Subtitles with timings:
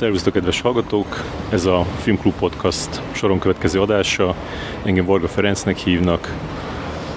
[0.00, 1.24] Szervusztok, kedves hallgatók!
[1.50, 4.34] Ez a Filmklub Podcast soron következő adása.
[4.82, 6.34] Engem Varga Ferencnek hívnak.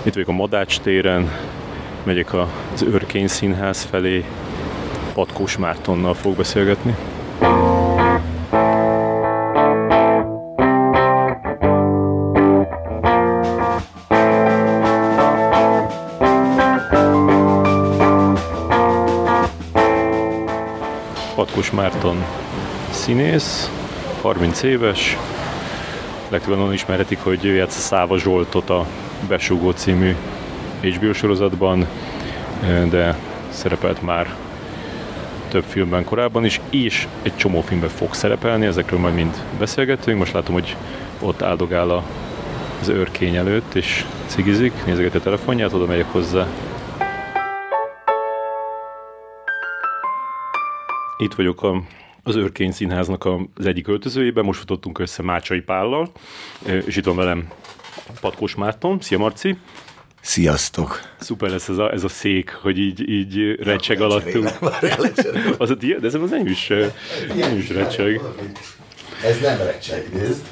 [0.01, 1.31] Itt vagyok a Madács téren,
[2.03, 4.25] megyek az Örkény Színház felé.
[5.13, 6.95] Patkós Mártonnal fog beszélgetni.
[21.35, 22.42] Patkós Márton
[23.03, 23.69] színész,
[24.21, 25.17] 30 éves,
[26.29, 28.85] legtöbben onnan ismerhetik, hogy ő játsza Száva Zsoltot a
[29.27, 30.15] Besúgó című
[30.81, 31.87] HBO sorozatban,
[32.89, 33.17] de
[33.49, 34.35] szerepelt már
[35.47, 40.17] több filmben korábban is, és egy csomó filmben fog szerepelni, ezekről majd mind beszélgetünk.
[40.17, 40.75] Most látom, hogy
[41.19, 42.03] ott áldogál
[42.81, 46.47] az őrkény előtt, és cigizik, nézegeti a telefonját, oda megyek hozzá.
[51.17, 51.81] Itt vagyok a
[52.23, 56.11] az Örkény Színháznak az egyik öltözőjében, most futottunk össze Mácsai Pállal,
[56.85, 57.47] és itt van velem
[58.21, 59.01] Patkós Márton.
[59.01, 59.57] Szia Marci!
[60.21, 61.01] Sziasztok!
[61.19, 64.49] Szuper lesz ez a, ez a szék, hogy így, így recseg ja, alattunk.
[65.57, 65.99] az a tiéd?
[65.99, 66.67] De ez az nem is,
[67.35, 68.21] nem is recseg.
[69.23, 70.45] Ez nem recseg, nézd.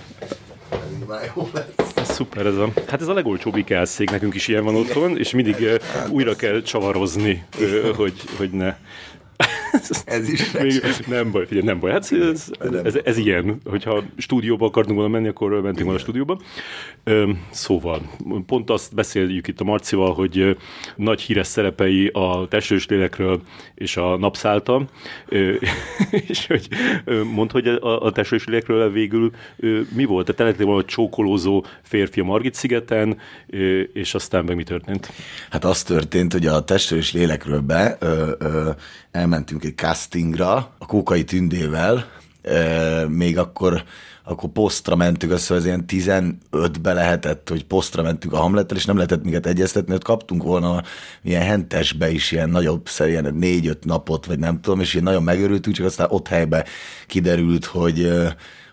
[0.69, 1.95] Ez már jó lesz.
[1.95, 2.69] Ez szuper ez a...
[2.87, 6.35] Hát ez a legolcsóbb IKEA szék, nekünk is ilyen van otthon, és mindig hát, újra
[6.35, 7.45] kell csavarozni,
[7.95, 8.75] hogy, hogy ne
[10.05, 11.91] ez is Még, nem baj, figyelj, nem baj.
[11.91, 12.51] Hát ez,
[12.83, 16.39] ez, ez, ilyen, hogyha stúdióba akartunk volna menni, akkor mentünk volna a stúdióba.
[17.49, 18.01] Szóval,
[18.45, 20.57] pont azt beszéljük itt a Marcival, hogy
[20.95, 23.41] nagy híres szerepei a testős lélekről
[23.75, 24.85] és a napszálta,
[26.27, 26.67] és hogy
[27.33, 29.31] mondd, hogy a, a testős lélekről végül
[29.95, 30.35] mi volt?
[30.35, 33.17] Te lettél volna csókolózó férfi a Margit szigeten,
[33.93, 35.11] és aztán meg mi történt?
[35.49, 38.69] Hát az történt, hogy a testős lélekről be ö, ö,
[39.11, 42.05] elmentünk egy castingra a Kókai Tündével,
[43.07, 43.83] még akkor
[44.23, 48.95] akkor posztra mentünk, azt az ilyen 15-be lehetett, hogy posztra mentünk a Hamlettel, és nem
[48.95, 50.83] lehetett minket egyeztetni, hogy kaptunk volna
[51.23, 55.75] ilyen hentesbe is ilyen nagyobb, ilyen négy-öt napot, vagy nem tudom, és ilyen nagyon megörültünk,
[55.75, 56.65] csak aztán ott helybe
[57.07, 58.11] kiderült, hogy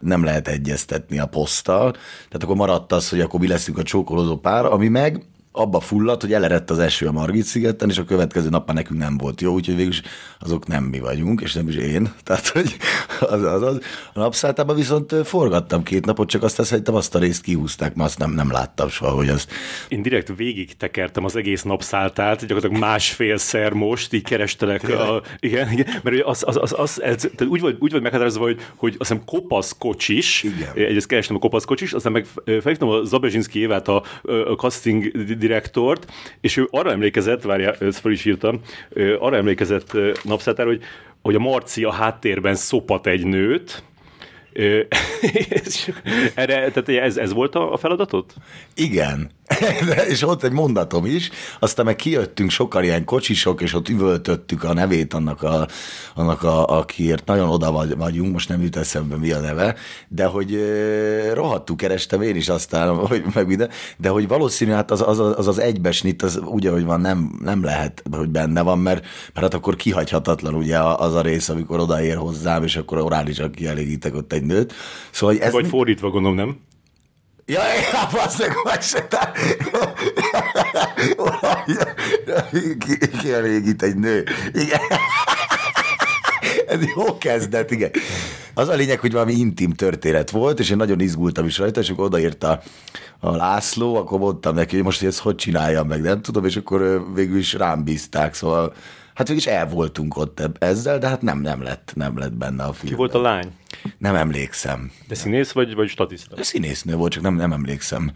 [0.00, 1.91] nem lehet egyeztetni a poszttal.
[1.93, 5.25] Tehát akkor maradt az, hogy akkor mi leszünk a csókolózó pár, ami meg
[5.58, 9.16] abba fulladt, hogy elerett az eső a Margit szigeten, és a következő nap nekünk nem
[9.16, 9.92] volt jó, úgyhogy végül
[10.38, 12.12] azok nem mi vagyunk, és nem is én.
[12.24, 12.76] Tehát, hogy
[13.20, 13.80] az, az, az.
[14.12, 18.19] A napszálltában viszont forgattam két napot, csak azt szerintem azt a részt kihúzták, mert azt
[18.19, 19.46] nem, nem láttam soha, hogy az.
[19.88, 24.88] Én direkt végig tekertem az egész napszálltát, gyakorlatilag másfélszer most, így kerestelek.
[24.88, 28.42] A, igen, igen, mert az, az, az, az ez, tehát úgy, vagy, úgy vagy meghatározva,
[28.44, 30.70] hogy, hogy azt hiszem kopasz kocsis, igen.
[30.75, 35.10] egyrészt kerestem a kopasz kocsis, aztán meg felhívtam a Zabezsinszki Évát, a, a casting
[35.48, 38.60] direktort, és ő arra emlékezett, várjál, ezt fel is írtam,
[39.19, 40.82] arra emlékezett napszátára, hogy,
[41.22, 43.82] hogy a Marci a háttérben szopat egy nőt,
[46.34, 48.24] erre, tehát ez, ez volt a feladatod?
[48.74, 49.30] Igen.
[50.08, 54.72] és ott egy mondatom is, aztán meg kijöttünk sokan ilyen kocsisok, és ott üvöltöttük a
[54.72, 55.69] nevét annak, a,
[56.14, 59.74] annak a, akiért nagyon oda vagyunk, most nem jut eszembe mi a neve,
[60.08, 60.58] de hogy
[61.32, 65.48] rohadtul kerestem én is aztán, hogy meg minden, de hogy valószínű, hát az az, az,
[65.48, 69.54] az egybesnit, az úgy, ahogy van, nem, nem lehet, hogy benne van, mert, mert hát
[69.54, 74.42] akkor kihagyhatatlan ugye az a rész, amikor odaér hozzám, és akkor orálisan kielégítek ott egy
[74.48, 74.75] nőt.
[75.10, 76.59] Szóval, ez Vagy fordítva gondolom, nem?
[77.47, 79.09] Ja, ja, basszeg, vagy se,
[83.20, 84.25] kielégít egy nő.
[84.53, 84.81] Igen.
[86.66, 87.91] Ez jó kezdet, igen.
[88.54, 91.91] Az a lényeg, hogy valami intim történet volt, és én nagyon izgultam is rajta, és
[91.91, 92.62] akkor odaírta
[93.20, 96.56] a László, akkor mondtam neki, hogy most hogy ezt hogy csináljam meg, nem tudom, és
[96.56, 98.75] akkor végül is rám bízták, szóval
[99.19, 102.65] hát végül is el voltunk ott ezzel, de hát nem, nem lett, nem lett benne
[102.65, 102.89] a film.
[102.89, 103.53] Ki volt a lány?
[103.99, 104.93] Nem emlékszem.
[105.09, 106.45] De színész vagy, vagy statiszta?
[106.45, 108.12] Színésznő volt, csak nem, nem emlékszem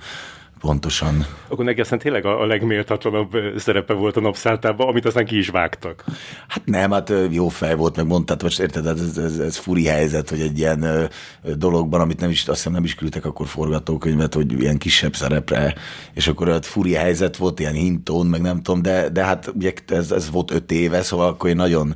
[0.63, 1.27] pontosan.
[1.49, 5.49] Akkor neki aztán tényleg a, a legméltatlanabb szerepe volt a napszálltában, amit aztán ki is
[5.49, 6.05] vágtak.
[6.49, 10.29] Hát nem, hát jó fej volt, meg mondtad, most érted, ez, ez, ez furi helyzet,
[10.29, 11.09] hogy egy ilyen
[11.57, 15.75] dologban, amit nem is, azt hiszem nem is küldtek akkor forgatókönyvet, hogy ilyen kisebb szerepre,
[16.15, 19.73] és akkor ott furi helyzet volt, ilyen hintón, meg nem tudom, de, de hát ugye
[19.87, 21.95] ez, ez volt öt éve, szóval akkor én nagyon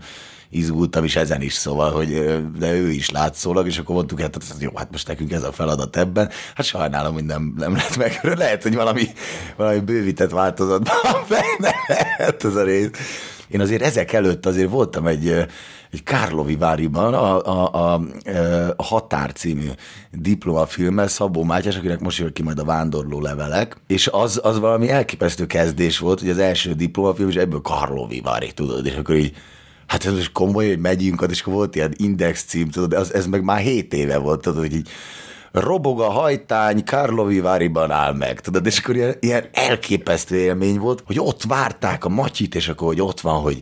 [0.50, 2.08] izgultam is ezen is, szóval, hogy
[2.58, 5.52] de ő is látszólag, és akkor mondtuk, hát ez jó, hát most nekünk ez a
[5.52, 6.30] feladat ebben.
[6.54, 8.20] Hát sajnálom, hogy nem, nem lett meg.
[8.38, 9.08] Lehet, hogy valami,
[9.56, 10.94] valami bővített változatban
[11.88, 12.90] lehet ez a rész.
[13.48, 15.28] Én azért ezek előtt azért voltam egy,
[15.90, 18.00] egy Kárlovi Váriban a, a, a,
[18.76, 19.68] a Határ című
[20.12, 24.90] diplomafilmmel Szabó Mátyás, akinek most jön ki majd a Vándorló levelek, és az, az valami
[24.90, 29.36] elképesztő kezdés volt, hogy az első diplomafilm, és ebből Karlovi Vári, tudod, és akkor így
[29.86, 33.26] Hát ez most komoly, hogy megyünk, és akkor volt ilyen index cím, tudod, ez, ez
[33.26, 34.88] meg már 7 éve volt, tudod, hogy így
[35.52, 41.02] robog a hajtány, Karlovi váriban áll meg, tudod, és akkor ilyen, ilyen elképesztő élmény volt,
[41.06, 43.60] hogy ott várták a Matyit, és akkor, hogy ott van, hogy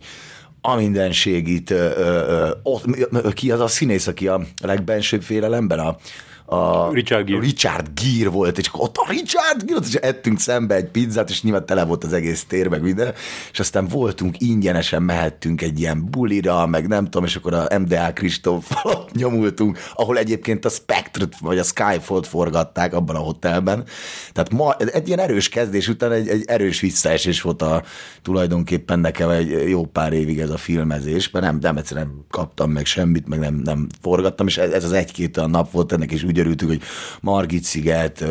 [0.60, 2.84] a mindenségit, ö, ö, ott,
[3.32, 5.96] ki az a színész, aki a legbensőbb félelemben, a,
[6.46, 7.40] a Richard Gere.
[7.40, 11.66] Richard Gere volt, és ott a Richard Gere, és ettünk szembe egy pizzát, és nyilván
[11.66, 13.14] tele volt az egész tér, meg minden,
[13.52, 18.12] és aztán voltunk ingyenesen, mehettünk egy ilyen bulira, meg nem tudom, és akkor a MDA
[18.12, 18.70] Kristóf
[19.12, 23.84] nyomultunk, ahol egyébként a spectre vagy a Skyfall-t forgatták abban a hotelben.
[24.32, 27.82] Tehát ma egy ilyen erős kezdés után egy, egy erős visszaesés volt a
[28.22, 32.70] tulajdonképpen nekem egy jó pár évig ez a filmezés, mert nem, nem egyszerűen nem kaptam
[32.70, 36.22] meg semmit, meg nem, nem forgattam, és ez, ez az egy-két nap volt ennek, és
[36.22, 36.82] úgy örültünk, hogy
[37.20, 38.24] Margit sziget.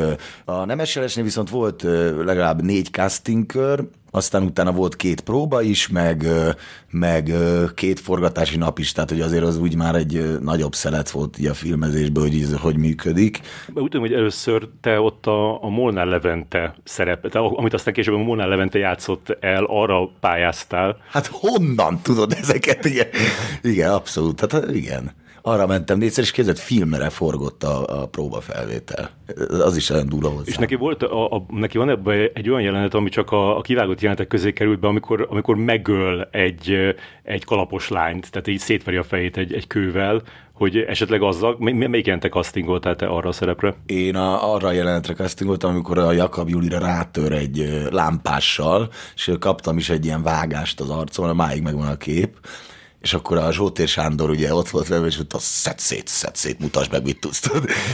[0.45, 1.81] A Nemeselesnél viszont volt
[2.25, 3.83] legalább négy castingkör,
[4.15, 6.25] aztán utána volt két próba is, meg,
[6.89, 7.31] meg
[7.75, 11.45] két forgatási nap is, tehát hogy azért az úgy már egy nagyobb szelet volt így
[11.45, 13.39] a filmezésből, hogy ez hogy működik.
[13.67, 18.17] Úgy tudom, hogy először te ott a, a Molnár Levente szerepet, amit aztán később a
[18.17, 20.97] Molnár Levente játszott el, arra pályáztál.
[21.11, 22.85] Hát honnan tudod ezeket?
[22.85, 23.07] Igen,
[23.61, 25.11] igen abszolút, hát igen
[25.45, 29.09] arra mentem négyszer, és képzett filmre forgott a, a próbafelvétel.
[29.49, 30.43] Az is olyan durva hozzá.
[30.45, 33.61] És neki, volt a, a, neki van ebben egy olyan jelenet, ami csak a, a
[33.61, 38.97] kivágott jelenetek közé került be, amikor, amikor megöl egy, egy kalapos lányt, tehát így szétveri
[38.97, 40.21] a fejét egy, egy kővel,
[40.53, 43.75] hogy esetleg azzal, melyik jelentek castingoltál te arra a szerepre?
[43.85, 49.77] Én a, arra a jelenetre castingoltam, amikor a Jakab Julira rátör egy lámpással, és kaptam
[49.77, 52.37] is egy ilyen vágást az arcon, máig megvan a kép,
[53.03, 56.59] és akkor a Zsótér Sándor ugye ott volt velem, és mondta, szed szét, szed szét,
[56.59, 57.41] mutasd meg, mit tudsz.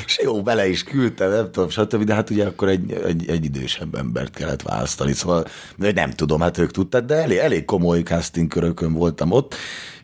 [0.06, 2.04] És jó, bele is küldtem, nem tudom, stb.
[2.04, 5.46] De hát ugye akkor egy, egy, egy idősebb embert kellett választani, szóval
[5.76, 9.56] nem tudom, hát ők tudták, de elég, elég komoly casting körökön voltam ott,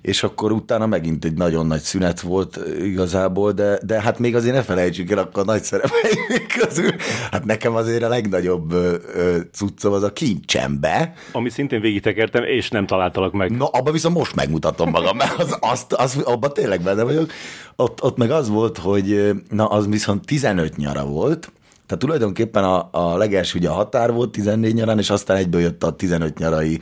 [0.06, 4.56] és akkor utána megint egy nagyon nagy szünet volt igazából, de, de hát még azért
[4.56, 6.92] ne felejtsük el, akkor a nagy szerepeink közül,
[7.32, 11.14] hát nekem azért a legnagyobb ö, ö, cuccom az a kincsembe.
[11.32, 13.52] Ami szintén végigtekertem, és nem találtalak meg.
[13.58, 17.32] Na, abban viszont most megmutatom magam, mert az, azt, az, abban tényleg benne vagyok.
[17.76, 21.52] Ott, ott meg az volt, hogy na, az viszont 15 nyara volt,
[21.86, 25.84] tehát tulajdonképpen a, a legelső ugye a határ volt 14 nyarán, és aztán egyből jött
[25.84, 26.80] a 15 nyarai,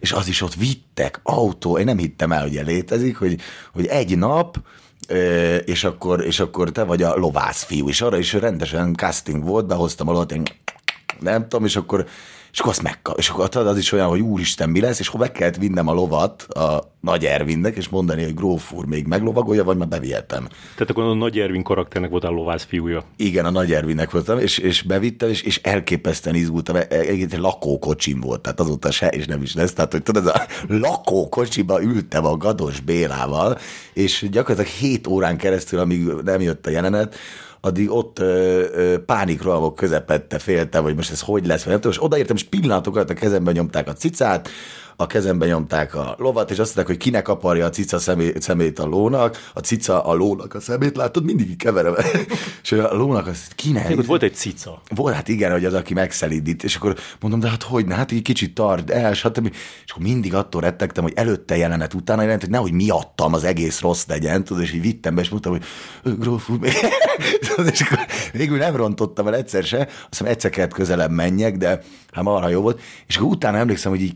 [0.00, 3.40] és az is ott vittek, autó, én nem hittem el, hogy létezik, hogy,
[3.72, 4.56] hogy egy nap,
[5.64, 9.66] és akkor, és akkor te vagy a lovász fiú, és arra is rendesen casting volt,
[9.66, 10.42] behoztam alatt, én
[11.20, 12.06] nem tudom, és akkor
[12.56, 15.20] és akkor azt megkap, és akkor az is olyan, hogy úristen, mi lesz, és akkor
[15.20, 19.64] meg kellett vinnem a lovat a Nagy Ervinnek, és mondani, hogy gróf úr még meglovagolja,
[19.64, 20.48] vagy már bevihetem.
[20.74, 23.04] Tehát akkor a Nagy Ervin karakternek volt a lovász fiúja.
[23.16, 28.20] Igen, a Nagy Ervinnek voltam, és, és bevittem, és, és elképesztően izgultam, e, egy lakókocsim
[28.20, 32.26] volt, tehát azóta se, és nem is lesz, tehát hogy tudod, ez a lakókocsiba ültem
[32.26, 33.58] a Gados Bélával,
[33.92, 37.16] és gyakorlatilag 7 órán keresztül, amíg nem jött a jelenet,
[37.66, 41.96] addig ott ö, ö, pánikrohamok közepette féltem, hogy most ez hogy lesz, vagy nem tudom,
[41.96, 44.48] és odaértem, és pillanatokat a kezemben nyomták a cicát,
[44.96, 48.78] a kezembe nyomták a lovat, és azt mondták, hogy kinek aparja a cica szemét, szemét
[48.78, 51.94] a lónak, a cica a lónak a szemét, látod, mindig keverem.
[52.62, 53.98] és a lónak azt kinek?
[53.98, 54.80] Ott volt egy cica.
[54.94, 58.22] Volt, hát igen, hogy az, aki megszelídít, és akkor mondom, de hát hogy, hát így
[58.22, 59.54] kicsit tart el, stb.
[59.84, 63.80] És akkor mindig attól rettegtem, hogy előtte jelenet, utána jelent, hogy nehogy miattam az egész
[63.80, 65.64] rossz legyen, tudod, és így vittem be, és mondtam, hogy
[66.18, 66.58] gróf úr,
[67.72, 71.82] és akkor végül nem rontottam el egyszer se, azt hiszem egyszer kellett közelebb menjek, de
[72.12, 74.14] hát marha jó volt, és akkor utána emlékszem, hogy így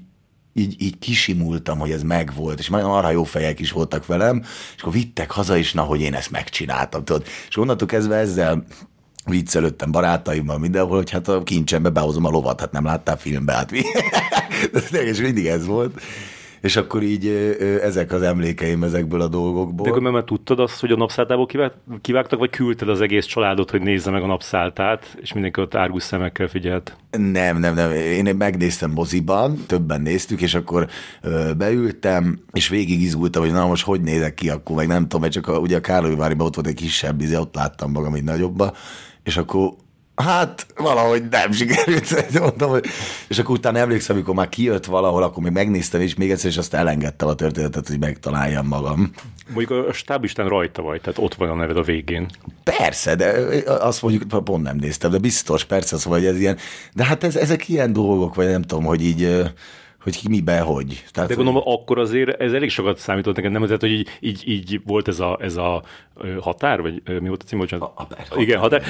[0.52, 4.42] így, így kisimultam, hogy ez megvolt, és már arra jó fejek is voltak velem,
[4.76, 7.26] és akkor vittek haza is, na, hogy én ezt megcsináltam, tudod.
[7.49, 8.64] És onnantól kezdve ezzel
[9.25, 13.71] viccelődtem barátaimmal mindenhol, hogy hát a kincsembe behozom a lovat, hát nem láttál filmbe, hát
[13.71, 13.83] mi?
[15.11, 16.00] és mindig ez volt
[16.61, 17.26] és akkor így
[17.83, 19.85] ezek az emlékeim ezekből a dolgokból.
[19.85, 21.47] De akkor mert tudtad azt, hogy a napszáltából
[22.00, 26.02] kivágtak, vagy küldted az egész családot, hogy nézze meg a napszáltát, és mindenki ott árgus
[26.02, 26.97] szemekkel figyelt?
[27.11, 27.90] Nem, nem, nem.
[27.90, 30.87] Én megnéztem moziban, többen néztük, és akkor
[31.57, 35.33] beültem, és végig izgultam, hogy na most hogy nézek ki, akkor meg nem tudom, mert
[35.33, 38.73] csak a, ugye a Károlyváriban ott volt egy kisebb, izé, ott láttam magam egy nagyobba,
[39.23, 39.73] és akkor
[40.20, 42.86] Hát valahogy nem sikerült, mondtam, hogy...
[43.28, 46.56] és akkor utána emlékszem, amikor már kijött valahol, akkor még megnéztem, és még egyszer, és
[46.56, 49.10] azt elengedtem a történetet, hogy megtaláljam magam.
[49.52, 52.26] Mondjuk a stábisten rajta vagy, tehát ott van a neved a végén.
[52.64, 53.34] Persze, de
[53.66, 56.58] azt mondjuk pont nem néztem, de biztos, persze, szóval hogy ez ilyen,
[56.92, 59.50] de hát ez, ezek ilyen dolgok, vagy nem tudom, hogy így
[60.02, 61.04] hogy ki mibe, hogy.
[61.12, 61.73] Tehát, De gondolom, hogy...
[61.75, 63.62] akkor azért ez elég sokat számított neked, nem?
[63.62, 65.83] Tehát, hogy így, így, így volt ez a, ez a
[66.40, 67.61] határ, vagy mi volt a cím?
[67.61, 68.83] A, a, a, igen, határ,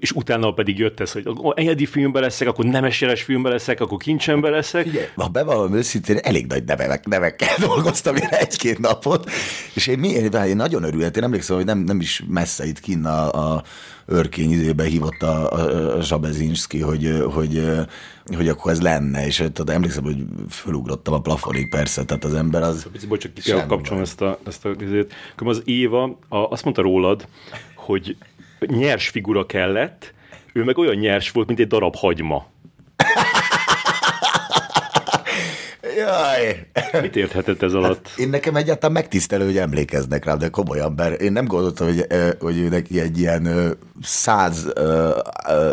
[0.00, 3.98] és utána pedig jött ez, hogy egyedi filmbe leszek, akkor nemes jeles filmbe leszek, akkor
[3.98, 4.82] kincsembe leszek.
[4.82, 9.30] Figyelj, ha bevallom őszintén, elég nagy nevek, nevekkel dolgoztam én egy-két napot,
[9.74, 13.04] és én, én, én nagyon örültem, én emlékszem, hogy nem, nem is messze itt kinn
[13.04, 13.62] a, a
[14.06, 17.62] örkény időbe hívott a, a, a Zsabezinski, hogy, hogy,
[18.36, 22.62] hogy akkor ez lenne, és tudod, emlékszem, hogy fölugrottam a plafonig persze, tehát az ember
[22.62, 22.86] az...
[23.08, 25.12] Bocs, csak ki kell kapcsolni ezt a, ezt a azért.
[25.36, 27.28] Az Éva a, azt mondta rólad,
[27.74, 28.16] hogy
[28.60, 30.14] nyers figura kellett,
[30.52, 32.46] ő meg olyan nyers volt, mint egy darab hagyma.
[35.96, 36.66] Jaj.
[37.02, 38.08] Mit érthetett ez alatt?
[38.08, 42.06] Hát én nekem egyáltalán megtisztelő, hogy emlékeznek rám, de komolyan, mert én nem gondoltam, hogy,
[42.38, 44.72] hogy neki egy ilyen száz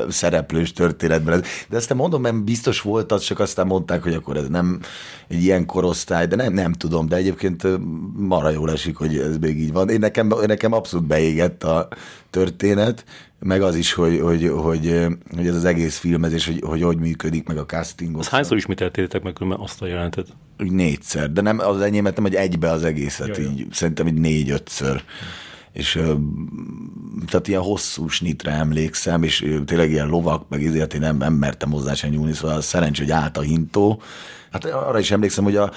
[0.09, 1.43] szereplős történetben.
[1.69, 4.79] De ezt mondom, mert biztos volt az, csak aztán mondták, hogy akkor ez nem
[5.27, 7.63] egy ilyen korosztály, de nem, nem tudom, de egyébként
[8.15, 9.89] marha jól esik, hogy ez még így van.
[9.89, 11.87] Én nekem, nekem abszolút beégett a
[12.29, 13.03] történet,
[13.43, 17.47] meg az is, hogy, hogy, hogy, hogy ez az egész filmezés, hogy, hogy hogy működik,
[17.47, 18.17] meg a casting.
[18.17, 20.27] Az hányszor ismételtétek meg mert azt a jelentet?
[20.59, 24.13] Úgy négyszer, de nem az enyémet, nem, hogy egybe az egészet, Jaj, így, szerintem így
[24.13, 25.03] négy-ötször.
[25.71, 25.91] És
[27.27, 31.71] tehát ilyen hosszú snitre emlékszem, és tényleg ilyen lovak, meg ezért én nem, nem mertem
[31.71, 34.01] hozzá sem nyúlni, szóval szerencsé, hogy állt a hintó.
[34.51, 35.71] Hát arra is emlékszem, hogy a,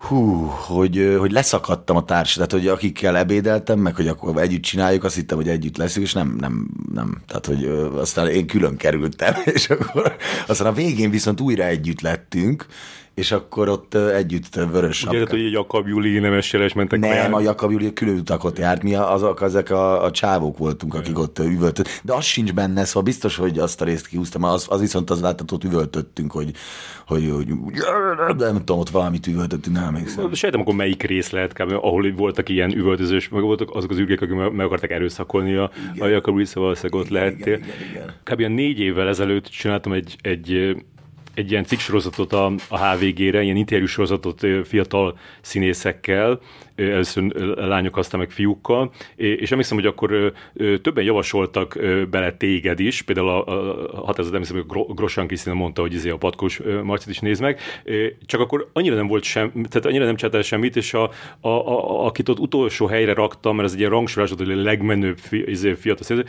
[0.00, 5.04] hú, hogy, hogy leszakadtam a társ, tehát hogy akikkel ebédeltem, meg hogy akkor együtt csináljuk,
[5.04, 7.22] azt hittem, hogy együtt leszünk, és nem, nem, nem.
[7.26, 7.64] Tehát, hogy
[7.96, 10.16] aztán én külön kerültem, és akkor
[10.46, 12.66] aztán a végén viszont újra együtt lettünk,
[13.20, 17.40] és akkor ott együtt vörös Ugye, hogy egy Jakab Júli nemes jeles mentek Nem, a
[17.40, 21.88] Jakab Júli külön utakot járt, mi azok, ezek a, a csávók voltunk, akik ott üvöltött.
[22.02, 25.20] De az sincs benne, szóval biztos, hogy azt a részt kihúztam, az, az viszont az
[25.20, 26.50] látható, ott üvöltöttünk, hogy,
[27.06, 27.46] hogy, hogy
[28.38, 30.32] nem tudom, ott valamit üvöltöttünk, nem emlékszem.
[30.32, 34.20] Sejtem, akkor melyik rész lehet, kb, ahol voltak ilyen üvöltözős, meg voltak azok az ürgek,
[34.20, 37.56] akik meg akarták erőszakolni a, a Jakab Júli, szóval ott lehettél.
[37.56, 38.48] Igen, igen, igen.
[38.50, 38.54] Kb.
[38.54, 40.76] négy évvel ezelőtt csináltam egy, egy
[41.40, 46.40] egy ilyen cikksorozatot a, a HVG-re, ilyen interjúsorozatot fiatal színészekkel,
[46.80, 47.22] először
[47.56, 51.78] lányok, aztán meg fiúkkal, és emlékszem, hogy akkor többen javasoltak
[52.10, 56.16] bele téged is, például a, a határozat emlékszem, hogy Grossan Krisztina mondta, hogy izé a
[56.16, 57.60] patkós Marcit is néz meg,
[58.26, 61.10] csak akkor annyira nem volt sem, tehát annyira nem csináltál semmit, és a,
[61.40, 65.18] a, a, akit ott utolsó helyre raktam, mert ez egy ilyen rangsorás, hogy a legmenőbb
[65.18, 66.24] fi, izé, fiatal színész,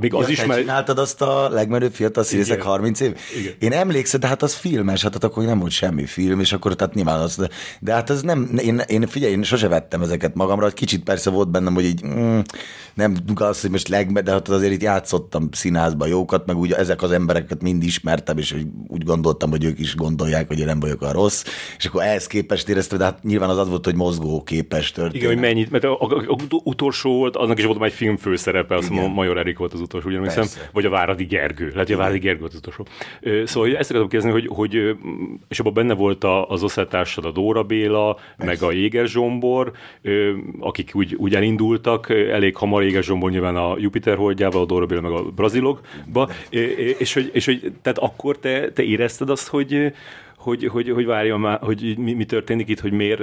[0.00, 0.60] még az ja, is, mert...
[0.60, 3.16] csináltad azt a legmenőbb fiatal színészek 30 év?
[3.40, 3.52] Igen.
[3.58, 6.94] Én emlékszem, de hát az filmes, hát akkor nem volt semmi film, és akkor tehát
[6.94, 7.48] nyilván az, de,
[7.80, 11.50] de hát ez nem, én, én figyelj, én sose vettem ezeket magamra, kicsit persze volt
[11.50, 12.38] bennem, hogy így mm,
[12.94, 17.02] nem az, hogy most legme, de hát azért itt játszottam színházba jókat, meg úgy ezek
[17.02, 18.54] az embereket mind ismertem, és
[18.86, 21.44] úgy gondoltam, hogy ők is gondolják, hogy én nem vagyok a rossz,
[21.78, 25.14] és akkor ehhez képest éreztem, de hát nyilván az az volt, hogy mozgó képes történet.
[25.14, 28.16] Igen, hogy mennyit, mert a, a, a, a utolsó volt, annak is volt egy film
[28.16, 31.86] főszerepe, azt mondom, Major Erik volt az utolsó, ugye hiszem, vagy a Váradi Gergő, lehet,
[31.86, 32.86] hogy a Váradi Gergő volt az utolsó.
[33.46, 34.96] Szóval ezt akartam kérdezni, hogy, hogy
[35.48, 38.52] és abban benne volt az osztálytársad a Dóra Béla, Persze.
[38.52, 39.72] meg a Jéger Zsombor,
[40.60, 45.00] akik úgy, úgy elindultak, elég hamar Jéger Zsombor nyilván a Jupiter holdjával, a Dóra Béla
[45.00, 46.30] meg a brazilokba,
[46.98, 49.92] és hogy, és hogy tehát akkor te, te érezted azt, hogy,
[50.48, 53.20] hogy, hogy, hogy várja már, hogy mi, mi történik itt, hogy miért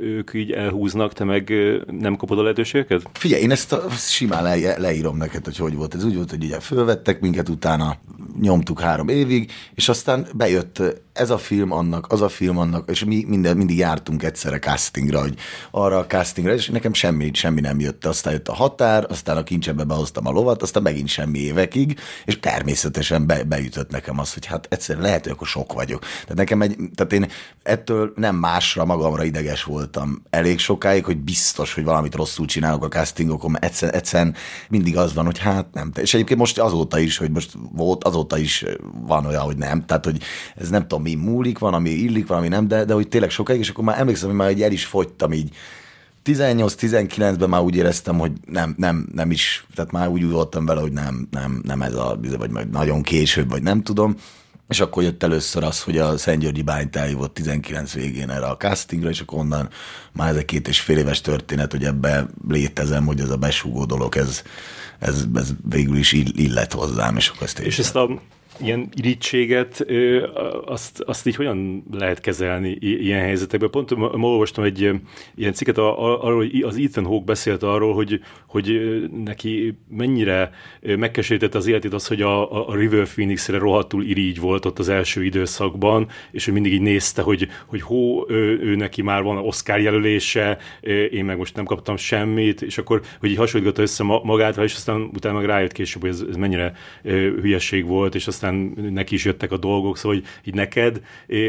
[0.00, 1.52] ők így elhúznak, te meg
[2.00, 3.02] nem kapod a lehetőségeket?
[3.12, 5.94] Figyelj, én ezt a, simán le, leírom neked, hogy hogy volt.
[5.94, 7.96] Ez úgy volt, hogy ugye fölvettek minket, utána
[8.40, 10.82] nyomtuk három évig, és aztán bejött
[11.18, 15.20] ez a film annak, az a film annak, és mi minden, mindig jártunk egyszerre castingra,
[15.20, 15.34] hogy
[15.70, 18.04] arra a castingra, és nekem semmi, semmi nem jött.
[18.04, 22.38] Aztán jött a határ, aztán a kincsebe behoztam a lovat, aztán megint semmi évekig, és
[22.40, 26.00] természetesen be, beütött nekem az, hogy hát egyszerűen lehet, hogy akkor sok vagyok.
[26.00, 27.26] Tehát nekem egy, tehát én
[27.62, 32.88] ettől nem másra magamra ideges voltam elég sokáig, hogy biztos, hogy valamit rosszul csinálok a
[32.88, 34.34] castingokon, mert egyszerűen, egyszerűen
[34.68, 35.92] mindig az van, hogy hát nem.
[35.96, 38.64] És egyébként most azóta is, hogy most volt, azóta is
[39.06, 39.84] van olyan, hogy nem.
[39.84, 40.22] Tehát, hogy
[40.56, 43.30] ez nem tudom, mi múlik, van, ami illik, van, ami nem, de, de hogy tényleg
[43.30, 45.54] sokáig, és akkor már emlékszem, hogy már egy el is fogytam így.
[46.24, 50.92] 18-19-ben már úgy éreztem, hogy nem, nem, nem is, tehát már úgy voltam vele, hogy
[50.92, 54.16] nem, nem, nem ez a, vagy majd nagyon később, vagy nem tudom.
[54.68, 58.56] És akkor jött először az, hogy a Szent Györgyi Bányt elhívott 19 végén erre a
[58.56, 59.68] castingra, és akkor onnan
[60.12, 63.84] már ez egy két és fél éves történet, hogy ebbe létezem, hogy ez a besúgó
[63.84, 64.42] dolog, ez,
[64.98, 68.20] ez, ez végül is illet hozzám, és akkor ezt És ezt a
[68.60, 69.86] ilyen irítséget,
[70.64, 73.70] azt, azt így hogyan lehet kezelni ilyen helyzetekben?
[73.70, 78.80] Pont ma olvastam egy ilyen cikket arról, hogy az Ethan Hawke beszélt arról, hogy, hogy
[79.24, 80.50] neki mennyire
[80.82, 85.24] megkeserítette az életét az, hogy a, a River Phoenix-re rohadtul irigy volt ott az első
[85.24, 89.80] időszakban, és ő mindig így nézte, hogy, hogy hó, ő, ő neki már van Oscar
[89.80, 90.58] jelölése,
[91.10, 95.00] én meg most nem kaptam semmit, és akkor, hogy így hasonlítgatta össze magát, és aztán
[95.00, 96.72] utána meg rájött később, hogy ez, ez mennyire
[97.02, 101.00] hülyeség volt, és aztán neki is jöttek a dolgok, szóval hogy így neked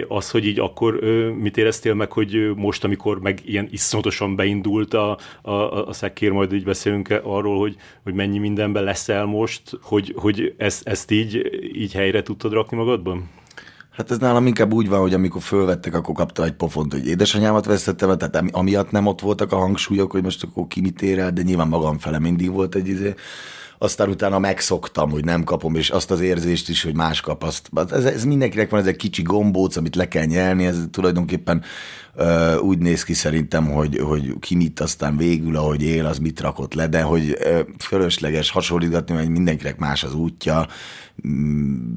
[0.07, 0.99] az, hogy így akkor
[1.39, 5.51] mit éreztél meg, hogy most, amikor meg ilyen iszonyatosan beindult a, a,
[5.87, 10.87] a szekér, majd így beszélünk arról, hogy, hogy mennyi mindenben leszel most, hogy, hogy ezt,
[10.87, 13.29] ezt így, így helyre tudtad rakni magadban?
[13.99, 17.65] Hát ez nálam inkább úgy van, hogy amikor fölvettek, akkor kapta egy pofont, hogy édesanyámat
[17.65, 21.31] vesztettem, tehát amiatt nem ott voltak a hangsúlyok, hogy most akkor ki mit ér el,
[21.31, 23.13] de nyilván magam fele mindig volt egy izé
[23.81, 27.43] aztán utána megszoktam, hogy nem kapom, és azt az érzést is, hogy más kap.
[27.43, 31.63] Azt, ez, ez mindenkinek van ez egy kicsi gombóc, amit le kell nyelni, ez tulajdonképpen
[32.15, 36.73] uh, úgy néz ki szerintem, hogy, hogy ki aztán végül, ahogy él, az mit rakott
[36.73, 40.67] le, de hogy uh, fölösleges hasonlítgatni, mert mindenkinek más az útja,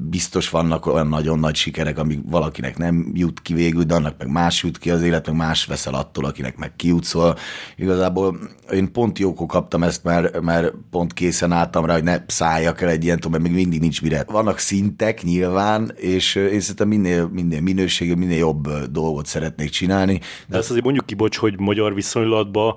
[0.09, 4.27] biztos vannak olyan nagyon nagy sikerek, amik valakinek nem jut ki végül, de annak meg
[4.27, 7.35] más jut ki az élet, meg más veszel attól, akinek meg kijut, szóval
[7.75, 8.37] igazából
[8.71, 12.89] én pont jókor kaptam ezt, mert, mert pont készen álltam rá, hogy ne szálljak el
[12.89, 14.23] egy ilyen, mert még mindig nincs mire.
[14.27, 20.13] Vannak szintek nyilván, és én szerintem minél, minél minőségű, minél jobb dolgot szeretnék csinálni.
[20.13, 22.75] De, de ezt azért mondjuk ki, hogy magyar viszonylatban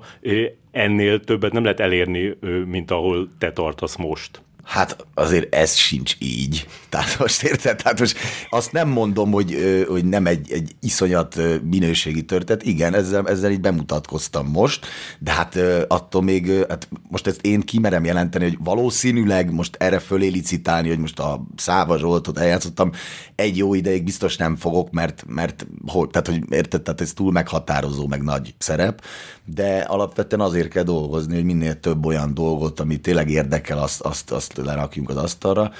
[0.71, 4.41] ennél többet nem lehet elérni, mint ahol te tartasz most.
[4.67, 6.67] Hát azért ez sincs így.
[6.89, 7.77] Tehát most érted?
[7.77, 8.17] Tehát most
[8.49, 9.55] azt nem mondom, hogy,
[9.87, 12.63] hogy nem egy, egy iszonyat minőségi történet.
[12.63, 14.85] Igen, ezzel, ezzel így bemutatkoztam most,
[15.19, 15.55] de hát
[15.87, 20.99] attól még, hát most ezt én kimerem jelenteni, hogy valószínűleg most erre fölé licitálni, hogy
[20.99, 22.91] most a Száva Zsoltot eljátszottam,
[23.35, 27.31] egy jó ideig biztos nem fogok, mert, mert hogy, tehát, hogy érted, tehát ez túl
[27.31, 29.01] meghatározó, meg nagy szerep,
[29.45, 34.31] de alapvetően azért kell dolgozni, hogy minél több olyan dolgot, ami tényleg érdekel, azt, azt,
[34.31, 35.71] azt lerakjunk az asztalra.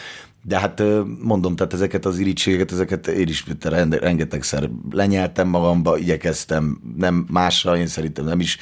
[0.43, 0.83] De hát
[1.21, 3.45] mondom, tehát ezeket az irítségeket, ezeket én is
[3.89, 8.57] rengetegszer lenyeltem magamba, igyekeztem, nem másra, én szerintem nem is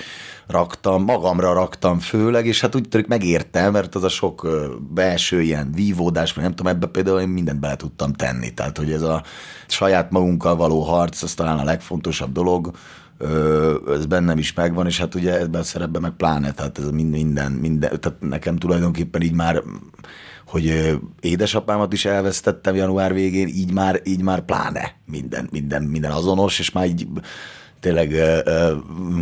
[0.48, 4.48] raktam, magamra raktam főleg, és hát úgy tűnik megértem, mert az a sok
[4.94, 8.54] belső ilyen vívódás, mert nem tudom, ebbe például én mindent bele tudtam tenni.
[8.54, 9.24] Tehát, hogy ez a
[9.68, 12.72] saját magunkkal való harc, az talán a legfontosabb dolog,
[13.88, 17.52] ez bennem is megvan, és hát ugye ebben a szerepben meg pláne, tehát ez minden,
[17.52, 19.64] minden, tehát nekem tulajdonképpen így már
[20.46, 26.60] hogy édesapámat is elvesztettem január végén, így már, így már pláne minden, minden, minden azonos,
[26.60, 27.08] és már így
[27.80, 28.16] tényleg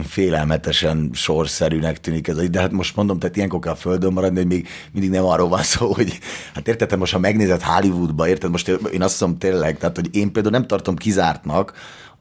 [0.03, 2.49] félelmetesen sorszerűnek tűnik ez.
[2.49, 5.63] De hát most mondom, tehát ilyenkor kell földön maradni, hogy még mindig nem arról van
[5.63, 6.19] szó, hogy
[6.53, 10.31] hát érted, most ha megnézed Hollywoodba, érted, most én azt mondom tényleg, tehát hogy én
[10.31, 11.73] például nem tartom kizártnak,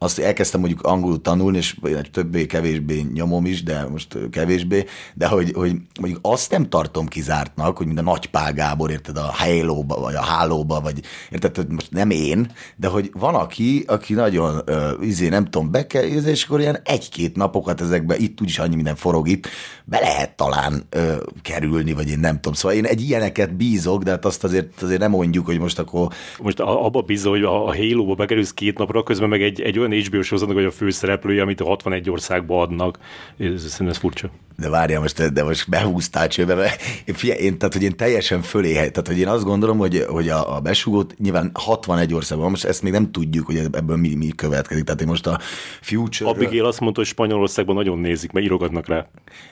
[0.03, 1.75] azt elkezdtem mondjuk angolul tanulni, és
[2.11, 7.85] többé-kevésbé nyomom is, de most kevésbé, de hogy, hogy mondjuk azt nem tartom kizártnak, hogy
[7.85, 11.91] mind a nagy Pál Gábor, érted, a halo vagy a hálóba, vagy érted, hogy most
[11.91, 16.43] nem én, de hogy van aki, aki nagyon uh, izé, nem tudom, be kell, és
[16.43, 19.47] akkor ilyen egy-két napokat ezekbe, itt úgyis annyi minden forog itt,
[19.85, 22.53] be lehet talán uh, kerülni, vagy én nem tudom.
[22.53, 26.07] Szóval én egy ilyeneket bízok, de hát azt azért, azért nem mondjuk, hogy most akkor...
[26.41, 29.92] Most abba bízom, hogy a, a Halo-ba bekerülsz két napra, közben meg egy, egy olyan
[30.01, 32.99] HBO sorozatnak, hogy a főszereplője, amit a 61 országba adnak.
[33.37, 34.29] Ez, szerintem ez furcsa.
[34.57, 38.41] De várjál most, de most behúztál csőbe, mert én, figyelj, én, tehát, hogy én teljesen
[38.41, 42.65] fölé, tehát, hogy én azt gondolom, hogy, hogy a, a besugót nyilván 61 országban, most
[42.65, 44.83] ezt még nem tudjuk, hogy ebből mi, mi következik.
[44.83, 45.39] Tehát én most a
[45.81, 46.29] Future...
[46.29, 49.07] Abigail azt mondta, hogy Spanyolországban nagyon nézik, mert írogatnak rá.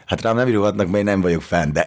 [0.06, 1.86] Hát rám nem írogatnak, mert én nem vagyok fenn, de,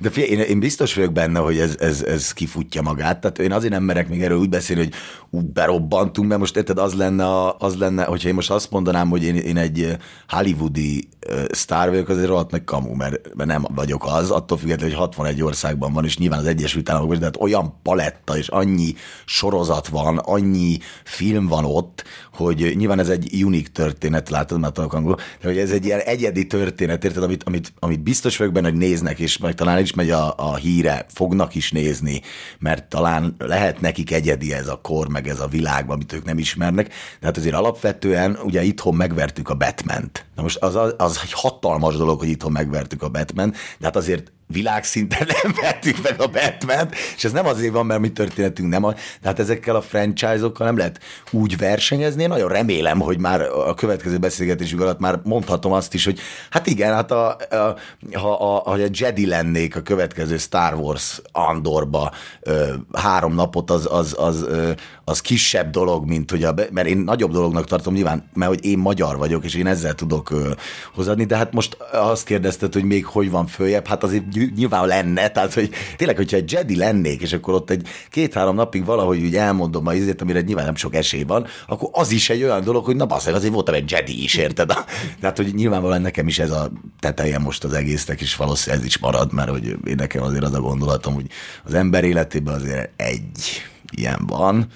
[0.00, 3.20] de figyelj, én, én, biztos vagyok benne, hogy ez, ez, ez kifutja magát.
[3.20, 4.92] Tehát én azért nem merek még erről úgy beszélni, hogy
[5.30, 9.22] ú, berobbantunk, mert most érted, az lenne, az lenne, hogyha én most azt mondanám, hogy
[9.22, 9.96] én, én egy
[10.28, 11.08] hollywoodi
[11.50, 15.42] sztár vagyok, azért rohadt meg kamu, mert, mert nem vagyok az, attól függetlenül, hogy 61
[15.42, 20.18] országban van, és nyilván az Egyesült Államokban, de hát olyan paletta és annyi sorozat van,
[20.18, 25.48] annyi film van ott, hogy nyilván ez egy unik történet, látod, mert tudok angolul, de
[25.48, 29.18] hogy ez egy ilyen egyedi történet, érted, amit, amit, amit biztos vagyok benne, hogy néznek,
[29.18, 32.20] és majd talán is megy a, a híre, fognak is nézni,
[32.58, 36.38] mert talán lehet nekik egyedi ez a kor, meg ez a világ, amit ők nem
[36.38, 36.86] ismernek,
[37.20, 40.24] de hát azért alapvetően ugye itthon megvertük a Batman-t.
[40.34, 43.96] Na most az, az, az egy hatalmas dolog, hogy itthon megvertük a Batman, de hát
[43.96, 48.68] azért világszinten nem vettük meg a batman és ez nem azért van, mert mi történetünk
[48.68, 52.22] nem, a, de hát ezekkel a franchise-okkal nem lehet úgy versenyezni.
[52.22, 56.18] Én nagyon remélem, hogy már a következő beszélgetésünk alatt már mondhatom azt is, hogy
[56.50, 57.76] hát igen, hát a, a,
[58.12, 63.88] ha a, a, a Jedi lennék a következő Star Wars Andorba ö, három napot, az,
[63.90, 64.70] az, az, ö,
[65.04, 68.78] az kisebb dolog, mint hogy a, mert én nagyobb dolognak tartom nyilván, mert hogy én
[68.78, 70.50] magyar vagyok, és én ezzel tudok ö,
[70.94, 75.28] hozadni, de hát most azt kérdezted, hogy még hogy van följebb, hát azért nyilván lenne,
[75.28, 79.36] tehát hogy tényleg, hogyha egy Jedi lennék, és akkor ott egy két-három napig valahogy úgy
[79.36, 82.84] elmondom a izét, amire nyilván nem sok esély van, akkor az is egy olyan dolog,
[82.84, 84.72] hogy na basszeg, azért voltam egy Jedi is, érted?
[85.20, 88.98] Tehát, hogy nyilvánvalóan nekem is ez a teteje most az egésznek, és valószínűleg ez is
[88.98, 91.26] marad, mert hogy én nekem azért az a gondolatom, hogy
[91.64, 93.62] az ember életében azért egy
[93.96, 94.66] ilyen van,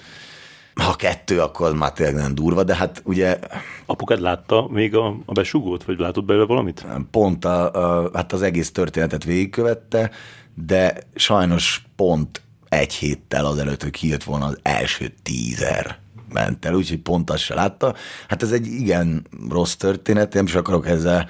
[0.73, 3.39] ha kettő, akkor már tényleg nem durva, de hát ugye...
[3.89, 6.85] Apukád látta még a, a besugót, vagy látott belőle valamit?
[7.11, 10.11] Pont a, a, hát az egész történetet végigkövette,
[10.53, 15.99] de sajnos pont egy héttel azelőtt, hogy kijött volna az első tízer
[16.33, 17.95] ment el, úgyhogy pont azt se látta.
[18.27, 21.27] Hát ez egy igen rossz történet, nem is akarok ezzel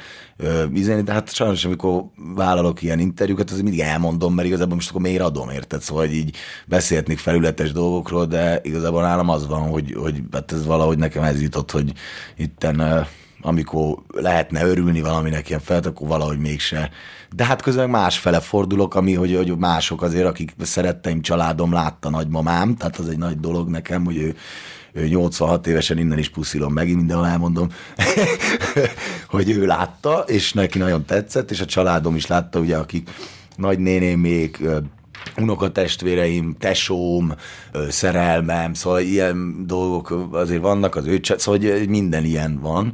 [0.69, 2.03] vizelni, de hát sajnos, amikor
[2.35, 5.81] vállalok ilyen interjúkat, az mindig elmondom, mert igazából most akkor miért adom, érted?
[5.81, 6.35] Szóval hogy így
[6.67, 11.41] beszélhetnék felületes dolgokról, de igazából nálam az van, hogy, hogy hát ez valahogy nekem ez
[11.41, 11.93] jutott, hogy
[12.37, 13.07] itten
[13.41, 16.89] amikor lehetne örülni valaminek ilyen fel, akkor valahogy mégse.
[17.35, 22.75] De hát közben másfele fordulok, ami, hogy, hogy mások azért, akik szeretteim, családom látta nagymamám,
[22.75, 24.35] tehát az egy nagy dolog nekem, hogy ő
[24.93, 27.69] 86 évesen innen is puszilom megint, mindenhol elmondom,
[29.27, 33.09] hogy ő látta, és neki nagyon tetszett, és a családom is látta, ugye, akik
[33.55, 34.61] nagynénémék,
[35.37, 37.33] unokatestvéreim, tesóm,
[37.89, 42.93] szerelmem, szóval ilyen dolgok azért vannak, az ő, szóval minden ilyen van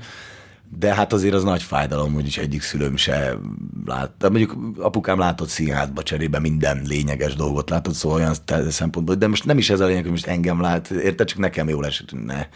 [0.77, 3.37] de hát azért az nagy fájdalom, hogy egyik szülőm se
[3.85, 4.11] lát.
[4.17, 8.33] De mondjuk apukám látott színházba cserébe minden lényeges dolgot látott, szóval olyan
[8.69, 11.69] szempontból, de most nem is ez a lényeg, hogy most engem lát, érted, csak nekem
[11.69, 12.47] jól esett, ne.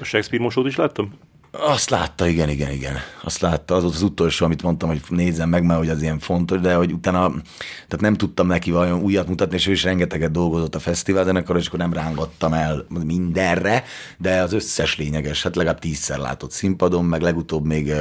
[0.00, 1.12] A Shakespeare mosót is láttam?
[1.60, 2.96] Azt látta, igen, igen, igen.
[3.22, 6.18] Azt látta, az volt az utolsó, amit mondtam, hogy nézzem meg, mert hogy az ilyen
[6.18, 7.28] fontos, de hogy utána,
[7.74, 11.56] tehát nem tudtam neki vajon újat mutatni, és ő is rengeteget dolgozott a fesztivál zenekar,
[11.56, 13.84] és akkor nem rángattam el mindenre,
[14.18, 17.92] de az összes lényeges, hát legalább tízszer látott színpadon, meg legutóbb még,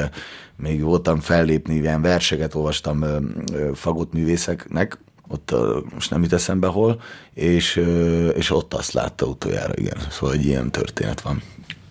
[0.57, 3.05] még voltam fellépni, ilyen verseket olvastam
[3.73, 5.55] fagott művészeknek, ott
[5.93, 7.01] most nem jut eszembe hol,
[7.33, 7.81] és,
[8.33, 9.97] és ott azt látta utoljára, igen.
[10.09, 11.41] Szóval egy ilyen történet van.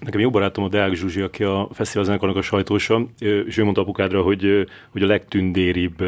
[0.04, 3.80] Nekem jó barátom a Deák Zsuzsi, aki a fesztivál zenekarnak a sajtósa, és ő mondta
[3.80, 6.02] apukádra, hogy, hogy a legtündéribb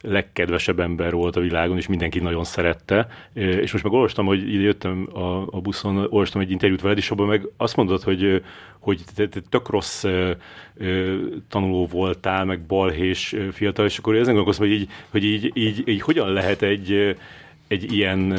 [0.00, 3.08] legkedvesebb ember volt a világon, és mindenki nagyon szerette.
[3.32, 7.10] És most meg olvastam, hogy ide jöttem a, a buszon, olvastam egy interjút veled, és
[7.10, 8.42] abban meg azt mondod, hogy,
[8.78, 10.30] hogy te, te tök rossz ö,
[10.76, 11.16] ö,
[11.48, 16.00] tanuló voltál, meg balhés fiatal, és akkor ezen gondolkoztam, hogy így, hogy így, így, így
[16.00, 17.16] hogyan lehet egy,
[17.68, 18.32] egy ilyen,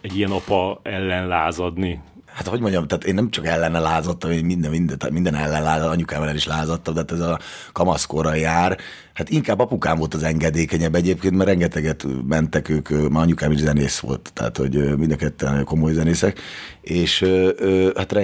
[0.00, 2.00] egy ilyen apa ellen lázadni?
[2.32, 5.92] Hát hogy mondjam, tehát én nem csak ellene lázadtam, hogy minden, minden, minden ellen lázadtam,
[5.92, 7.38] anyukával el is lázadtam, de hát ez a
[7.72, 8.78] kamaszkorra jár.
[9.14, 13.98] Hát inkább apukám volt az engedékenyebb egyébként, mert rengeteget mentek ők, már anyukám is zenész
[13.98, 16.38] volt, tehát hogy mind a ketten komoly zenészek,
[16.80, 17.24] és
[17.96, 18.14] hát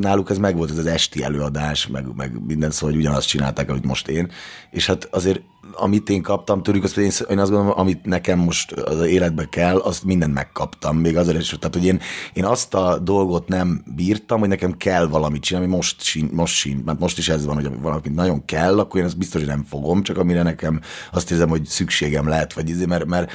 [0.00, 3.70] náluk ez meg volt, ez az esti előadás, meg, meg minden szó, hogy ugyanazt csinálták,
[3.70, 4.30] amit most én,
[4.70, 5.40] és hát azért
[5.72, 9.76] amit én kaptam tőlük, azt én, én azt gondolom, amit nekem most az életbe kell,
[9.76, 10.96] azt mindent megkaptam.
[10.96, 12.00] Még azért is, tehát, hogy én,
[12.32, 15.96] én azt a dolgot nem bírtam, hogy nekem kell valamit csinálni, most,
[16.32, 19.50] most, mert most is ez van, hogy valamit nagyon kell, akkor én azt biztos, hogy
[19.50, 20.80] nem fogom, csak amire nekem
[21.12, 23.32] azt hiszem, hogy szükségem lehet, vagy izé, mert, mert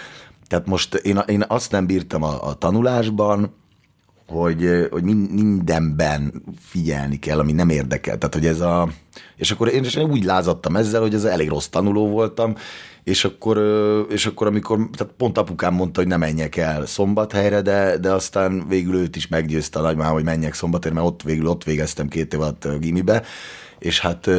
[0.47, 3.57] tehát most én, én azt nem bírtam a, a tanulásban,
[4.27, 8.17] hogy, hogy mindenben figyelni kell, ami nem érdekel.
[8.17, 8.89] Tehát, hogy ez a...
[9.35, 12.55] És akkor én is úgy lázadtam ezzel, hogy ez elég rossz tanuló voltam,
[13.03, 13.57] és akkor,
[14.09, 18.67] és akkor amikor, tehát pont apukám mondta, hogy ne menjek el szombathelyre, de, de aztán
[18.67, 22.33] végül őt is meggyőzte a nagymám, hogy menjek szombathelyre, mert ott végül ott végeztem két
[22.33, 23.23] év alatt gimibe,
[23.79, 24.29] és hát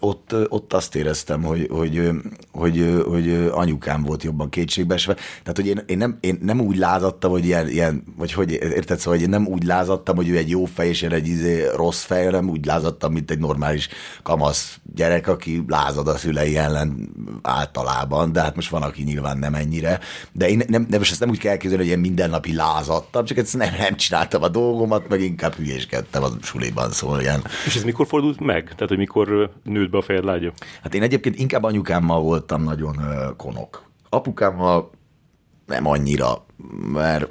[0.00, 2.10] ott, ott azt éreztem, hogy, hogy,
[2.52, 5.14] hogy, hogy anyukám volt jobban kétségbeesve.
[5.14, 8.98] Tehát, hogy én, én, nem, én nem úgy lázadtam, hogy ilyen, ilyen vagy hogy érted,
[8.98, 11.66] szóval, hogy én nem úgy lázadtam, hogy ő egy jó fej, és én egy izé
[11.76, 13.88] rossz fej, hanem úgy lázadtam, mint egy normális
[14.22, 17.08] kamasz gyerek, aki lázad a szülei ellen
[17.42, 20.00] általában, de hát most van, aki nyilván nem ennyire.
[20.32, 23.36] De én nem, nem most ezt nem úgy kell elképzelni, hogy én mindennapi lázadtam, csak
[23.36, 27.44] ezt nem, nem csináltam a dolgomat, meg inkább hülyéskedtem a suliban, szóval ilyen.
[27.66, 28.74] És ez mikor fordult meg?
[28.78, 30.52] Tehát, hogy mikor nőtt be a fejed lágya?
[30.82, 32.96] Hát én egyébként inkább anyukámmal voltam nagyon
[33.36, 33.82] konok.
[34.08, 34.90] Apukámmal
[35.66, 36.44] nem annyira,
[36.92, 37.30] mert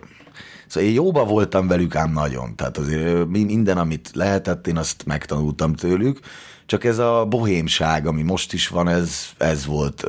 [0.67, 2.55] Szóval én jóba voltam velük ám nagyon.
[2.55, 6.19] Tehát azért minden, amit lehetett, én azt megtanultam tőlük.
[6.65, 10.01] Csak ez a bohémság, ami most is van, ez, ez volt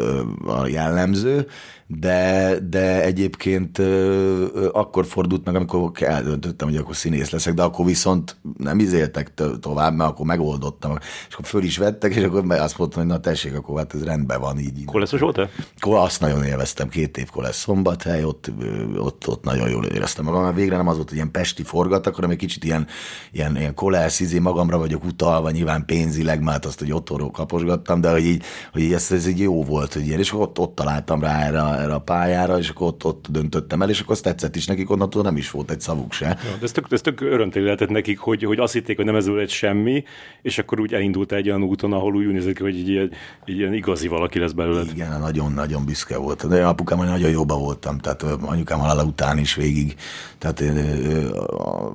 [0.46, 1.46] a jellemző
[1.90, 3.79] de, de egyébként
[4.72, 9.94] akkor fordult meg, amikor eldöntöttem, hogy akkor színész leszek, de akkor viszont nem izéltek tovább,
[9.94, 10.98] mert akkor megoldottam,
[11.29, 14.05] és akkor föl is vettek, és akkor azt mondtam, hogy na tessék, akkor hát ez
[14.05, 14.85] rendben van így.
[14.85, 15.51] Koleszos volt-e?
[15.81, 18.51] Azt nagyon élveztem, két év kolesz szombathely, ott,
[18.96, 22.14] ott, ott nagyon jól éreztem magam, mert végre nem az volt, hogy ilyen pesti forgatak,
[22.14, 22.87] hanem egy kicsit ilyen,
[23.33, 28.11] ilyen, ilyen kolesz, izé, magamra vagyok utalva, nyilván pénzileg, mert azt, hogy otthonról kaposgattam, de
[28.11, 31.20] hogy így, hogy így ez, ez így jó volt, hogy ilyen, és ott, ott találtam
[31.20, 34.57] rá erre, erre a pályára, és akkor ott, ott döntöttem el, és akkor azt tetszett
[34.57, 36.27] is nekik, onnantól nem is volt egy szavuk se.
[36.27, 39.17] Ja, de ez tök, ez tök örömteli lehetett nekik, hogy, hogy azt hitték, hogy nem
[39.17, 40.05] ez egy semmi,
[40.43, 43.11] és akkor úgy elindult egy olyan úton, ahol úgy nézett hogy egy ilyen,
[43.45, 44.83] egy ilyen igazi valaki lesz belőle.
[44.93, 46.49] Igen, nagyon-nagyon büszke volt.
[46.49, 49.95] De apukám nagyon jóba voltam, tehát anyukám halála után is végig,
[50.38, 50.62] tehát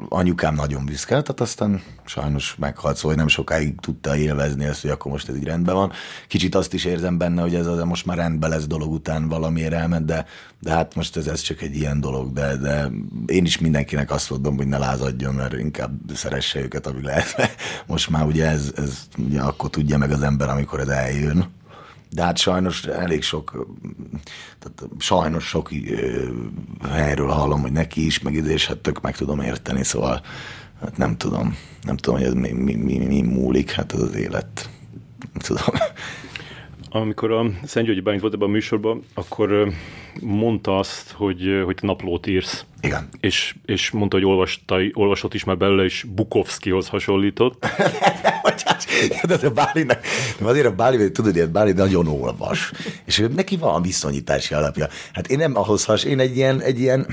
[0.10, 5.12] anyukám nagyon büszke, tehát aztán sajnos meghalt, szóval nem sokáig tudta élvezni ezt, hogy akkor
[5.12, 5.92] most ez így rendben van.
[6.28, 9.74] Kicsit azt is érzem benne, hogy ez az most már rendben lesz dolog után valamiért
[9.74, 10.26] elment, de,
[10.60, 12.90] de hát most ez, ez csak egy ilyen dolog, de, de
[13.26, 17.36] én is mindenkinek azt mondom, hogy ne lázadjon, mert inkább szeresse őket, amíg lehet.
[17.88, 21.52] Most már ugye ez, ez ugye akkor tudja meg az ember, amikor ez eljön.
[22.14, 23.68] De hát sajnos elég sok,
[24.60, 25.70] tehát sajnos sok
[26.90, 30.22] helyről hallom, hogy neki is, meg és hát tök meg tudom érteni, szóval
[30.84, 34.16] hát nem tudom, nem tudom, hogy ez mi, mi, mi, mi múlik, hát ez az
[34.16, 34.70] élet.
[35.34, 35.80] Nem tudom
[36.96, 39.72] amikor a Szent Györgyi Bálint volt ebben a műsorban, akkor
[40.22, 42.66] mondta azt, hogy, hogy te naplót írsz.
[42.82, 43.10] Igen.
[43.20, 47.66] És, és mondta, hogy olvasta, olvasott is már belőle, és Bukovszkihoz hasonlított.
[49.28, 50.00] de a Bálinak,
[50.42, 52.72] azért a Báli, tudod, hogy Báli nagyon olvas,
[53.06, 54.88] és neki van viszonyítási alapja.
[55.14, 57.08] Hát én nem ahhoz has, én egy ilyen, egy ilyen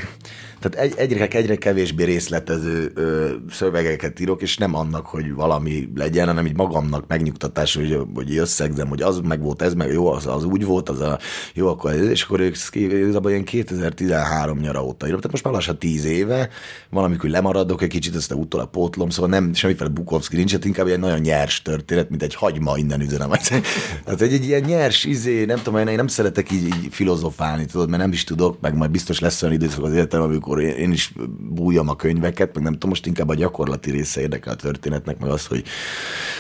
[0.60, 6.26] tehát egy, egyre, egyre kevésbé részletező ö, szövegeket írok, és nem annak, hogy valami legyen,
[6.26, 10.26] hanem így magamnak megnyugtatás, hogy, hogy összegzem, hogy az meg volt, ez meg jó, az,
[10.26, 11.18] az úgy volt, az a
[11.54, 12.40] jó, akkor ez, és akkor
[12.72, 16.48] igazából ilyen 2013 nyara óta írom, tehát most már lassan 10 éve,
[16.90, 20.98] valamikor lemaradok egy kicsit, ezt a pótlom, szóval nem semmiféle Bukowski nincs, hát inkább egy
[20.98, 23.30] nagyon nyers történet, mint egy hagyma innen üzenem.
[24.04, 27.88] Tehát egy, egy ilyen nyers izé, nem tudom, én nem szeretek így, így filozofálni, tudod,
[27.88, 30.92] mert nem is tudok, meg majd biztos lesz olyan időszak az életem, amikor akkor én,
[30.92, 35.18] is bújjam a könyveket, meg nem tudom, most inkább a gyakorlati része érdekel a történetnek,
[35.18, 35.64] meg az, hogy,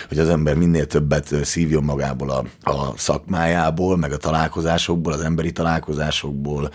[0.08, 5.52] hogy az ember minél többet szívjon magából a, a szakmájából, meg a találkozásokból, az emberi
[5.52, 6.70] találkozásokból,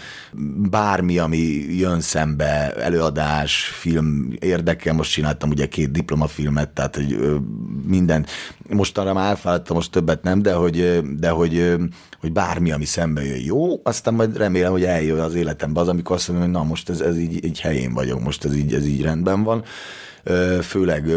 [0.69, 1.37] bármi, ami
[1.77, 7.39] jön szembe, előadás, film, érdekel, most csináltam ugye két diplomafilmet, tehát hogy
[7.87, 8.25] minden,
[8.69, 11.75] most arra már elfáradtam, most többet nem, de hogy, de hogy,
[12.19, 16.15] hogy bármi, ami szembe jön jó, aztán majd remélem, hogy eljön az életembe az, amikor
[16.15, 18.85] azt mondom, hogy na most ez, ez így, így helyén vagyok, most ez így, ez
[18.85, 19.63] így rendben van
[20.61, 21.11] főleg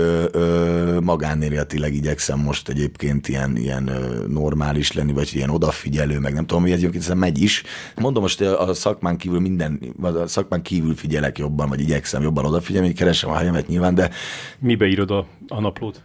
[1.01, 3.91] magánéletileg igyekszem most egyébként ilyen, ilyen
[4.29, 7.63] normális lenni, vagy ilyen odafigyelő, meg nem tudom, hogy egyébként megy is.
[7.97, 12.93] Mondom most a szakmán kívül minden, a szakmán kívül figyelek jobban, vagy igyekszem jobban odafigyelni,
[12.93, 14.11] keresem a helyemet nyilván, de...
[14.59, 16.03] Mibe írod a, a naplót?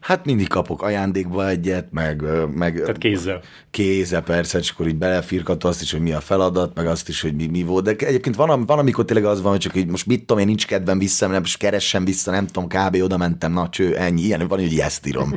[0.00, 2.22] Hát mindig kapok ajándékba egyet, meg...
[2.54, 3.40] meg Tehát kézzel.
[3.70, 7.20] Kézzel, persze, és akkor így belefirkat azt is, hogy mi a feladat, meg azt is,
[7.20, 7.84] hogy mi, mi volt.
[7.84, 10.46] De egyébként van, van, amikor tényleg az van, hogy csak így most mit tudom, én
[10.46, 13.02] nincs kedvem vissza, nem, és keressem vissza, nem tudom, kb.
[13.02, 15.34] oda mentem, na cső, ennyi, ilyen, van, hogy ezt írom.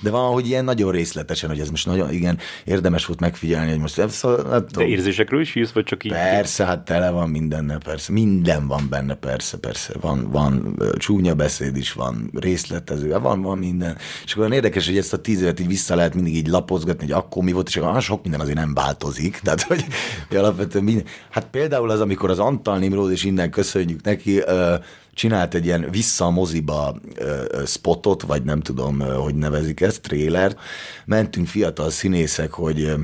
[0.00, 3.80] De van, hogy ilyen nagyon részletesen, hogy ez most nagyon, igen, érdemes volt megfigyelni, hogy
[3.80, 4.84] most szóval, nem tudom.
[4.84, 6.12] De érzésekről is írsz, vagy csak így?
[6.12, 8.12] Persze, hát tele van mindennel, persze.
[8.12, 9.92] Minden van benne, persze, persze.
[10.00, 13.96] Van, van csúnya beszéd is, van részletező, van, van minden.
[14.24, 17.12] És akkor érdekes, hogy ezt a tíz évet így vissza lehet mindig így lapozgatni, hogy
[17.12, 19.40] akkor mi volt, és akkor sok minden azért nem változik.
[19.42, 19.84] Tehát, hogy,
[20.28, 21.04] hogy alapvetően minden.
[21.30, 24.42] Hát például az, amikor az Antal Nimród, és innen köszönjük neki,
[25.14, 27.00] csinált egy ilyen vissza a moziba
[27.66, 30.56] spotot, vagy nem tudom, hogy nevezik ezt, trailer.
[31.04, 32.94] Mentünk fiatal színészek, hogy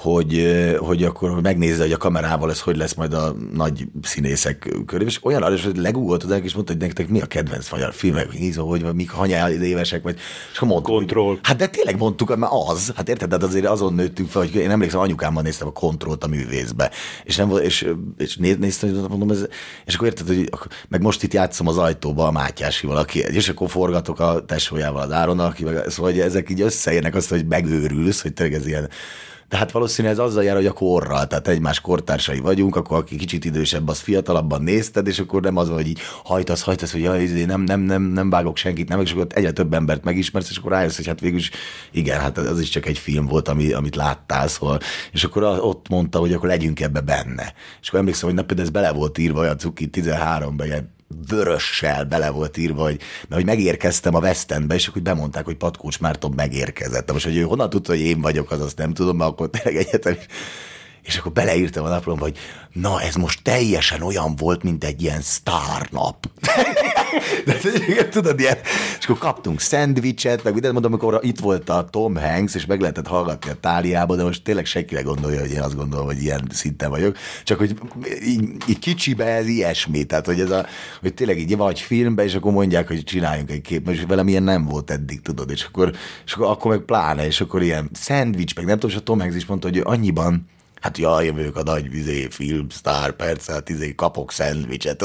[0.00, 0.46] hogy,
[0.78, 5.06] hogy akkor megnézze, hogy a kamerával ez hogy lesz majd a nagy színészek körül.
[5.06, 8.26] És olyan arra, hogy legúgolt az és mondta, hogy nektek mi a kedvenc magyar filmek,
[8.26, 10.16] hogy nézve, hogy mik hanyá évesek, vagy
[10.52, 11.38] és akkor mondtuk, Control.
[11.42, 14.70] Hát de tényleg mondtuk, már az, hát érted, de azért azon nőttünk fel, hogy én
[14.70, 16.90] emlékszem, anyukámmal néztem a kontrollt a művészbe,
[17.24, 19.46] és nem és, és néztem, hogy mondom, ez,
[19.84, 20.50] és akkor érted, hogy
[20.88, 25.12] meg most itt játszom az ajtóba a Mátyási valaki, és akkor forgatok a tesójával az
[25.12, 28.88] Áron, aki meg, szóval hogy ezek így összeérnek azt, hogy megőrülsz, hogy tényleg ez ilyen
[29.48, 33.16] de hát valószínűleg ez azzal jár, hogy a korral, tehát egymás kortársai vagyunk, akkor aki
[33.16, 37.22] kicsit idősebb, az fiatalabban nézted, és akkor nem az hogy így hajtasz, hajtasz, hogy jaj,
[37.22, 40.56] izé, nem, nem, nem, nem vágok senkit, nem, és akkor egyre több embert megismersz, és
[40.56, 41.50] akkor rájössz, hogy hát végül is,
[41.90, 44.78] igen, hát az is csak egy film volt, ami, amit láttál, szóval,
[45.12, 47.52] és akkor ott mondta, hogy akkor legyünk ebbe benne.
[47.80, 50.94] És akkor emlékszem, hogy na például ez bele volt írva olyan cuki 13-ben, ilyen
[51.28, 55.56] vörössel bele volt írva, hogy, mert hogy megérkeztem a West Endbe, és akkor bemondták, hogy
[55.56, 57.06] Patkócs Márton megérkezett.
[57.06, 59.50] De most, hogy ő honnan tudta, hogy én vagyok, az azt nem tudom, mert akkor
[59.50, 60.16] tényleg egyetem
[61.06, 62.38] és akkor beleírtam a naplomba, hogy
[62.72, 66.26] na, ez most teljesen olyan volt, mint egy ilyen sztárnap.
[67.44, 68.56] De, tudod, ilyen,
[68.98, 72.80] és akkor kaptunk szendvicset, meg mindent mondom, amikor itt volt a Tom Hanks, és meg
[72.80, 76.48] lehetett hallgatni a táliába, de most tényleg senkire gondolja, hogy én azt gondolom, hogy ilyen
[76.50, 77.16] szinten vagyok.
[77.44, 77.74] Csak hogy
[78.24, 80.66] így, így kicsibe ez ilyesmi, tehát hogy ez a,
[81.00, 84.42] hogy tényleg így vagy filmbe, és akkor mondják, hogy csináljunk egy kép, és velem ilyen
[84.42, 85.92] nem volt eddig, tudod, és akkor,
[86.24, 89.20] és akkor, akkor meg pláne, és akkor ilyen szendvics, meg nem tudom, és a Tom
[89.20, 90.46] Hanks is mondta, hogy annyiban
[90.86, 95.04] hát jaj, vagyok a nagy vizé, filmsztár, persze, hát izé, kapok szendvicset.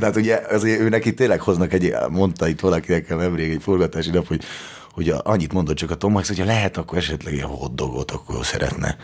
[0.00, 4.10] Tehát ugye azért ő neki tényleg hoznak egy, mondta itt valaki nekem nemrég egy forgatási
[4.10, 4.44] nap, hogy,
[4.92, 8.96] hogy annyit mondott csak a Tom Hanks, hogyha lehet, akkor esetleg ilyen hotdogot, akkor szeretne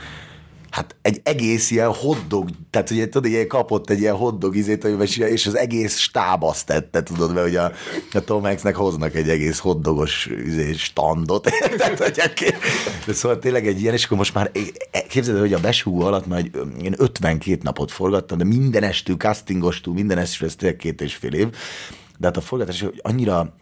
[0.70, 5.46] hát egy egész ilyen hoddog, tehát ugye tudod, ilyen kapott egy ilyen hoddog izét, és
[5.46, 7.72] az egész stáb azt tette, tudod, mert ugye a,
[8.12, 11.42] a Tom Hanksnek hoznak egy egész hoddogos izé, standot,
[11.76, 12.54] tehát, hogy
[13.06, 14.50] de szóval tényleg egy ilyen, és akkor most már
[15.08, 16.50] képzeld, hogy a besúgó alatt már
[16.82, 21.32] én 52 napot forgattam, de minden estül, castingostól, minden estül, ez tényleg két és fél
[21.32, 21.48] év,
[22.18, 23.54] de hát a forgatás hogy annyira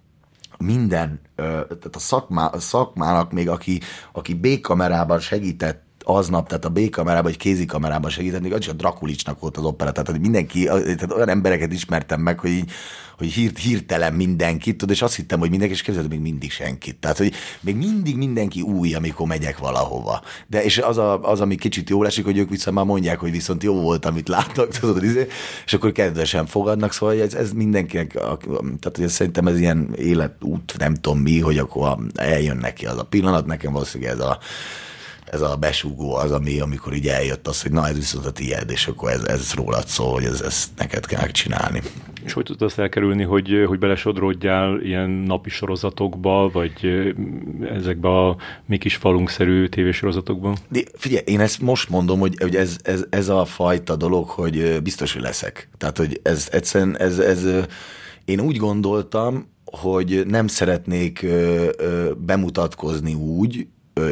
[0.58, 3.80] minden, tehát a, szakmá, a szakmának még, aki,
[4.12, 9.56] aki B-kamerában segített aznap, tehát a B-kamerában, vagy kézikamerában segíteni, az is a Drakulicsnak volt
[9.56, 12.70] az opera, tehát hogy mindenki, tehát olyan embereket ismertem meg, hogy így,
[13.18, 16.96] hogy hírt, hirtelen mindenkit, tudod, és azt hittem, hogy mindenki, és képzeld, még mindig senkit.
[16.96, 20.22] Tehát, hogy még mindig mindenki új, amikor megyek valahova.
[20.46, 23.30] De és az, a, az ami kicsit jól esik, hogy ők viszont már mondják, hogy
[23.30, 25.26] viszont jó volt, amit láttak, tudod, izé,
[25.64, 30.94] és akkor kedvesen fogadnak, szóval ez, ez mindenkinek, tehát hogy szerintem ez ilyen életút, nem
[30.94, 34.38] tudom mi, hogy akkor eljön neki az a pillanat, nekem valószínűleg ez a
[35.30, 38.70] ez a besúgó az, ami, amikor így eljött az, hogy na ez viszont a tiéd,
[38.70, 41.82] és akkor ez, ez rólad szól, hogy ez, ezt neked kell csinálni.
[42.24, 46.72] És hogy tudod azt elkerülni, hogy, hogy belesodródjál ilyen napi sorozatokba, vagy
[47.76, 48.36] ezekbe a
[48.66, 50.56] mi kis falunkszerű tévésorozatokban?
[50.68, 54.82] De figyelj, én ezt most mondom, hogy, hogy ez, ez, ez, a fajta dolog, hogy
[54.82, 55.68] biztos, hogy leszek.
[55.76, 57.46] Tehát, hogy ez egyszerűen, ez, ez,
[58.24, 61.26] én úgy gondoltam, hogy nem szeretnék
[62.16, 63.66] bemutatkozni úgy,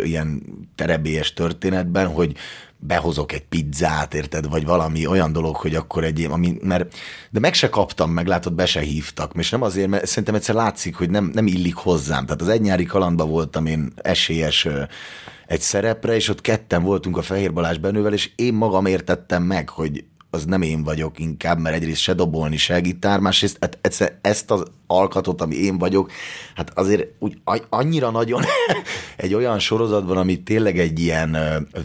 [0.05, 0.43] ilyen
[0.75, 2.37] terebélyes történetben, hogy
[2.79, 6.95] behozok egy pizzát, érted, vagy valami olyan dolog, hogy akkor egy, ami, mert,
[7.31, 10.55] de meg se kaptam, meg látod, be se hívtak, és nem azért, mert szerintem egyszer
[10.55, 12.25] látszik, hogy nem, nem illik hozzám.
[12.27, 14.69] Tehát az egy nyári kalandban voltam én esélyes
[15.47, 19.69] egy szerepre, és ott ketten voltunk a Fehér Balázs Benővel, és én magam értettem meg,
[19.69, 24.19] hogy az nem én vagyok inkább, mert egyrészt se dobolni, se gitár, másrészt hát egyszer
[24.21, 26.13] ezt az alkatot, ami én vagyok,
[26.55, 28.43] hát azért úgy annyira nagyon
[29.17, 31.37] egy olyan sorozatban, ami tényleg egy ilyen,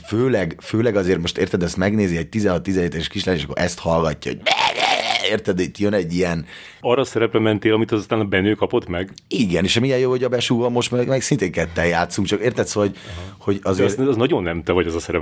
[0.06, 4.32] főleg, főleg azért most érted, ezt megnézi egy 16-17 es kislány, és akkor ezt hallgatja,
[4.32, 4.42] hogy
[5.30, 6.46] érted, itt jön egy ilyen...
[6.82, 9.14] Arra szerepre mentél, amit aztán a Benő kapott meg?
[9.28, 12.68] Igen, és milyen jó, hogy a besúgva most meg, meg szintén ketten játszunk, csak érted,
[12.68, 13.00] szóval, hogy,
[13.40, 14.00] hogy azért...
[14.00, 15.22] az, az, nagyon nem te vagy az a szerep,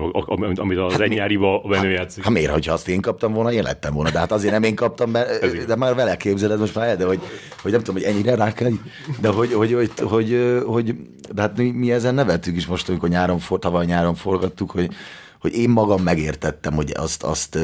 [0.55, 1.31] amit az hát
[1.63, 2.23] a Benő játszik.
[2.23, 4.75] Hát miért, hogyha azt én kaptam volna, én lettem volna, de hát azért nem én
[4.75, 7.19] kaptam, mert, de már vele képzeled most már, de hogy,
[7.61, 8.71] hogy nem tudom, hogy ennyire rá kell,
[9.21, 10.95] de hogy, hogy, hogy, hogy, hogy
[11.33, 14.89] de hát mi, mi ezen nevettük is most, amikor nyáron, tavaly nyáron forgattuk, hogy
[15.39, 17.57] hogy én magam megértettem, hogy azt, azt,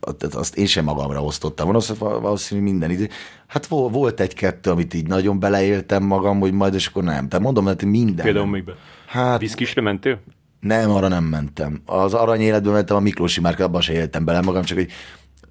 [0.00, 1.80] azt, azt én sem magamra osztottam.
[1.98, 3.08] Valószínű minden idő.
[3.46, 7.28] Hát volt egy-kettő, amit így nagyon beleéltem magam, hogy majd, és akkor nem.
[7.28, 8.24] Tehát mondom, hogy minden.
[8.24, 8.72] Például be.
[9.06, 10.20] Hát, Viszkisre mentél?
[10.60, 11.80] Nem, arra nem mentem.
[11.84, 14.90] Az arany életben mentem, a Miklósi márka, abban se éltem bele magam, csak hogy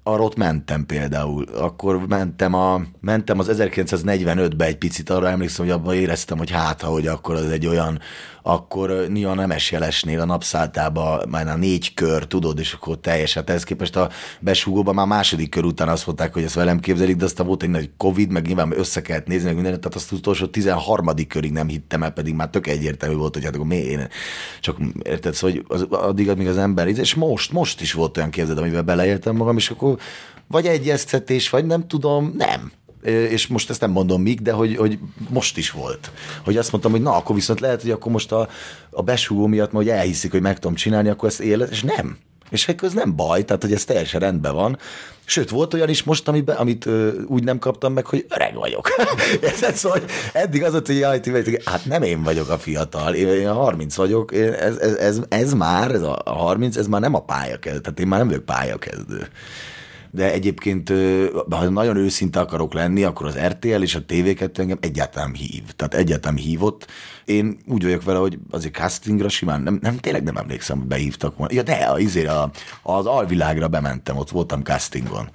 [0.08, 1.44] arra ott mentem például.
[1.58, 6.82] Akkor mentem, a, mentem az 1945-be egy picit, arra emlékszem, hogy abban éreztem, hogy hát,
[6.82, 8.00] hogy akkor az egy olyan
[8.48, 13.34] akkor Nia Nemes jelesnél a napszálltába már a négy kör, tudod, és akkor teljes.
[13.34, 17.16] Hát ehhez képest a besúgóban már második kör után azt mondták, hogy ezt velem képzelik,
[17.16, 20.12] de aztán volt egy nagy Covid, meg nyilván össze kellett nézni, meg mindent, tehát azt
[20.12, 21.06] utolsó 13.
[21.28, 24.08] körig nem hittem el, pedig már tök egyértelmű volt, hogy hát akkor mi én
[24.60, 28.30] csak érted, szóval, hogy az, addig, amíg az ember, és most, most is volt olyan
[28.30, 29.97] képzeld, amivel beleéltem magam, és akkor
[30.46, 32.72] vagy egyeztetés, vagy nem tudom, nem
[33.10, 36.10] és most ezt nem mondom még, de hogy, hogy most is volt.
[36.44, 38.48] Hogy azt mondtam, hogy na, akkor viszont lehet, hogy akkor most a,
[38.90, 42.18] a besúgó miatt, hogy elhiszik, hogy meg tudom csinálni, akkor ezt élet, és nem.
[42.50, 44.78] És ez nem baj, tehát hogy ez teljesen rendben van.
[45.24, 48.88] Sőt, volt olyan is most, amiben, amit ö, úgy nem kaptam meg, hogy öreg vagyok.
[49.42, 49.74] Érted?
[49.74, 50.00] Szóval
[50.32, 53.48] eddig az ott, hogy jaj, ti vagyok, hát nem én vagyok a fiatal, én, én
[53.48, 57.14] a 30 vagyok, én, ez, ez, ez, ez, már, ez a 30, ez már nem
[57.14, 59.28] a pályakezdő, tehát én már nem vagyok pályakezdő
[60.18, 60.92] de egyébként,
[61.50, 65.62] ha nagyon őszinte akarok lenni, akkor az RTL és a TV2 engem egyáltalán hív.
[65.76, 66.86] Tehát egyáltalán hívott.
[67.24, 71.36] Én úgy vagyok vele, hogy azért castingra simán, nem, nem tényleg nem emlékszem, hogy behívtak
[71.36, 71.54] volna.
[71.54, 72.50] Ja, de azért a,
[72.82, 75.30] az alvilágra bementem, ott voltam castingon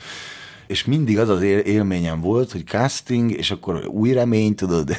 [0.68, 4.98] és mindig az az élményem volt, hogy casting, és akkor új remény, tudod,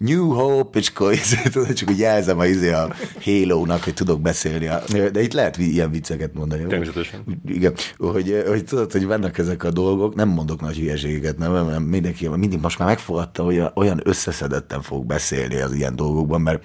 [0.00, 1.14] New Hope, és akkor
[1.52, 4.68] tudod, csak úgy jelzem a, izé a Halo-nak, hogy tudok beszélni.
[5.12, 6.66] De itt lehet ilyen vicceket mondani.
[6.66, 7.24] Természetesen.
[7.46, 11.82] Igen, hogy, hogy tudod, hogy vannak ezek a dolgok, nem mondok nagy hülyeségeket, nem, nem
[11.82, 16.64] mindenki, mindig most már megfogadta, hogy olyan összeszedetten fog beszélni az ilyen dolgokban, mert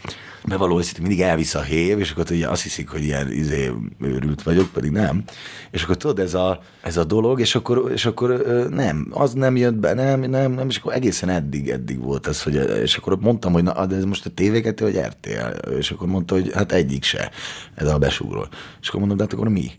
[0.58, 3.72] hogy mindig elvisz a hév, és akkor ugye azt hiszik, hogy ilyen izé,
[4.02, 5.24] őrült vagyok, pedig nem.
[5.72, 8.30] És akkor tudod, ez a, ez a dolog, és akkor, és akkor
[8.70, 12.44] nem, az nem jött be, nem, nem, nem, és akkor egészen eddig, eddig volt ez,
[12.44, 15.70] hogy, és akkor mondtam, hogy na, de ez most a TV2 vagy RTL?
[15.70, 17.32] És akkor mondta, hogy hát egyik se,
[17.76, 18.48] ez a besúról.
[18.82, 19.72] És akkor mondom, de hát akkor mi?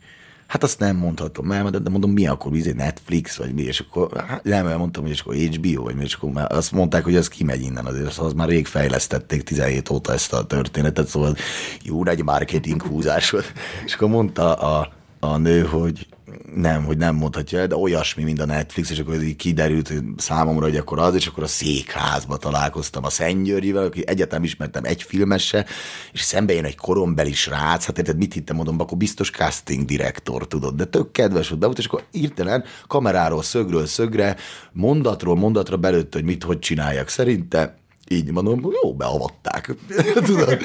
[0.47, 4.24] Hát azt nem mondhatom, mert de mondom, mi akkor, izé Netflix, vagy mi, és akkor
[4.26, 7.16] hát nem, mondtam, hogy és akkor HBO, vagy mi, és akkor már azt mondták, hogy
[7.16, 11.36] ez kimegy innen azért, az már rég fejlesztették 17 óta ezt a történetet, szóval
[11.82, 13.53] jó nagy marketing húzás volt.
[13.84, 16.07] És akkor mondta a, a nő, hogy
[16.55, 20.76] nem, hogy nem mondhatja de olyasmi, mint a Netflix, és akkor így kiderült számomra, hogy
[20.76, 25.66] akkor az, és akkor a székházba találkoztam a Szentgyörgyivel, aki egyetem ismertem egy filmesse,
[26.12, 30.47] és szembe jön egy korombeli srác, hát érted, mit hittem, mondom, akkor biztos casting direktor,
[30.47, 34.37] tudod, de tök kedves volt, bevolt, és akkor írtelen kameráról szögről szögre,
[34.72, 37.09] mondatról mondatra belőtt, hogy mit, hogy csináljak.
[37.09, 37.76] Szerinte
[38.09, 39.74] így mondom, jó, beavatták.
[40.26, 40.59] Tudod?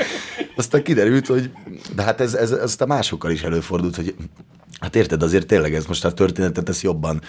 [0.56, 1.52] Aztán kiderült, hogy
[1.96, 4.16] de hát ez, ez, ez a másokkal is előfordult, hogy
[4.82, 7.22] Hát érted, azért tényleg ez most a történetet ezt jobban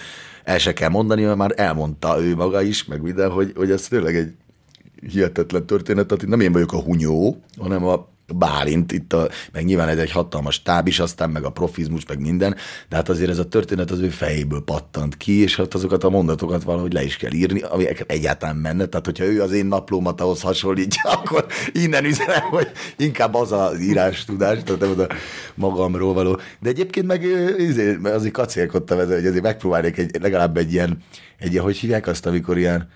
[0.43, 3.87] el se kell mondani, mert már elmondta ő maga is, meg minden, hogy, hogy ez
[3.87, 4.33] tényleg egy
[5.11, 9.87] hihetetlen történet, tehát nem én vagyok a hunyó, hanem a Bálint, itt a, meg nyilván
[9.87, 12.55] ez egy hatalmas táb is, aztán meg a profizmus, meg minden,
[12.89, 16.09] de hát azért ez a történet az ő fejéből pattant ki, és hát azokat a
[16.09, 20.21] mondatokat valahogy le is kell írni, ami egyáltalán menne, tehát hogyha ő az én naplómat
[20.21, 25.13] ahhoz hasonlítja, akkor innen üzenem, hogy inkább az az írás tudás, tehát nem a
[25.55, 26.39] magamról való.
[26.59, 27.23] De egyébként meg
[27.69, 30.97] azért, azért kacélkodtam ezzel, hogy azért megpróbálnék egy, legalább egy ilyen,
[31.39, 32.89] egy ilyen, hogy hívják azt, amikor ilyen,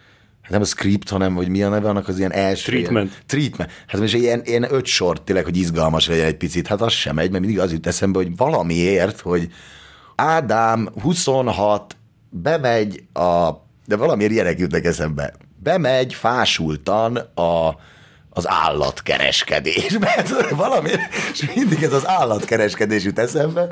[0.47, 2.71] hát nem a script, hanem hogy mi a neve annak az ilyen első...
[2.71, 3.09] Treatment.
[3.09, 3.71] Ilyen, treatment.
[3.87, 7.15] Hát most ilyen, ilyen öt sort tényleg, hogy izgalmas legyen egy picit, hát az sem
[7.15, 9.51] megy, mert mindig az jut eszembe, hogy valamiért, hogy
[10.15, 11.95] Ádám 26
[12.29, 13.49] bemegy a...
[13.85, 15.33] De valamiért ilyenek jutnak eszembe.
[15.63, 17.75] Bemegy fásultan a
[18.29, 20.25] az állatkereskedésbe.
[20.55, 20.89] Valami,
[21.31, 23.67] és mindig ez az állatkereskedés jut eszembe,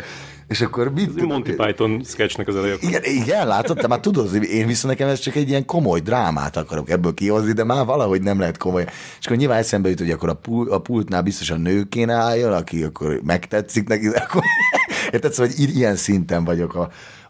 [0.48, 1.12] és akkor mit...
[1.18, 2.78] Ez Monty Python sketchnek az elején.
[2.82, 6.58] Igen, igen, látod, te már tudod, én viszont nekem ez csak egy ilyen komoly drámát
[6.58, 8.86] akarok ebből kihozni, de már valahogy nem lehet komoly.
[9.20, 12.14] És akkor nyilván eszembe jut, hogy akkor a, pult, a pultnál biztos a nő kéne
[12.14, 14.41] álljon, aki akkor megtetszik neki, akkor...
[15.12, 16.89] Érted, szóval hogy ilyen szinten vagyok a,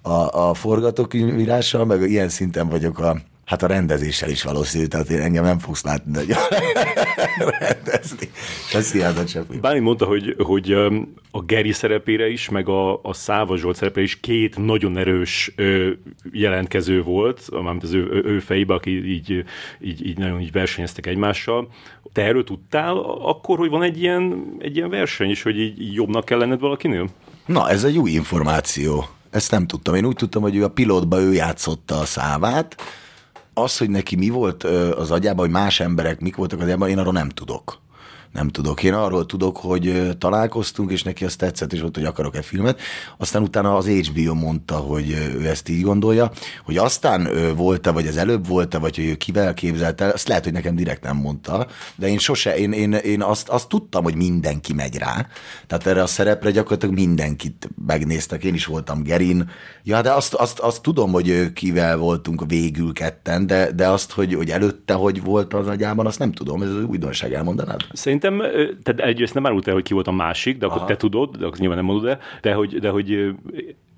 [0.10, 5.22] a, a forgatókönyvírással, meg ilyen szinten vagyok a, Hát a rendezéssel is valószínű, tehát én
[5.22, 6.36] engem nem fogsz látni de
[7.60, 8.30] rendezni.
[8.74, 9.46] Ez hihetetlen.
[9.62, 10.72] Báni mondta, hogy, hogy
[11.32, 15.92] a Geri szerepére is, meg a, a Száva Zsolt szerepére is két nagyon erős ö,
[16.32, 19.44] jelentkező volt, mármint az ő, ő fejébe, aki így,
[19.82, 21.68] így, így nagyon így versenyeztek egymással.
[22.14, 26.26] Te erről tudtál akkor, hogy van egy ilyen, egy ilyen verseny is, hogy így jobbnak
[26.26, 27.10] kell lenned valakinél?
[27.46, 29.06] Na, ez egy új információ.
[29.30, 29.96] Ezt nem tudtam.
[29.96, 32.76] Én úgy tudtam, hogy ő a pilotba ő játszotta a szávát,
[33.58, 36.98] az, hogy neki mi volt az agyában, hogy más emberek mik voltak az agyában, én
[36.98, 37.84] arról nem tudok
[38.36, 38.84] nem tudok.
[38.84, 42.80] Én arról tudok, hogy találkoztunk, és neki azt tetszett, és ott, hogy akarok egy filmet.
[43.18, 46.32] Aztán utána az HBO mondta, hogy ő ezt így gondolja,
[46.64, 50.54] hogy aztán volt-e, vagy az előbb volt-e, vagy hogy ő kivel képzelte, azt lehet, hogy
[50.54, 54.74] nekem direkt nem mondta, de én sose, én, én, én azt, azt tudtam, hogy mindenki
[54.74, 55.28] megy rá.
[55.68, 59.50] Tehát erre a szerepre gyakorlatilag mindenkit megnéztek, én is voltam Gerin.
[59.84, 64.34] Ja, de azt, azt, azt tudom, hogy kivel voltunk végül ketten, de, de azt, hogy,
[64.34, 67.82] hogy előtte hogy volt az agyában, azt nem tudom, ez újdonság elmondanád?
[67.94, 70.88] Szerintem Szerintem, tehát egyrészt nem árult el, hogy ki volt a másik, de akkor Aha.
[70.88, 73.36] te tudod, de akkor nyilván nem mondod el, de hogy, de hogy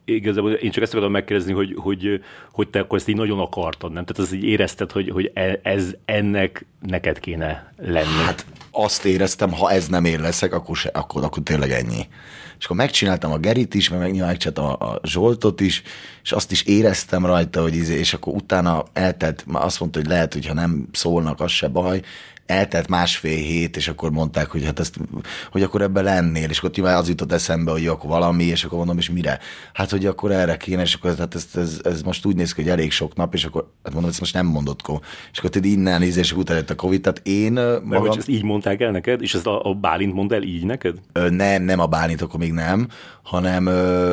[0.05, 2.21] igazából én csak ezt akarom megkérdezni, hogy, hogy,
[2.51, 4.05] hogy te akkor ezt így nagyon akartad, nem?
[4.05, 8.23] Tehát az így érezted, hogy, hogy e, ez ennek neked kéne lenni.
[8.25, 12.07] Hát azt éreztem, ha ez nem én leszek, akkor, se, akkor, akkor tényleg ennyi.
[12.59, 15.83] És akkor megcsináltam a Gerit is, meg megcsináltam a, a Zsoltot is,
[16.23, 20.33] és azt is éreztem rajta, hogy izé, és akkor utána eltelt, azt mondta, hogy lehet,
[20.33, 22.01] hogy ha nem szólnak, az se baj,
[22.47, 24.99] eltelt másfél hét, és akkor mondták, hogy hát ezt,
[25.51, 28.77] hogy akkor ebben lennél, és akkor nyilván az jutott eszembe, hogy akkor valami, és akkor
[28.77, 29.39] mondom, és mire?
[29.73, 32.61] Hát, hogy akkor erre kéne, és akkor hát ez, ez, ez, most úgy néz ki,
[32.61, 34.99] hogy elég sok nap, és akkor hát mondom, ezt most nem mondott ko.
[35.31, 37.87] És akkor te innen néz, és utána a Covid, tehát én magam...
[37.87, 40.65] Mert, hogy ezt így mondták el neked, és ezt a, a Bálint mond el így
[40.65, 40.97] neked?
[41.11, 42.87] Ö, nem, nem a Bálint, akkor még nem,
[43.27, 43.65] hanem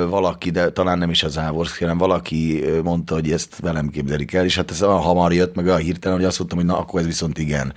[0.09, 4.45] valaki, de talán nem is az Závorszki, hanem valaki mondta, hogy ezt velem képzelik el,
[4.45, 7.01] és hát ez olyan hamar jött, meg olyan hirtelen, hogy azt mondtam, hogy na, akkor
[7.01, 7.73] ez viszont igen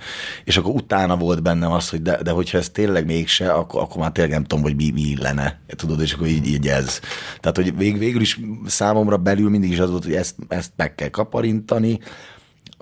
[0.48, 3.96] és akkor utána volt bennem az, hogy de, de hogyha ez tényleg mégse, akkor, akkor
[3.96, 7.00] már tényleg nem tudom, hogy mi, mi illene, tudod, és akkor így, így ez.
[7.40, 10.94] Tehát, hogy vég, végül is számomra belül mindig is az volt, hogy ezt, ezt meg
[10.94, 11.98] kell kaparintani,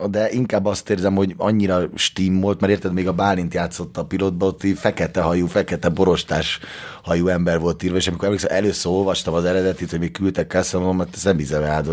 [0.05, 4.47] de inkább azt érzem, hogy annyira stimmolt, mert érted, még a Bálint játszott a pilotba,
[4.47, 6.61] ott fekete hajú, fekete borostás
[7.03, 10.81] hajú ember volt írva, és amikor emlékszem, először olvastam az eredetit, hogy még küldtek Kassam,
[10.81, 11.85] mondom, mert ezt nem hiszem el.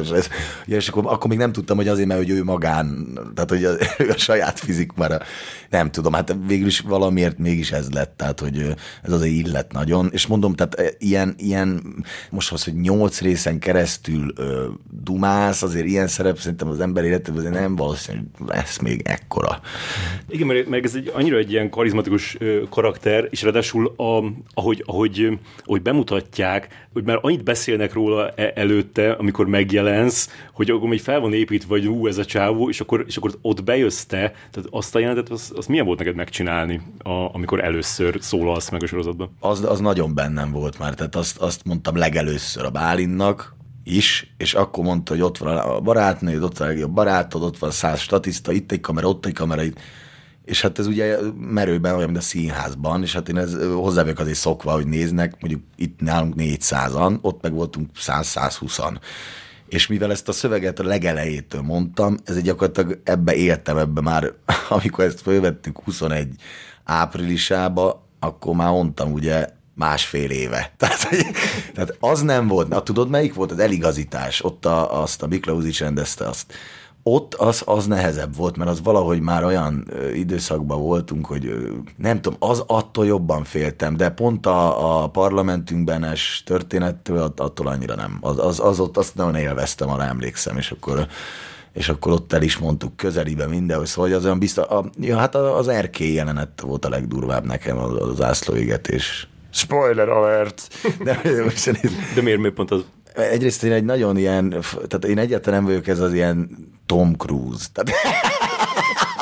[0.66, 3.72] És akkor, akkor, még nem tudtam, hogy azért, mert hogy ő magán, tehát hogy a,
[4.16, 5.22] a saját fizik már,
[5.70, 10.10] nem tudom, hát végül is valamiért mégis ez lett, tehát hogy ez azért illet nagyon,
[10.12, 11.82] és mondom, tehát ilyen, ilyen
[12.30, 14.68] most az, hogy nyolc részen keresztül ö,
[15.04, 19.60] dumász, azért ilyen szerep szerintem az ember életében nem valószínű, lesz még ekkora.
[20.30, 22.38] Igen, mert, mert ez egy annyira egy ilyen karizmatikus
[22.70, 24.24] karakter, és ráadásul a,
[24.54, 30.70] ahogy, ahogy hogy, hogy bemutatják, hogy már annyit beszélnek róla e- előtte, amikor megjelensz, hogy
[30.70, 33.64] akkor még fel van építve, vagy ú, ez a csávó, és akkor, és akkor ott
[33.64, 34.18] bejössz te,
[34.52, 38.84] tehát azt a jelenetet, az, az milyen volt neked megcsinálni, a, amikor először szólalsz meg
[38.84, 39.36] a sorozatban?
[39.40, 44.54] Az, az nagyon bennem volt már, tehát azt, azt mondtam legelőször a Bálinnak, is, és
[44.54, 48.00] akkor mondta, hogy ott van a barátnőd, ott van a legjobb barátod, ott van száz
[48.00, 49.80] statiszta, itt egy kamera, ott egy kamera, itt
[50.46, 54.38] és hát ez ugye merőben olyan, mint a színházban, és hát én ez hozzávök azért
[54.38, 59.00] szokva, hogy néznek, mondjuk itt nálunk 400-an, ott meg voltunk 100-120-an.
[59.68, 64.34] És mivel ezt a szöveget a legelejétől mondtam, ez egy gyakorlatilag ebbe éltem, ebbe már,
[64.70, 66.28] amikor ezt fölvettük 21
[66.84, 70.72] áprilisába, akkor már mondtam ugye másfél éve.
[70.78, 71.26] Tehát, hogy,
[71.74, 72.68] tehát az nem volt.
[72.68, 74.44] Na, tudod, melyik volt az eligazítás?
[74.44, 76.54] Ott a, azt a Miklauzics rendezte azt
[77.04, 82.38] ott az, az nehezebb volt, mert az valahogy már olyan időszakban voltunk, hogy nem tudom,
[82.42, 88.18] az attól jobban féltem, de pont a, a parlamentünkbenes történettől attól annyira nem.
[88.22, 91.08] Az, az, az ott azt nagyon élveztem, arra emlékszem, és akkor
[91.74, 95.36] és akkor ott el is mondtuk közelibe mindenhol, szóval az olyan biztos, a, ja, hát
[95.36, 99.28] az erkély jelenet volt a legdurvább nekem, az, az ászlóigetés.
[99.54, 100.68] Spoiler alert!
[101.04, 101.22] De,
[102.16, 102.84] de miért, miért pont az?
[103.14, 106.50] Egyrészt én egy nagyon ilyen, tehát én egyáltalán nem vagyok ez az ilyen
[106.86, 107.66] Tom Cruise.
[107.74, 107.92] Tehát,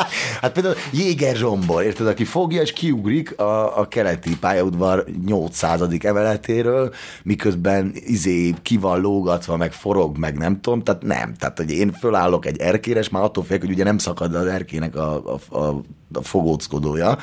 [0.41, 5.81] hát például Jéger Zsombor, érted, aki fogja és kiugrik a, a keleti pályaudvar 800.
[6.03, 6.93] emeletéről,
[7.23, 11.33] miközben izé ki van lógatva, meg forog, meg nem tudom, tehát nem.
[11.33, 14.95] Tehát, hogy én fölállok egy erkére, már attól félek, hogy ugye nem szakad az erkének
[14.95, 15.81] a, a, a
[16.13, 17.17] a fogóckodója,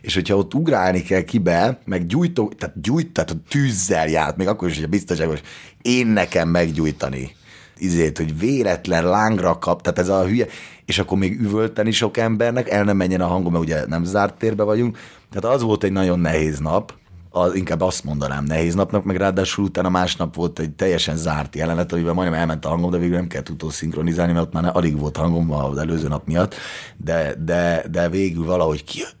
[0.00, 4.48] és hogyha ott ugrálni kell kibe, meg gyújtó, tehát gyújt, tehát a tűzzel járt, még
[4.48, 5.40] akkor is, hogyha biztonságos,
[5.82, 7.34] én nekem meggyújtani
[7.76, 10.46] izét, hogy véletlen lángra kap, tehát ez a hülye,
[10.84, 14.38] és akkor még üvölteni sok embernek, el nem menjen a hangom, mert ugye nem zárt
[14.38, 14.98] térbe vagyunk.
[15.30, 16.92] Tehát az volt egy nagyon nehéz nap,
[17.36, 21.92] az, inkább azt mondanám nehéz napnak, meg ráadásul utána másnap volt egy teljesen zárt jelenet,
[21.92, 24.98] amiben majdnem elment a hangom, de végül nem kellett utó szinkronizálni, mert ott már alig
[24.98, 26.54] volt hangom az előző nap miatt,
[26.96, 29.16] de, de, de végül valahogy kijött.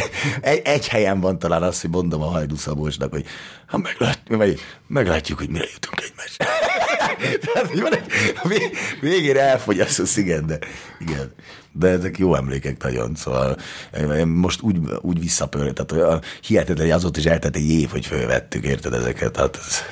[0.40, 2.54] Egy, egy helyen van talán az, hogy mondom a Hajdu
[3.10, 3.24] hogy
[3.66, 6.46] ha meglátjuk, meglátjuk, hogy mire jutunk egymásra.
[7.52, 8.04] Tehát, van egy,
[9.00, 10.58] végére elfogyasztó, igen, de
[11.00, 11.32] igen.
[11.72, 13.56] De ezek jó emlékek nagyon, szóval
[14.24, 18.64] most úgy, úgy visszapörő, tehát olyan hihetetlen, hogy azóta is eltett egy év, hogy fölvettük,
[18.64, 19.82] érted ezeket, hát ez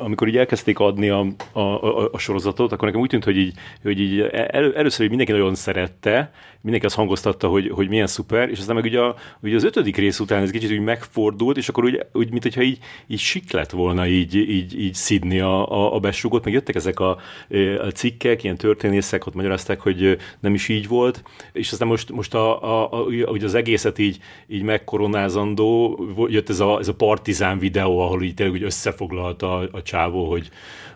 [0.00, 3.54] amikor így elkezdték adni a, a, a, a sorozatot, akkor nekem úgy tűnt, hogy így,
[3.82, 6.32] hogy így el, először hogy mindenki nagyon szerette,
[6.62, 9.96] mindenki azt hangoztatta, hogy, hogy milyen szuper, és aztán meg ugye, a, ugye az ötödik
[9.96, 13.52] rész után ez kicsit úgy megfordult, és akkor úgy, úgy mint hogyha így, így sik
[13.52, 17.18] lett volna így, így, így szidni a, a, a besugót, meg jöttek ezek a,
[17.78, 22.34] a cikkek, ilyen történészek, ott magyarázták, hogy nem is így volt, és aztán most, most
[22.34, 25.98] a, a, a, ugye az egészet így, így megkoronázandó,
[26.28, 30.30] jött ez a, ez a partizán videó, ahol így tényleg úgy összefoglalta a, a csávó,
[30.30, 30.50] hogy,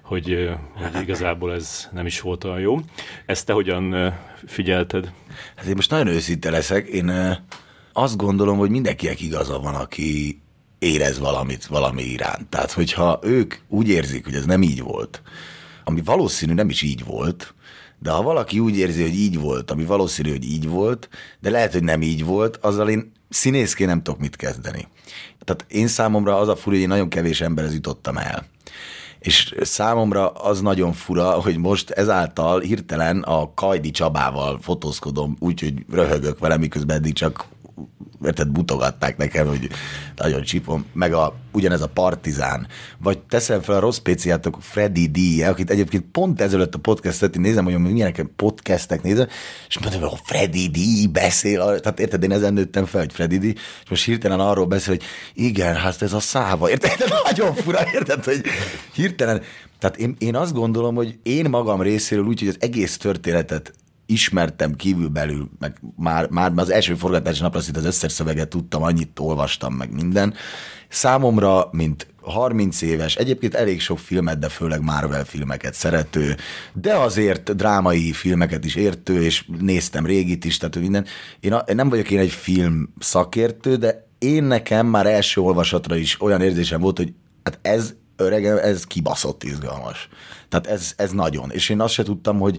[0.04, 2.78] hogy, hogy igazából ez nem is volt olyan jó.
[3.26, 4.14] Ezt te hogyan
[4.46, 5.12] figyelted?
[5.56, 6.86] Hát én most nagyon őszinte leszek.
[6.86, 7.12] Én
[7.92, 10.40] azt gondolom, hogy mindenkinek igaza van, aki
[10.78, 12.46] érez valamit valami iránt.
[12.46, 15.22] Tehát, hogyha ők úgy érzik, hogy ez nem így volt,
[15.84, 17.54] ami valószínű nem is így volt,
[17.98, 21.08] de ha valaki úgy érzi, hogy így volt, ami valószínű, hogy így volt,
[21.40, 24.88] de lehet, hogy nem így volt, azzal én színészként nem tudok mit kezdeni.
[25.44, 28.46] Tehát én számomra az a fura, hogy én nagyon kevés emberhez jutottam el.
[29.24, 36.38] És számomra az nagyon fura, hogy most ezáltal hirtelen a Kajdi Csabával fotózkodom, úgyhogy röhögök
[36.38, 37.46] vele, miközben eddig csak
[38.24, 39.68] érted, mutogatták nekem, hogy
[40.16, 42.66] nagyon csipom, meg a, ugyanez a partizán,
[42.98, 47.40] vagy teszem fel a rossz péciátok Freddy D, akit egyébként pont ezelőtt a podcastet, én
[47.40, 49.26] nézem, hogy milyenek podcastek nézem,
[49.68, 53.38] és mondom, hogy a Freddy D beszél, tehát érted, én ezen nőttem fel, hogy Freddy
[53.38, 55.04] D, és most hirtelen arról beszél, hogy
[55.34, 56.90] igen, hát ez a száva, érted,
[57.24, 58.40] nagyon fura, érted, hogy
[58.92, 59.42] hirtelen,
[59.78, 63.72] tehát én, én azt gondolom, hogy én magam részéről úgy, hogy az egész történetet
[64.06, 69.18] ismertem kívülbelül, meg már, már az első forgatási napra szinte az összes szöveget tudtam, annyit
[69.18, 70.34] olvastam, meg minden.
[70.88, 76.36] Számomra, mint 30 éves, egyébként elég sok filmet, de főleg Marvel filmeket szerető,
[76.72, 81.06] de azért drámai filmeket is értő, és néztem régit is, tehát minden.
[81.40, 86.20] Én, a, nem vagyok én egy film szakértő, de én nekem már első olvasatra is
[86.20, 90.08] olyan érzésem volt, hogy hát ez öregem, ez kibaszott izgalmas.
[90.60, 91.50] Tehát ez, ez nagyon.
[91.50, 92.58] És én azt se tudtam, hogy,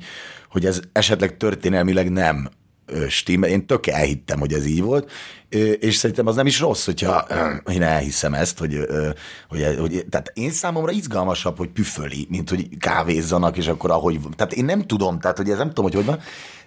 [0.49, 2.49] hogy ez esetleg történelmileg nem
[3.07, 3.49] stimmel.
[3.49, 5.11] Én tök elhittem, hogy ez így volt,
[5.79, 7.27] és szerintem az nem is rossz, hogyha
[7.71, 8.79] én elhiszem ezt, hogy,
[9.47, 14.53] hogy, hogy tehát én számomra izgalmasabb, hogy püföli, mint hogy kávézzanak, és akkor ahogy, tehát
[14.53, 16.19] én nem tudom, tehát hogy ez nem tudom, hogy hogy van,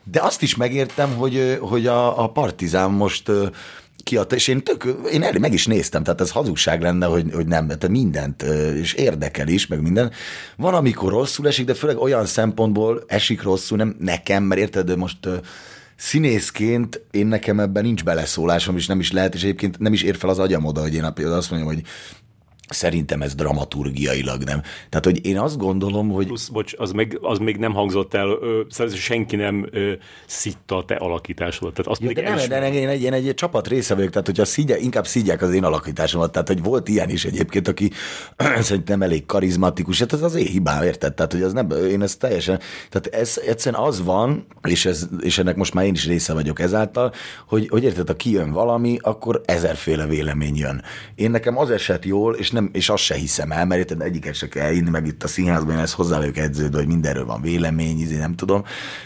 [0.05, 3.31] de azt is megértem, hogy, hogy a, a partizán most
[4.09, 7.47] kiadta, és én, tök, én el, meg is néztem, tehát ez hazugság lenne, hogy, hogy
[7.47, 8.43] nem, tehát mindent,
[8.81, 10.11] és érdekel is, meg minden.
[10.57, 15.29] Van, amikor rosszul esik, de főleg olyan szempontból esik rosszul, nem nekem, mert érted, most
[15.97, 20.17] színészként én nekem ebben nincs beleszólásom, és nem is lehet, és egyébként nem is ér
[20.17, 21.83] fel az agyam oda, hogy én azt mondjam, hogy
[22.69, 24.63] Szerintem ez dramaturgiailag nem.
[24.89, 26.27] Tehát, hogy én azt gondolom, hogy...
[26.27, 29.93] Plusz, bocs, az még, az még nem hangzott el, ö, szerintem senki nem ö,
[30.27, 31.75] szitta a te alakításodat.
[31.75, 34.27] Tehát azt ja, de nem, de én egy, én egy, egy csapat része vagyok, tehát
[34.27, 37.91] hogyha szígye, inkább szígyek az én alakításomat, tehát hogy volt ilyen is egyébként, aki
[38.61, 41.15] szerintem elég karizmatikus, hát ez az én hibám, érted?
[41.15, 42.61] Tehát, hogy az nem, én ez teljesen,
[42.91, 46.61] tehát ez egyszerűen az van, és, ez, és ennek most már én is része vagyok
[46.61, 47.13] ezáltal,
[47.47, 50.83] hogy, hogy érted, ha kijön valami, akkor ezerféle vélemény jön.
[51.15, 54.35] Én nekem az eset jól, és nem, és azt se hiszem el, mert itt egyiket
[54.35, 58.01] se kell inni, meg itt a színházban ezt hozzá vagyok edződő, hogy mindenről van vélemény,
[58.01, 58.65] izé, nem tudom.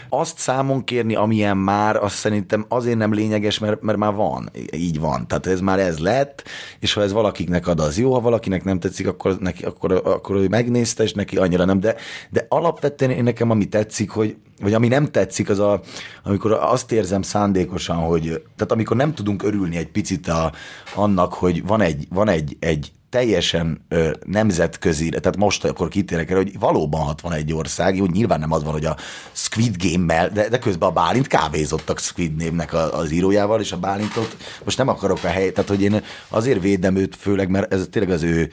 [0.09, 4.99] Azt számon kérni, amilyen már, azt szerintem azért nem lényeges, mert, mert már van, így
[4.99, 5.27] van.
[5.27, 6.43] Tehát ez már ez lett,
[6.79, 10.35] és ha ez valakiknek ad, az jó, ha valakinek nem tetszik, akkor, neki, akkor, akkor
[10.35, 11.79] ő megnézte, és neki annyira nem.
[11.79, 11.95] De,
[12.29, 15.81] de alapvetően én nekem ami tetszik, hogy vagy ami nem tetszik, az a,
[16.23, 18.23] amikor azt érzem szándékosan, hogy
[18.55, 20.51] tehát amikor nem tudunk örülni egy picit a,
[20.95, 26.39] annak, hogy van egy, van egy, egy teljesen ö, nemzetközi, tehát most akkor kitérek erre,
[26.39, 28.97] hogy valóban 61 ország, jó, nyilván nem az van, hogy a
[29.31, 33.77] Squid Game-mel, de, de közben a Bálint kávézottak Squid Name-nek a, az írójával, és a
[33.77, 37.87] Bálintot most nem akarok a hely, tehát hogy én azért védem őt főleg, mert ez
[37.91, 38.49] tényleg az ő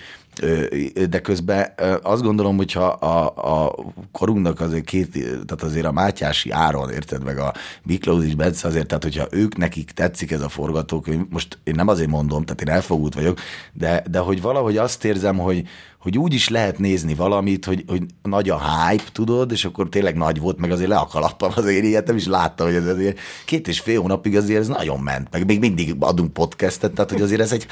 [1.09, 3.27] de közben azt gondolom, hogyha a,
[3.65, 3.75] a
[4.13, 5.13] korunknak azért két,
[5.47, 9.91] tehát azért a Mátyási Áron, érted, meg a Miklós Bence azért, tehát hogyha ők nekik
[9.91, 13.39] tetszik ez a forgatókönyv, most én nem azért mondom, tehát én elfogult vagyok,
[13.73, 15.67] de, de hogy valahogy azt érzem, hogy,
[16.01, 20.17] hogy úgy is lehet nézni valamit, hogy, hogy nagy a hype, tudod, és akkor tényleg
[20.17, 23.19] nagy volt, meg azért le a kalappam, azért ilyet nem is láttam, hogy ez azért
[23.45, 27.23] két és fél hónapig azért ez nagyon ment, meg még mindig adunk podcastet, tehát hogy
[27.23, 27.67] azért ez egy,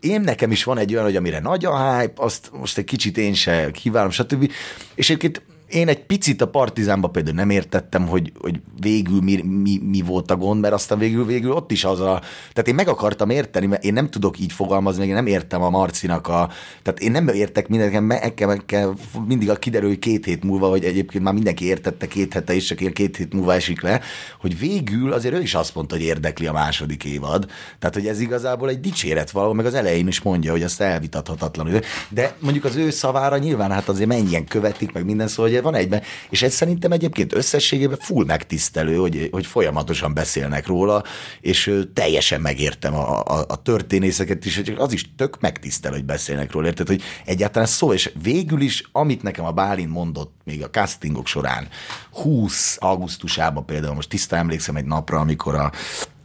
[0.00, 3.18] én nekem is van egy olyan, hogy amire nagy a hype, azt most egy kicsit
[3.18, 4.52] én se kívánom, stb.
[4.94, 9.80] És egyébként én egy picit a Partizánban például nem értettem, hogy, hogy végül mi, mi,
[9.82, 12.20] mi, volt a gond, mert aztán végül, végül ott is az a...
[12.52, 15.70] Tehát én meg akartam érteni, mert én nem tudok így fogalmazni, én nem értem a
[15.70, 16.50] Marcinak a...
[16.82, 18.86] Tehát én nem értek mindenki, meg kell, meg
[19.26, 22.64] mindig a kiderül, hogy két hét múlva, hogy egyébként már mindenki értette két hete, és
[22.64, 24.00] csak ilyen két hét múlva esik le,
[24.40, 27.46] hogy végül azért ő is azt mondta, hogy érdekli a második évad.
[27.78, 31.80] Tehát, hogy ez igazából egy dicséret való, meg az elején is mondja, hogy azt elvitathatatlan.
[32.08, 35.74] De mondjuk az ő szavára nyilván hát azért mennyien követik, meg minden szó, hogy van
[35.74, 41.02] egyben, és ez szerintem egyébként összességében full megtisztelő, hogy, hogy folyamatosan beszélnek róla,
[41.40, 46.52] és teljesen megértem a, a, a történészeket is, hogy az is tök megtisztel, hogy beszélnek
[46.52, 50.70] róla, érted, hogy egyáltalán szó, és végül is, amit nekem a Bálin mondott még a
[50.70, 51.68] castingok során,
[52.12, 55.72] 20 augusztusában például, most tiszta emlékszem egy napra, amikor a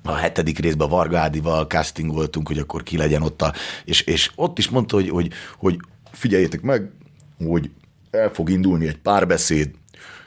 [0.04, 3.54] a hetedik részben Varga Ádival casting voltunk, hogy akkor ki legyen ott, a,
[3.86, 5.80] és, és ott is mondta, hogy, hogy, hogy
[6.12, 6.92] figyeljétek meg,
[7.48, 7.70] hogy
[8.12, 9.70] el fog indulni egy párbeszéd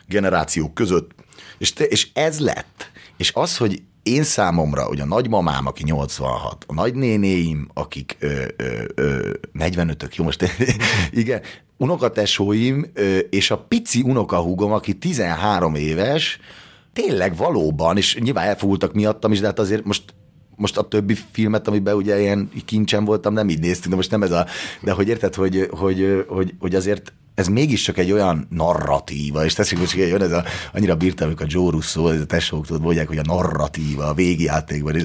[0.06, 1.10] generációk között,
[1.58, 2.90] és, te, és ez lett.
[3.16, 8.84] És az, hogy én számomra, hogy a nagymamám, aki 86, a nagynénéim, akik ö, ö,
[8.94, 10.44] ö, 45-ök, jó most
[11.10, 11.40] igen,
[11.76, 16.38] unokatesóim, ö, és a pici unokahúgom, aki 13 éves,
[16.92, 20.14] tényleg valóban, és nyilván elfogultak miattam is, de hát azért most
[20.56, 24.22] most a többi filmet, amiben ugye ilyen kincsen voltam, nem így néztünk, de most nem
[24.22, 24.46] ez a,
[24.80, 29.78] de hogy érted, hogy, hogy, hogy, hogy azért ez mégiscsak egy olyan narratíva, és teszik,
[29.78, 33.08] hogy jön ez a, annyira bírtam, amikor a Joe Russo, ez a tesók tudod, mondják,
[33.08, 35.04] hogy a narratíva, a végjátékban, ez,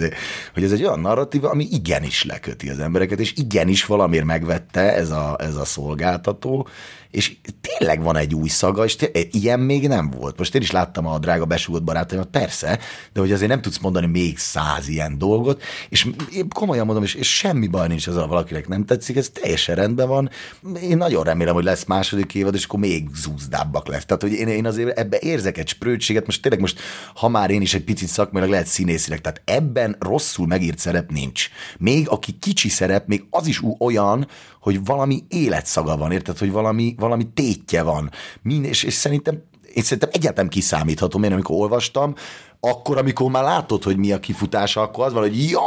[0.54, 5.10] hogy ez egy olyan narratíva, ami igenis leköti az embereket, és igenis valamiért megvette ez
[5.10, 6.68] a, ez a szolgáltató,
[7.12, 10.38] és tényleg van egy új szaga, és tényleg, ilyen még nem volt.
[10.38, 12.80] Most én is láttam a drága besúgott barátaimat, persze,
[13.14, 17.14] de hogy azért nem tudsz mondani még száz ilyen dolgot, és én komolyan mondom, és,
[17.14, 20.30] és semmi baj nincs azzal, valakinek nem tetszik, ez teljesen rendben van.
[20.82, 24.06] Én nagyon remélem, hogy lesz második második évad, és akkor még zúzdábbak lesz.
[24.06, 26.80] Tehát, hogy én, én azért ebbe érzek egy sprőtséget, most tényleg most,
[27.16, 31.50] ha már én is egy picit szakmailag lehet színészileg, tehát ebben rosszul megírt szerep nincs.
[31.78, 34.28] Még aki kicsi szerep, még az is olyan,
[34.62, 38.12] hogy valami életszaga van, érted, hogy valami, valami tétje van.
[38.42, 42.16] Min, és, és szerintem én szerintem egyáltalán kiszámíthatom, én amikor olvastam,
[42.60, 45.62] akkor, amikor már látod, hogy mi a kifutása, akkor az van, hogy ja,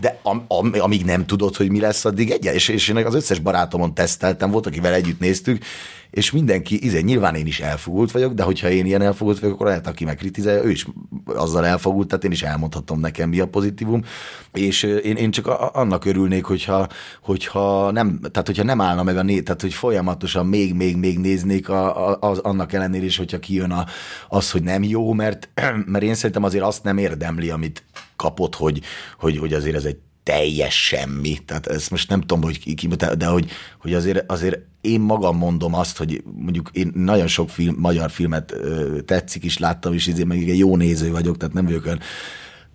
[0.00, 3.14] de am, am, amíg nem tudod, hogy mi lesz, addig egy, és, és én az
[3.14, 5.64] összes barátomon teszteltem, volt, akivel együtt néztük,
[6.10, 9.66] és mindenki, izé, nyilván én is elfogult vagyok, de hogyha én ilyen elfogult vagyok, akkor
[9.66, 10.86] lehet, aki megkritizálja, ő is
[11.24, 14.04] azzal elfogult, tehát én is elmondhatom nekem, mi a pozitívum,
[14.52, 16.88] és én, én csak annak örülnék, hogyha,
[17.22, 21.18] hogyha nem, tehát hogyha nem állna meg a né, tehát hogy folyamatosan még, még, még
[21.18, 23.86] néznék a, a, az, annak ellenére is, hogyha kijön a,
[24.28, 25.48] az, hogy nem jó, mert,
[25.92, 27.84] mert én szerintem azért azt nem érdemli, amit
[28.16, 28.80] kapott, hogy,
[29.18, 31.38] hogy, hogy azért ez egy teljes semmi.
[31.38, 32.86] Tehát ezt most nem tudom, hogy ki,
[33.16, 37.74] de hogy, hogy azért, azért én magam mondom azt, hogy mondjuk én nagyon sok film,
[37.78, 41.64] magyar filmet ö, tetszik is, láttam is, így meg egy jó néző vagyok, tehát nem
[41.64, 42.00] vagyok olyan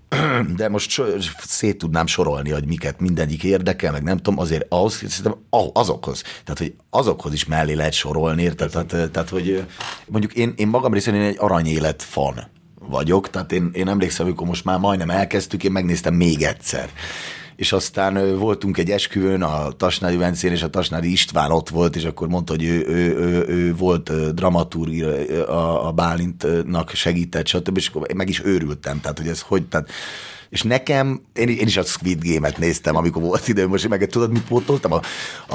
[0.55, 1.01] de most
[1.45, 5.35] szét tudnám sorolni, hogy miket mindegyik érdekel, meg nem tudom, azért ahhoz, szerintem
[5.73, 8.69] azokhoz, tehát hogy azokhoz is mellé lehet sorolni, érted?
[8.71, 9.65] Tehát, tehát, hogy
[10.07, 12.47] mondjuk én, én magam részéről egy aranyélet fan
[12.79, 16.89] vagyok, tehát én, én emlékszem, amikor most már majdnem elkezdtük, én megnéztem még egyszer
[17.55, 22.03] és aztán voltunk egy esküvőn a Tasnádi Vencén, és a Tasnádi István ott volt, és
[22.03, 25.01] akkor mondta, hogy ő, ő, ő, ő volt dramaturg
[25.47, 27.77] a, a Bálintnak segített, stb.
[27.77, 29.89] És akkor meg is őrültem, tehát hogy ez hogy, tehát
[30.55, 34.31] és nekem, én, én is a Squid Game-et néztem, amikor volt idő, most meg tudod,
[34.31, 34.91] mit pótoltam?
[34.91, 35.01] A,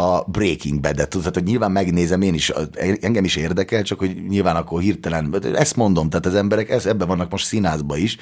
[0.00, 2.52] a Breaking Bad-et, tudod, hogy nyilván megnézem én is,
[3.00, 7.06] engem is érdekel, csak hogy nyilván akkor hirtelen, ezt mondom, tehát az emberek ez, ebben
[7.08, 8.16] vannak most színázba is,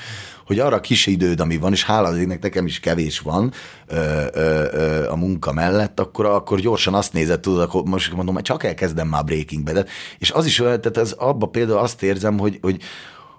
[0.47, 3.53] hogy arra kis időd, ami van, és hála az égnek nekem is kevés van
[3.87, 8.43] ö, ö, ö, a munka mellett, akkor, akkor gyorsan azt nézed, tudod, akkor most mondom,
[8.43, 12.39] csak elkezdem már Breaking Bad-et, és az is olyan, tehát az, abba például azt érzem,
[12.39, 12.83] hogy, hogy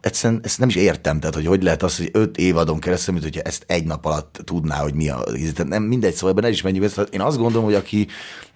[0.01, 3.25] egyszerűen ezt nem is értem, tehát hogy hogy lehet az, hogy öt évadon keresztül, mint
[3.25, 5.23] hogyha ezt egy nap alatt tudná, hogy mi a...
[5.23, 7.07] Tehát nem mindegy, szóval ebben ne is menjünk ezt.
[7.11, 8.07] Én azt gondolom, hogy aki,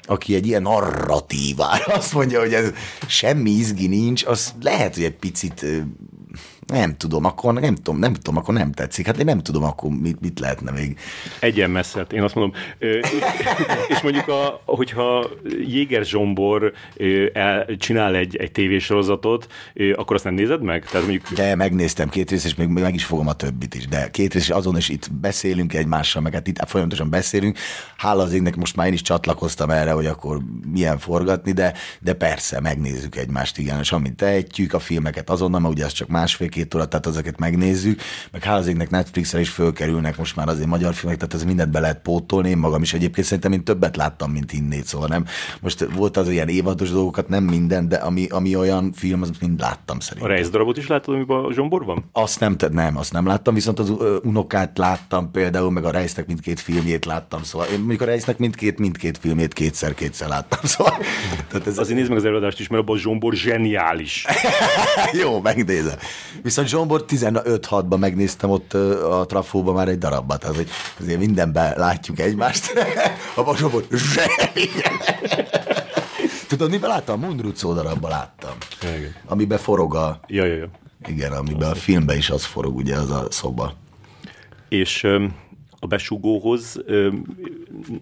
[0.01, 2.71] aki egy ilyen narratívára azt mondja, hogy ez
[3.07, 5.65] semmi izgi nincs, az lehet, hogy egy picit
[6.67, 9.05] nem tudom, akkor nem tudom, nem tudom, akkor nem tetszik.
[9.05, 10.99] Hát én nem tudom, akkor mit, mit lehetne még.
[11.39, 12.53] Egyen messze, én azt mondom.
[13.87, 15.29] és mondjuk, a, hogyha
[15.65, 16.73] Jéger Zsombor
[17.77, 19.47] csinál egy, egy tévésorozatot,
[19.95, 20.85] akkor azt nem nézed meg?
[20.85, 21.33] Tehát mondjuk...
[21.33, 23.87] De megnéztem két részt, és még meg is fogom a többit is.
[23.87, 27.57] De két rész, azon is itt beszélünk egymással, meg hát itt folyamatosan beszélünk.
[27.97, 30.39] Hála az égnek most már én is csatlakoztam erre, hogy akkor
[30.71, 35.73] milyen forgatni, de, de persze, megnézzük egymást, igen, és amint tehetjük, a filmeket azonnal, mert
[35.73, 38.01] ugye az csak másfél két óra, tehát ezeket megnézzük,
[38.31, 42.01] meg hálazéknek Netflixre is fölkerülnek most már azért magyar filmek, tehát ez mindent be lehet
[42.01, 45.25] pótolni, én magam is egyébként szerintem én többet láttam, mint innét, szóval nem,
[45.61, 49.59] most volt az ilyen évados dolgokat, nem minden, de ami, ami olyan film, az mind
[49.59, 50.43] láttam szerintem.
[50.43, 52.09] A darabot is láttad, amiben a zsombor van?
[52.11, 53.93] Azt nem, nem, azt nem láttam, viszont az
[54.23, 58.79] unokát láttam például, meg a Reisnek mindkét filmjét láttam, szóval én mondjuk a Reisnek mindkét,
[58.79, 60.97] mindkét filmjét kétszer-kétszer láttam, szóval.
[61.49, 61.77] Tehát ez...
[61.77, 64.25] Azért nézd meg az előadást is, mert abban a zsombor zseniális.
[65.21, 65.97] Jó, megnézem.
[66.43, 70.69] Viszont Zsombor 15-6-ban megnéztem ott a trafóban már egy darabban, tehát hogy
[70.99, 72.73] azért mindenben látjuk egymást.
[73.35, 73.85] a Zsombor
[76.47, 77.19] Tudod, miben láttam?
[77.19, 78.51] Mundrucó darabban láttam.
[78.81, 79.15] Igen.
[79.25, 80.19] Amiben forog a...
[80.27, 80.69] Ja, ja, ja.
[81.07, 83.73] Igen, amiben a filmben is az forog, ugye, az a szoba.
[84.69, 85.03] És
[85.79, 86.83] a besugóhoz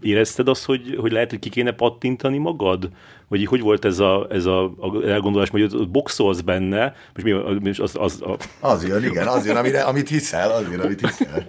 [0.02, 2.90] érezted azt, hogy, hogy lehet, hogy ki kéne pattintani magad?
[3.32, 7.80] Vagy hogy volt ez a, ez a, a elgondolás, hogy boxolsz benne, most mi az,
[7.80, 8.38] az, az, a...
[8.60, 11.46] az jön, igen, az jön, amire, amit hiszel, az jön, amit hiszel.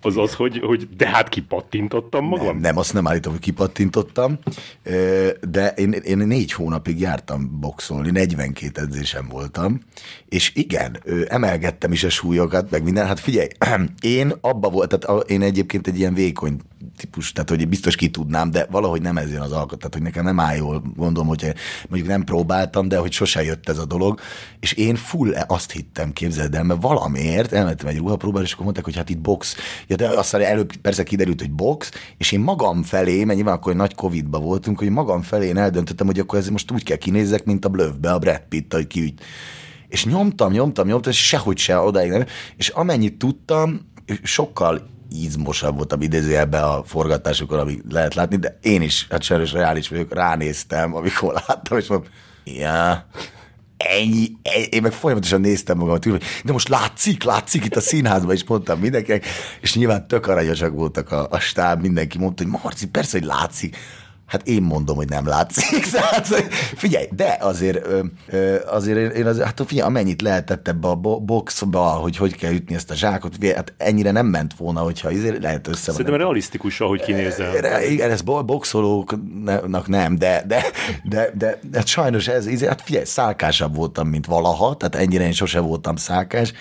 [0.00, 2.46] Az az, hogy, hogy de hát kipattintottam magam?
[2.46, 4.38] Nem, nem, azt nem állítom, hogy kipattintottam,
[5.50, 9.80] de én, én négy hónapig jártam boxolni, 42 edzésem voltam,
[10.28, 13.48] és igen, emelgettem is a súlyokat, meg minden, hát figyelj,
[14.00, 16.60] én abba volt, tehát én egyébként egy ilyen vékony
[16.96, 20.02] típus, tehát hogy biztos ki tudnám, de valahogy nem ez jön az alkot, tehát hogy
[20.02, 21.52] nekem nem áll jól, gondolom, hogy
[21.88, 24.20] mondjuk nem próbáltam, de hogy sose jött ez a dolog,
[24.60, 28.84] és én full azt hittem, képzeld el, mert valamiért elmentem egy ruhapróbára, és akkor mondták,
[28.84, 32.82] hogy hát itt box, ja, de aztán előbb persze kiderült, hogy box, és én magam
[32.82, 36.48] felé, mert nyilván akkor nagy Covid-ba voltunk, hogy magam felé én eldöntöttem, hogy akkor ez
[36.48, 39.14] most úgy kell kinézek, mint a Blövbe, a Brad Pitt, hogy ki
[39.92, 42.24] és nyomtam, nyomtam, nyomtam, és sehogy se odáig nem.
[42.56, 43.80] És amennyit tudtam,
[44.22, 44.88] sokkal
[45.20, 49.88] izmosabb volt a idézőjelben a forgatásokon, ami lehet látni, de én is, hát sajnos reális
[49.88, 52.08] vagyok, ránéztem, amikor láttam, és mondom,
[52.44, 53.06] ja,
[53.76, 56.08] ennyi, ennyi, én meg folyamatosan néztem magamat,
[56.44, 59.26] de most látszik, látszik itt a színházban, és mondtam mindenkinek,
[59.60, 63.76] és nyilván tök aranyosak voltak a, a stáb, mindenki mondta, hogy Marci, persze, hogy látszik,
[64.32, 65.86] Hát én mondom, hogy nem látszik.
[65.92, 66.26] Tehát,
[66.76, 67.86] figyelj, de azért,
[68.66, 72.90] azért én az, hát figyelj, amennyit lehetett ebbe a boxba, hogy hogy kell ütni ezt
[72.90, 75.90] a zsákot, hát ennyire nem ment volna, hogyha azért lehet össze.
[75.90, 77.82] Szerintem realisztikus, ahogy kinézel.
[77.82, 80.62] Igen, ez boxolóknak nem, de, de,
[81.04, 85.32] de, de, de hát sajnos ez, hát figyelj, szálkásabb voltam, mint valaha, tehát ennyire én
[85.32, 86.52] sose voltam szálkás,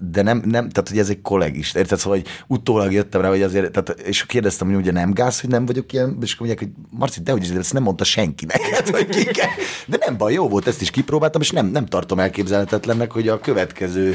[0.00, 1.98] de nem, nem tehát hogy ez egy kollégist, érted?
[1.98, 5.50] Szóval, hogy utólag jöttem rá, hogy azért, tehát, és kérdeztem, hogy ugye nem gáz, hogy
[5.50, 8.88] nem vagyok ilyen, és akkor mondják, hogy Marci, de hogy ezt nem mondta senki neked,
[8.88, 9.50] hogy ki kell.
[9.86, 13.40] De nem baj, jó volt, ezt is kipróbáltam, és nem, nem tartom elképzelhetetlennek, hogy a
[13.40, 14.14] következő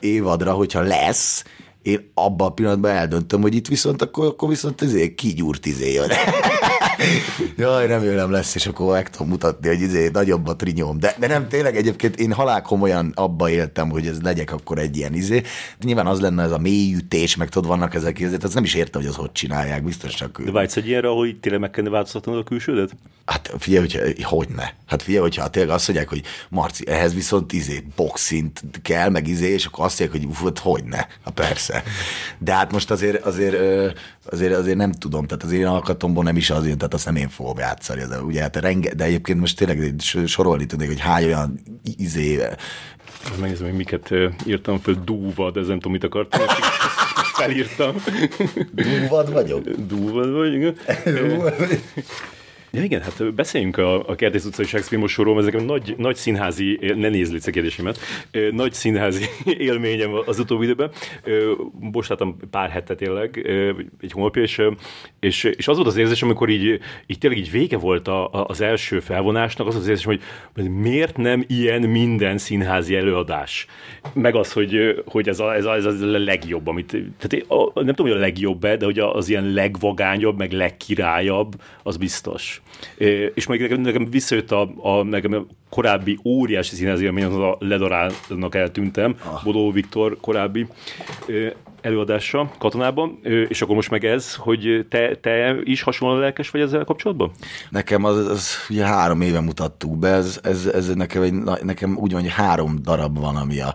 [0.00, 1.44] évadra, hogyha lesz,
[1.82, 6.10] én abban a pillanatban eldöntöm, hogy itt viszont akkor, akkor viszont ezért kigyúrt izé jön.
[7.56, 10.98] Jaj, remélem lesz, és akkor meg tudom mutatni, hogy izé nagyobb a trinyóm.
[10.98, 14.96] De, de nem, tényleg egyébként én halál komolyan abba éltem, hogy ez legyek akkor egy
[14.96, 15.42] ilyen izé.
[15.80, 19.00] Nyilván az lenne ez a mélyütés, meg tudod, vannak ezek, izé, az nem is értem,
[19.00, 20.42] hogy az hogy csinálják, biztos csak.
[20.42, 22.90] De vágysz egy ilyenre, hogy tényleg meg kellene változtatnod a külsődet?
[23.24, 24.64] Hát figyelj, hogyha, hogy ne.
[24.86, 29.48] Hát figyelj, hogyha tényleg azt mondják, hogy Marci, ehhez viszont izé boxint kell, meg izé,
[29.52, 30.96] és akkor azt mondják, hogy hát hogy ne.
[30.96, 31.82] Hát persze.
[32.38, 33.56] De hát most azért, azért,
[34.24, 37.28] azért, azért nem tudom, tehát az én alkatomból nem is azért, tehát azt nem én
[37.28, 38.04] fogom játszani.
[38.08, 39.94] De, ugye, hát renge, de egyébként most tényleg
[40.26, 41.60] sorolni tudnék, hogy hány olyan
[41.96, 42.40] izé...
[43.40, 44.10] Megnézem, hogy miket
[44.46, 46.40] írtam föl, dúvad, ez nem tudom, mit akartam.
[47.42, 47.94] Felírtam.
[48.72, 49.68] Dúvad vagyok?
[49.68, 50.76] Dúvad vagy, igen.
[52.74, 57.08] Ja, igen, hát beszéljünk a, a Kertész utcai Shakespeare sorról, ezek nagy, nagy színházi, ne
[57.08, 57.98] nézd a kérdésemet,
[58.50, 59.24] nagy színházi
[59.68, 60.90] élményem az utóbbi időben.
[61.80, 63.46] Most láttam pár hetet tényleg,
[64.00, 64.62] egy hónapja, és,
[65.20, 68.60] és, és az volt az érzés, amikor így, így tényleg így vége volt a, az
[68.60, 70.20] első felvonásnak, az az érzés, hogy
[70.70, 73.66] miért nem ilyen minden színházi előadás.
[74.12, 78.06] Meg az, hogy, hogy ez, a, ez, a, ez a legjobb, amit, tehát nem tudom,
[78.06, 82.61] hogy a legjobb de hogy az ilyen legvagányabb, meg legkirályabb, az biztos.
[83.34, 88.54] És még nekem, visszajött a, a, nekem a korábbi óriási színházi élmény, az a Ledorálnak
[88.54, 89.42] eltűntem, ah.
[89.44, 90.66] Bodó Viktor korábbi
[91.82, 96.84] előadása katonában, és akkor most meg ez, hogy te, te is hasonlóan lelkes vagy ezzel
[96.84, 97.30] kapcsolatban?
[97.70, 102.12] Nekem az, az ugye három éve mutattuk be, ez, ez, ez nekem, egy, nekem úgy
[102.12, 103.74] van, hogy három darab van, ami a,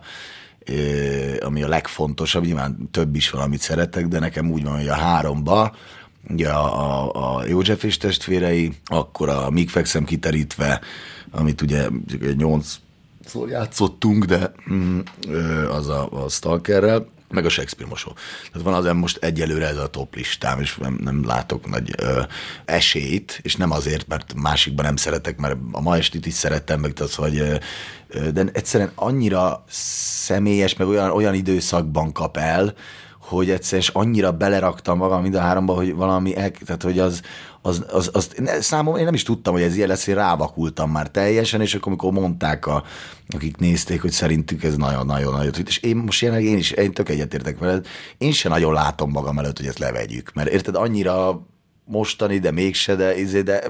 [1.39, 4.93] ami a legfontosabb, nyilván több is van, amit szeretek, de nekem úgy van, hogy a
[4.93, 5.75] háromba
[6.29, 10.81] ugye a, a, József és testvérei, akkor a Míg fekszem kiterítve,
[11.31, 11.87] amit ugye
[12.35, 12.75] nyolc
[13.25, 14.99] szól játszottunk, de mm,
[15.69, 18.11] az a, a Stalkerrel, meg a Shakespeare mosó.
[18.51, 22.21] Tehát van az most egyelőre ez a top listám, és nem, nem látok nagy ö,
[22.65, 26.93] esélyt, és nem azért, mert másikban nem szeretek, mert a ma estit is szerettem, meg
[26.99, 32.73] az, hogy ö, de egyszerűen annyira személyes, meg olyan, olyan időszakban kap el,
[33.27, 37.21] hogy egyszer és annyira beleraktam magam mind a háromba, hogy valami, el, tehát hogy az,
[37.61, 41.09] az, az, az számomra én nem is tudtam, hogy ez ilyen lesz, én rávakultam már
[41.09, 42.83] teljesen, és akkor amikor mondták, a,
[43.29, 47.09] akik nézték, hogy szerintük ez nagyon-nagyon nagyon és én most jelenleg én is, én tök
[47.09, 51.41] egyetértek veled, én sem nagyon látom magam előtt, hogy ezt levegyük, mert érted, annyira
[51.87, 53.63] mostani, de mégse, de, izé, de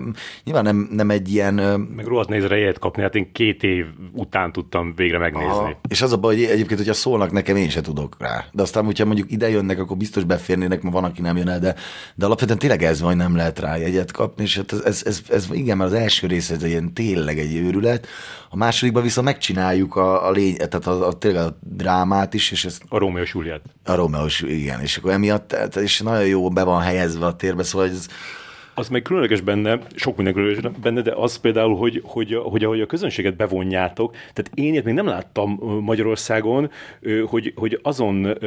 [0.43, 1.53] nyilván nem, nem egy ilyen...
[1.95, 5.49] Meg rohadt néz rejet kapni, hát én két év után tudtam végre megnézni.
[5.49, 5.79] Aha.
[5.89, 8.45] És az a baj, hogy egyébként, hogyha szólnak nekem, én se tudok rá.
[8.51, 11.59] De aztán, hogyha mondjuk ide jönnek, akkor biztos beférnének, mert van, aki nem jön el,
[11.59, 11.75] de,
[12.15, 15.21] de alapvetően tényleg ez van, nem lehet rá jegyet kapni, és hát ez, ez, ez,
[15.29, 18.07] ez igen, mert az első rész ez ilyen tényleg egy őrület,
[18.49, 22.65] a másodikban viszont megcsináljuk a, a lény, tehát a, a, tényleg a drámát is, és
[22.65, 22.83] ezt...
[22.87, 23.61] A Rómeó Juliet.
[23.89, 27.87] A Rómeó igen, és akkor emiatt, és nagyon jó be van helyezve a térbe, szóval
[27.87, 28.07] ez,
[28.77, 32.81] az meg különleges benne, sok minden különleges benne, de az például, hogy, hogy, hogy ahogy
[32.81, 36.71] a közönséget bevonjátok, tehát én ilyet még nem láttam Magyarországon,
[37.25, 38.37] hogy, hogy azon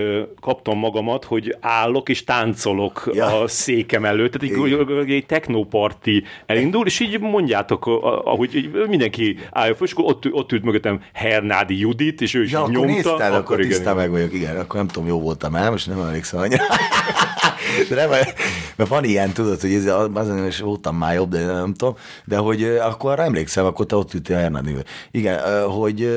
[0.41, 3.41] kaptam magamat, hogy állok és táncolok ja.
[3.41, 4.57] a székem előtt, tehát
[5.01, 7.87] egy, egy technoparti elindul, és így mondjátok,
[8.25, 12.51] ahogy mindenki állja fel, és akkor ott, ott ült mögöttem Hernádi Judit, és ő is
[12.51, 12.79] ja, nyomta.
[12.79, 15.87] Akkor, nézted, akkor, akkor tisztán meg vagyok, igen, akkor nem tudom, jó voltam el, most
[15.87, 16.63] nem emlékszem annyira.
[17.89, 18.11] De nem,
[18.77, 22.37] mert van ilyen, tudod, hogy ez, azon is voltam már jobb, de nem tudom, de
[22.37, 24.75] hogy akkor arra emlékszem, akkor te ott ültél Hernádi.
[25.11, 26.09] Igen, hogy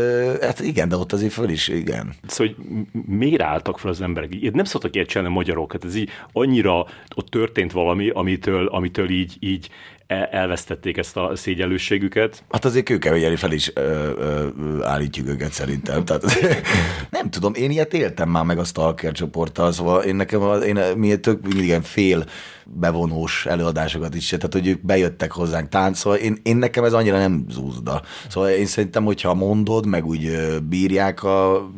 [0.42, 2.14] hát igen, de ott azért föl is, igen.
[2.28, 4.52] Szóval, hogy miért álltak fel az emberek?
[4.52, 6.86] Nem szoktak ilyet csinálni a magyarok, hát ez így annyira
[7.16, 9.70] ott történt valami, amitől, amitől így, így
[10.08, 12.44] elvesztették ezt a szégyelőségüket.
[12.50, 13.82] Hát azért kőkeményen fel is ö,
[14.18, 14.48] ö,
[14.84, 16.06] állítjuk őket szerintem.
[16.06, 16.24] Tehát,
[17.10, 21.16] nem tudom, én ilyet éltem már meg a Stalker csoporttal, szóval én nekem, én, mi
[21.16, 22.26] tök mindig ilyen fél
[22.66, 27.46] bevonós előadásokat is, tehát hogy ők bejöttek hozzánk táncolni, én, én nekem ez annyira nem
[27.50, 28.02] zúzda.
[28.28, 31.70] Szóval én szerintem, hogyha mondod, meg úgy bírják a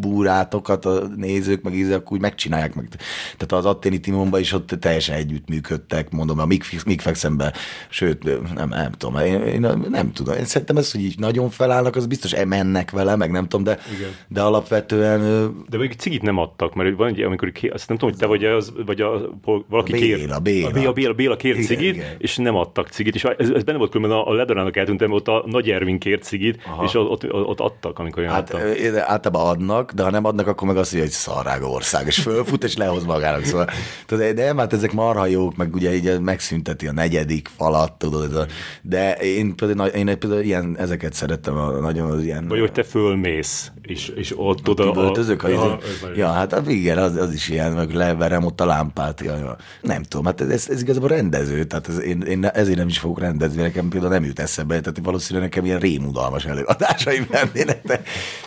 [0.00, 2.88] búrátokat a nézők, meg ízek úgy megcsinálják meg.
[3.36, 7.52] Tehát az Atténi Timonban is ott teljesen együttműködtek, mondom, a Mik Fexemben,
[7.88, 10.36] sőt, nem, nem tudom, én, én, nem tudom.
[10.36, 13.78] Én szerintem ez, hogy így nagyon felállnak, az biztos mennek vele, meg nem tudom, de,
[13.96, 14.10] Igen.
[14.28, 15.20] de alapvetően...
[15.68, 18.44] De még cigit nem adtak, mert van egy, amikor azt nem tudom, hogy te vagy,
[18.44, 19.38] az, vagy a,
[19.68, 20.16] valaki Béla, kér.
[20.42, 20.68] Béla.
[20.68, 22.14] A Béla, Béla, Béla kért igen, cigit, igen.
[22.18, 25.28] és nem adtak cigit, és ez, ez benne volt különben a, a Ledorának eltűntem, ott
[25.28, 26.84] a Nagy Ervin kért cigit, Aha.
[26.84, 28.54] és ott, ott, ott, adtak, amikor én hát,
[28.98, 32.64] Általában adnak, de ha nem adnak, akkor meg azt mondja, hogy szarága ország, és fölfut,
[32.64, 33.44] és lehoz magának.
[33.44, 33.68] Szóval,
[34.06, 38.46] tudod, de hát ezek marha jók, meg ugye így megszünteti a negyedik falat, tudod,
[38.82, 42.48] de én például, én például ilyen, ezeket szerettem a, nagyon az ilyen...
[42.48, 44.92] Vagy hogy te fölmész, és, és ott oda...
[44.92, 45.78] A, a, a, ja,
[46.14, 49.20] ja, hát, hát igen, az, az is ilyen, meg leverem ott a lámpát.
[49.20, 49.56] Ja.
[49.80, 53.18] Nem tudom, hát ez, ez igazából rendező, tehát ez, én, én ezért nem is fogok
[53.18, 57.82] rendezni, nekem például nem jut eszembe, tehát valószínűleg nekem ilyen rémudalmas előadásaim lennének.
[57.84, 58.02] De...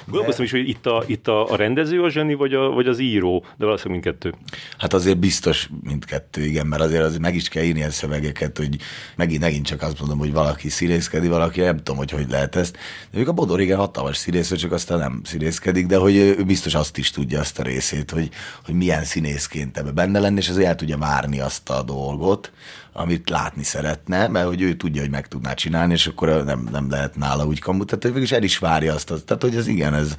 [0.06, 3.00] Gondolkoztam is, hogy itt a, itt a, a rendező a zseni, vagy, a, vagy az
[3.00, 4.34] író, de valószínűleg mindkettő.
[4.78, 8.78] Hát azért biztos mindkettő, igen, mert azért, azért meg is kell írni ilyen szövegeket, hogy
[9.16, 12.78] megint, megint csak azt mondom, hogy valaki színészkedik, valaki nem tudom, hogy hogy lehet ezt.
[13.12, 16.76] De még a Bodor igen hatalmas színész, csak aztán nem színészkedik, de hogy ő biztos
[16.76, 18.30] azt is tudja azt a részét, hogy,
[18.66, 22.52] hogy milyen színészként ebbe benne lenni, és azért el tudja várni azt a dolgot,
[22.94, 26.90] amit látni szeretne, mert hogy ő tudja, hogy meg tudná csinálni, és akkor nem, nem
[26.90, 27.88] lehet nála úgy kamut.
[27.88, 29.06] Tehát végül is el is várja azt.
[29.26, 30.16] Tehát, hogy ez igen, ez,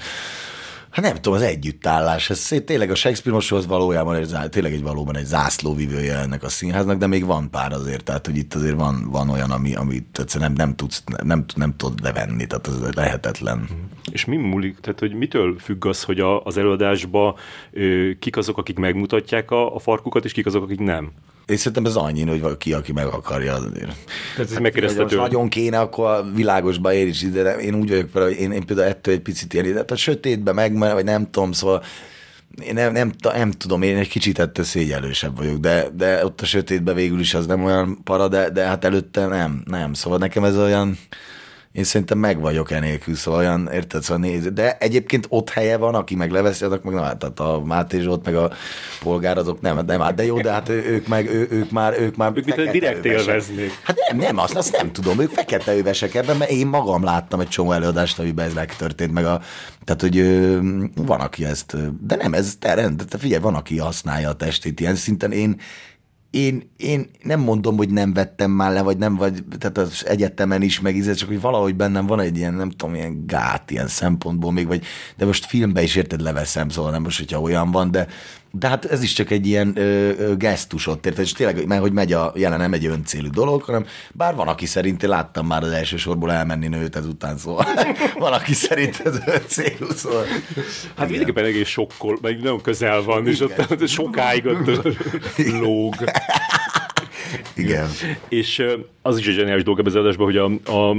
[0.94, 5.16] Hát nem tudom, az együttállás, ez tényleg a Shakespeare most valójában egy, tényleg egy valóban
[5.16, 9.10] egy zászlóvivője ennek a színháznak, de még van pár azért, tehát hogy itt azért van,
[9.10, 12.94] van olyan, ami, amit egyszerűen nem, nem, tudsz, nem, nem, nem tudod levenni, tehát ez
[12.94, 13.68] lehetetlen.
[14.12, 17.34] És mi múlik, tehát hogy mitől függ az, hogy a, az előadásban
[18.18, 21.12] kik azok, akik megmutatják a, a farkukat, és kik azok, akik nem?
[21.46, 23.58] Én szerintem ez annyi, hogy ki, aki meg akarja.
[24.36, 28.12] Tehát ez hát, nagyon kéne, akkor a világosba ér is ide, de én úgy vagyok
[28.12, 31.30] vele, hogy én, én például ettől egy picit ilyen, de a sötétbe meg, vagy nem
[31.30, 31.82] tudom, szóval
[32.62, 36.44] én nem, nem, nem, tudom, én egy kicsit ettől szégyelősebb vagyok, de, de ott a
[36.44, 39.92] sötétbe végül is az nem olyan para, de, de hát előtte nem, nem.
[39.92, 40.98] Szóval nekem ez olyan,
[41.74, 45.94] én szerintem meg vagyok enélkül, szóval olyan, érted, szóval néz, de egyébként ott helye van,
[45.94, 48.52] aki meg leveszi, azok meg nem, tehát a Máté Zsolt, meg a
[49.02, 52.16] polgár, azok nem, nem, hát de jó, de hát ők meg, ő, ők már, ők
[52.16, 53.78] már ők mit direkt élveznék.
[53.82, 57.40] Hát nem, nem, azt, azt nem tudom, ők fekete övesek ebben, mert én magam láttam
[57.40, 59.40] egy csomó előadást, amiben ez megtörtént, meg a,
[59.84, 60.16] tehát, hogy
[60.94, 64.80] van, aki ezt, de nem, ez te, rend, te figyelj, van, aki használja a testét
[64.80, 65.60] ilyen szinten, én,
[66.34, 70.62] én, én nem mondom, hogy nem vettem már le, vagy nem, vagy tehát az egyetemen
[70.62, 74.52] is meg, csak hogy valahogy bennem van egy ilyen, nem tudom, ilyen gát ilyen szempontból
[74.52, 74.84] még, vagy,
[75.16, 78.06] de most filmbe is érted leveszem, szóval nem most, hogyha olyan van, de,
[78.58, 81.24] de hát ez is csak egy ilyen ö, ö, gesztusot, érted?
[81.24, 84.66] És tényleg, mert hogy megy a jelen nem egy öncélű dolog, hanem bár van, aki
[84.66, 87.66] szerint én láttam már az első sorból elmenni nőt ezután, szóval
[88.18, 90.24] van, aki szerint ez öncélű, szóval.
[90.96, 94.88] Hát mindenképpen egész sokkol, meg nagyon közel van, és ott, ott sokáig ott
[95.36, 95.94] lóg.
[97.56, 97.88] Igen.
[98.28, 98.64] És
[99.02, 100.96] az is egy zseniális dolog ebben az adásban, hogy a, a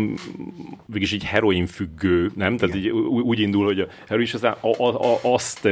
[0.85, 2.57] végig egy heroin függő, nem?
[2.57, 5.67] Tehát így, úgy indul, hogy a heroin is aztán a, a, a, azt,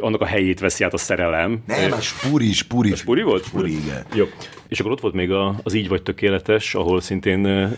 [0.00, 1.62] annak a helyét veszi át a szerelem.
[1.66, 2.92] Nem, a spuri, spuri.
[2.92, 3.44] A spuri volt?
[3.44, 4.04] Spuri, igen.
[4.14, 4.24] Jó.
[4.68, 7.76] És akkor ott volt még a, az Így vagy tökéletes, ahol szintén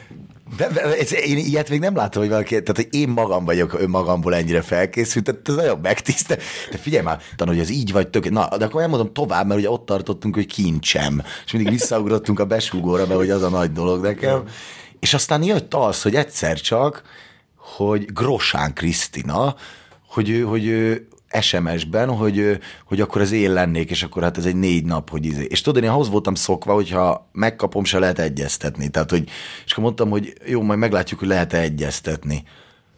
[0.56, 3.80] de, de ez, én ilyet még nem látom, hogy valaki, tehát hogy én magam vagyok
[3.80, 6.36] önmagamból ennyire felkészült, tehát ez nagyon megtisztel.
[6.70, 8.30] De figyelj már, tanul, hogy ez így vagy tök.
[8.30, 11.22] Na, de akkor elmondom tovább, mert ugye ott tartottunk, hogy kincsem.
[11.46, 14.42] És mindig visszaugrottunk a besúgóra, mert hogy az a nagy dolog nekem.
[15.00, 17.02] És aztán jött az, hogy egyszer csak,
[17.56, 19.54] hogy Grosán Krisztina,
[20.06, 21.08] hogy ő, hogy ő,
[21.40, 25.24] SMS-ben, hogy, hogy akkor az én lennék, és akkor hát ez egy négy nap, hogy
[25.24, 25.44] izé.
[25.48, 28.88] És tudod, én ahhoz voltam szokva, hogyha megkapom, se lehet egyeztetni.
[28.88, 29.28] Tehát, hogy,
[29.64, 32.42] és akkor mondtam, hogy jó, majd meglátjuk, hogy lehet-e egyeztetni.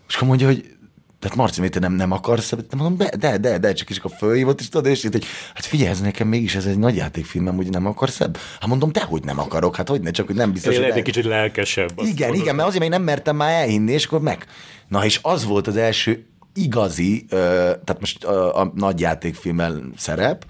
[0.09, 0.77] És akkor mondja, hogy
[1.23, 2.51] tehát Marci, miért te nem, nem akarsz?
[2.51, 5.25] Nem mondom, de, de, de, de, csak is akkor fölhívott, és tudod, és így, hogy
[5.55, 8.37] hát figyelj, ez nekem mégis ez egy nagy játékfilmem, hogy nem akarsz ebb?
[8.61, 10.89] Hát mondom, de hogy nem akarok, hát hogy ne, csak hogy nem biztos, Én hogy
[10.89, 11.91] lehet egy kicsit lelkesebb.
[11.97, 14.47] Igen, igen, mert azért még nem mertem már elhinni, és akkor meg.
[14.89, 20.45] Na, és az volt az első igazi, tehát most a, a nagy játékfilmmel szerep,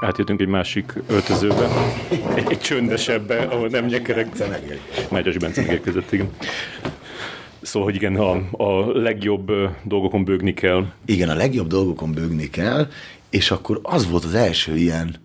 [0.00, 1.68] Átjöttünk egy másik öltözőbe,
[2.34, 4.28] egy, egy csöndesebbe, ahol nem nyekerek.
[5.10, 6.30] Mágyas Bence megérkezett, igen.
[7.62, 9.50] Szóval, hogy igen, a, a legjobb
[9.82, 10.86] dolgokon bőgni kell.
[11.04, 12.86] Igen, a legjobb dolgokon bőgni kell,
[13.30, 15.16] és akkor az volt az első ilyen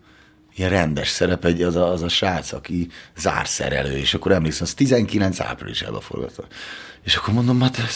[0.56, 2.88] ilyen rendes szerep, egy, az, a, az a srác, aki
[3.18, 6.48] zárszerelő, és akkor emlékszem, az 19 áprilisában forgatta.
[7.04, 7.96] És akkor mondom, hát ez,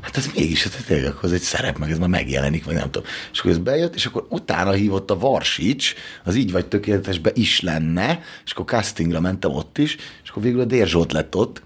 [0.00, 2.90] hát ez mégis, hát tényleg, akkor ez egy szerep, meg ez már megjelenik, meg nem
[2.90, 3.08] tudom.
[3.32, 5.94] És akkor ez bejött, és akkor utána hívott a Varsics,
[6.24, 10.60] az így vagy tökéletesbe is lenne, és akkor castingra mentem ott is, és akkor végül
[10.60, 11.62] a Dérzsolt lett ott,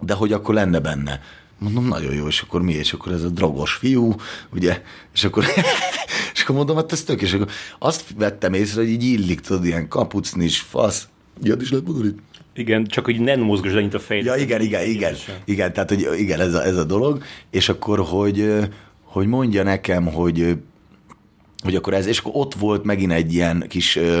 [0.00, 1.20] de hogy akkor lenne benne
[1.58, 2.72] Mondom, nagyon jó, és akkor mi?
[2.72, 4.14] És akkor ez a drogos fiú,
[4.52, 4.82] ugye?
[5.14, 5.44] És akkor,
[6.48, 9.88] akkor mondom, hát ez tök, és akkor azt vettem észre, hogy így illik, tudod, ilyen
[9.88, 11.08] kapucnis, fasz.
[11.42, 12.14] Ilyet is lehet mondani?
[12.54, 14.24] Igen, csak hogy nem mozgos annyit a fejed.
[14.24, 15.14] Ja, igen, igen, igen.
[15.44, 17.22] Igen, tehát, hogy igen, ez a, ez a dolog.
[17.50, 18.54] És akkor, hogy,
[19.02, 20.56] hogy mondja nekem, hogy,
[21.62, 24.20] hogy akkor ez, és akkor ott volt megint egy ilyen kis ö,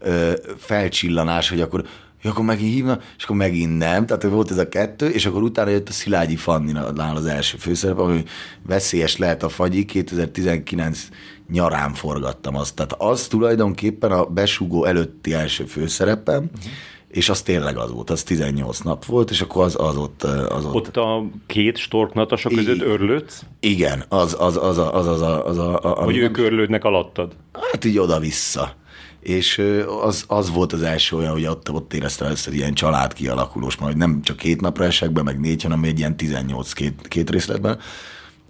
[0.00, 1.84] ö, felcsillanás, hogy akkor
[2.24, 4.06] ja, akkor megint hívna, és akkor megint nem.
[4.06, 7.98] Tehát volt ez a kettő, és akkor utána jött a Szilágyi Fanninál az első főszerep,
[7.98, 8.22] ami
[8.66, 11.08] veszélyes lehet a fagyi, 2019
[11.50, 12.74] nyarán forgattam azt.
[12.74, 16.72] Tehát az tulajdonképpen a besugó előtti első főszerepem, uh-huh
[17.14, 20.22] és az tényleg az volt, az 18 nap volt, és akkor az, az ott...
[20.22, 23.44] Az ott, ott a két storknatasa között örlődsz?
[23.60, 26.04] Igen, az az, az, az, az, az, a, az a, a...
[26.04, 27.32] Hogy ők örlődnek alattad?
[27.52, 28.74] Hát így oda-vissza.
[29.20, 29.62] És
[30.02, 33.76] az, az volt az első olyan, hogy ott, ott éreztem ezt egy ilyen család kialakulós,
[33.76, 37.30] majd nem csak két napra esek be, meg négy, hanem egy ilyen 18 két, két
[37.30, 37.78] részletben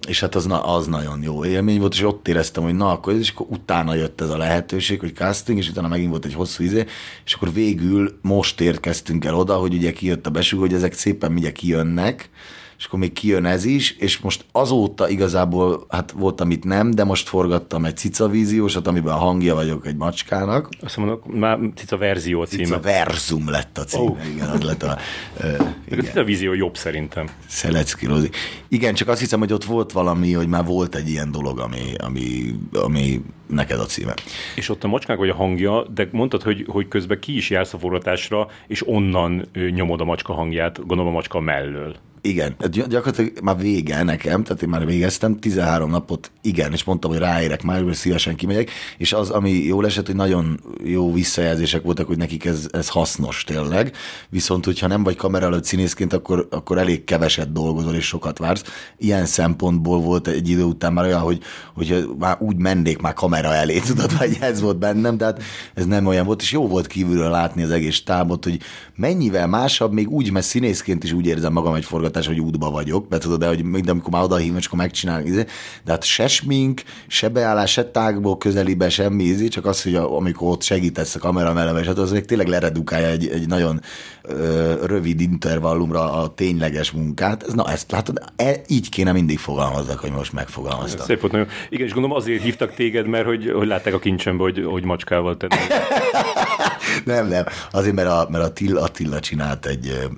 [0.07, 3.31] és hát az, az nagyon jó élmény volt, és ott éreztem, hogy na, akkor és
[3.31, 6.85] akkor utána jött ez a lehetőség, hogy casting, és utána megint volt egy hosszú izé,
[7.25, 11.33] és akkor végül most érkeztünk el oda, hogy ugye kijött a besúg, hogy ezek szépen
[11.33, 12.31] ugye kijönnek,
[12.79, 17.05] és akkor még kijön ez is, és most azóta igazából, hát volt, amit nem, de
[17.05, 20.69] most forgattam egy cica víziósat, amiben a hangja vagyok egy macskának.
[20.81, 22.65] Azt mondok, már cica verzió a címe.
[22.65, 24.29] Cica verzum lett a címe, oh.
[24.35, 24.99] igen, az lett a...
[25.41, 25.45] Uh,
[25.87, 25.99] igen.
[25.99, 27.27] A cica vízió jobb szerintem.
[27.47, 28.31] Szelecki Rozi.
[28.69, 31.95] Igen, csak azt hiszem, hogy ott volt valami, hogy már volt egy ilyen dolog, ami,
[31.97, 34.15] ami, ami neked a címe.
[34.55, 37.75] És ott a macskák vagy a hangja, de mondtad, hogy, hogy közben ki is jársz
[37.75, 41.97] a forgatásra, és onnan nyomod a macska hangját, gondolom a macska mellől.
[42.27, 47.21] Igen, gyakorlatilag már vége nekem, tehát én már végeztem, 13 napot igen, és mondtam, hogy
[47.21, 52.07] ráérek már, hogy szívesen kimegyek, és az, ami jól esett, hogy nagyon jó visszajelzések voltak,
[52.07, 53.93] hogy nekik ez, ez hasznos tényleg,
[54.29, 58.63] viszont hogyha nem vagy kamera előtt színészként, akkor, akkor elég keveset dolgozol és sokat vársz.
[58.99, 61.41] Ilyen szempontból volt egy idő után már olyan, hogy,
[61.75, 65.43] hogy már úgy mennék már kamera elé, tudod, hogy ez volt bennem, tehát
[65.75, 68.61] ez nem olyan volt, és jó volt kívülről látni az egész tábot, hogy
[68.95, 72.71] mennyivel másabb, még úgy, mert színészként is úgy érzem magam egy forgatás forgatás, hogy útba
[72.71, 75.45] vagyok, mert tudod, de hogy de amikor már odahívom, és akkor megcsinálni, izé.
[75.85, 80.49] de hát se smink, se beállás, se tágból közelibe, semmi, izé, csak az, hogy amikor
[80.51, 83.81] ott segítesz a kamera mellett, és hát az még tényleg leredukálja egy, egy nagyon
[84.23, 87.43] ö, rövid intervallumra a tényleges munkát.
[87.43, 91.07] Ez, na ezt látod, e, így kéne mindig fogalmazzak, hogy most megfogalmaztam.
[91.07, 91.49] Szép volt, nagyon.
[91.69, 95.37] Igen, és gondolom azért hívtak téged, mert hogy, hogy látták a kincsembe, hogy, hogy macskával
[95.37, 95.55] tenni.
[97.13, 97.45] nem, nem.
[97.71, 100.09] Azért, mert a, mert a Attila, Attila csinált egy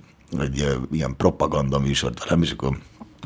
[0.40, 2.78] egy ilyen propaganda műsort velem, és akkor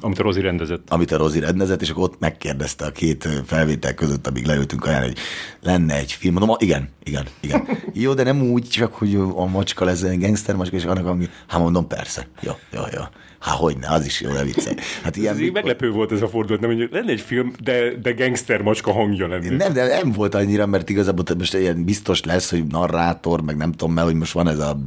[0.03, 0.91] amit a Rozi rendezett.
[0.91, 5.13] Amit a Rozi rendezett, és akkor ott megkérdezte a két felvétel között, amíg leültünk ajánlani,
[5.13, 5.23] hogy
[5.61, 6.35] lenne egy film.
[6.35, 7.69] Mondom, igen, igen, igen.
[7.93, 11.29] Jó, de nem úgy, csak hogy a macska lesz egy gangster macska, és annak, ami,
[11.47, 12.29] hát mondom, persze.
[12.41, 13.03] Jó, jó, jó.
[13.41, 14.75] Há, hogyne, az is jó, de vicce.
[15.03, 15.53] Hát ilyen, ez mikor...
[15.53, 19.29] meglepő volt ez a fordulat, nem, hogy lenne egy film, de, de gangster macska hangja
[19.29, 19.57] lenne.
[19.57, 23.73] Nem, de nem volt annyira, mert igazából most ilyen biztos lesz, hogy narrátor, meg nem
[23.73, 24.79] tudom, mert hogy most van ez a...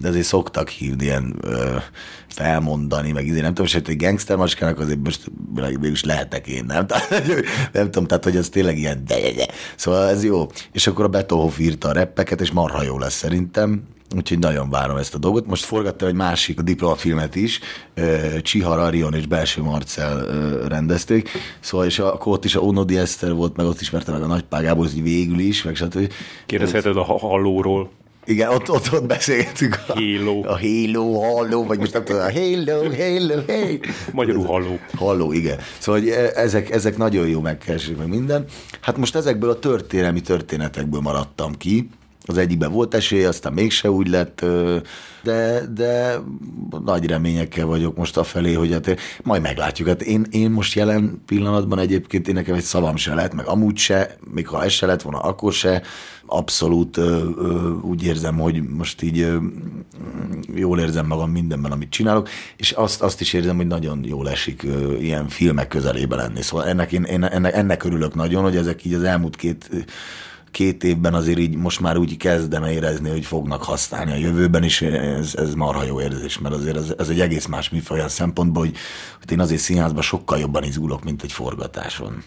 [0.00, 1.34] De azért szoktak hívni ilyen
[2.28, 5.30] felmondani, meg izé, nem tudom, hogy egy gangster macskának azért most
[5.80, 6.86] mégis lehetek én, nem?
[7.72, 9.46] Nem tudom, tehát hogy ez tényleg ilyen de, de, de.
[9.76, 10.46] Szóval ez jó.
[10.72, 13.82] És akkor a Beethoven írta a reppeket, és marha jó lesz szerintem
[14.14, 15.46] Úgyhogy nagyon várom ezt a dolgot.
[15.46, 17.60] Most forgattam egy másik diplomafilmet is,
[18.42, 20.26] Csihar Arion és Belső Marcel
[20.68, 21.30] rendezték,
[21.60, 24.84] szóval és akkor ott is a Onodi Eszter volt, meg ott ismerte meg a nagypágából,
[24.84, 26.12] hogy végül is, meg stb.
[26.46, 27.90] Kérdezheted a hallóról.
[28.26, 29.78] Igen, ott, ott, ott beszélgetünk.
[29.86, 30.40] A, Halo.
[30.44, 33.80] A Halo, Halló, vagy most nem tudom, a Halo, Halo, hey.
[34.12, 34.78] Magyarul Halló.
[34.94, 35.58] Halló, igen.
[35.78, 38.44] Szóval hogy e, ezek, ezek nagyon jó megkeresések, meg minden.
[38.80, 41.88] Hát most ezekből a történelmi történetekből maradtam ki,
[42.26, 44.44] az egyikben volt esély, aztán mégse úgy lett,
[45.22, 46.14] de, de
[46.84, 49.88] nagy reményekkel vagyok most afelé, hogy hát majd meglátjuk.
[49.88, 53.76] Hát én, én most jelen pillanatban egyébként én nekem egy szavam se lett, meg amúgy
[53.76, 55.82] se, még ha ez se lett volna, akkor se.
[56.28, 57.00] Abszolút
[57.82, 59.28] úgy érzem, hogy most így
[60.54, 64.66] jól érzem magam mindenben, amit csinálok, és azt, azt is érzem, hogy nagyon jól esik
[65.00, 66.42] ilyen filmek közelébe lenni.
[66.42, 69.70] Szóval ennek, én, én ennek, ennek örülök nagyon, hogy ezek így az elmúlt két
[70.56, 74.82] két évben azért így most már úgy kezdem érezni, hogy fognak használni a jövőben is,
[74.82, 78.64] ez, ez marha jó érzés, mert azért ez, ez egy egész más műfaj olyan szempontból,
[78.64, 78.76] hogy,
[79.18, 82.22] hogy én azért színházban sokkal jobban izgulok, mint egy forgatáson.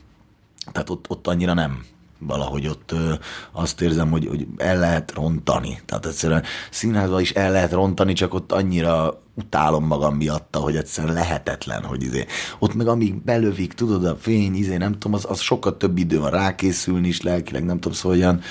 [0.72, 1.86] Tehát ott, ott annyira nem
[2.20, 3.14] valahogy ott ö,
[3.52, 5.80] azt érzem, hogy, hogy el lehet rontani.
[5.86, 11.14] Tehát egyszerűen színházban is el lehet rontani, csak ott annyira utálom magam miatta, hogy egyszerűen
[11.14, 12.26] lehetetlen, hogy izé.
[12.60, 16.20] Ott meg amíg belövik, tudod, a fény, izé, nem tudom, az, az sokkal több idő
[16.20, 18.42] van rákészülni is lelkileg, nem tudom, szóval olyan,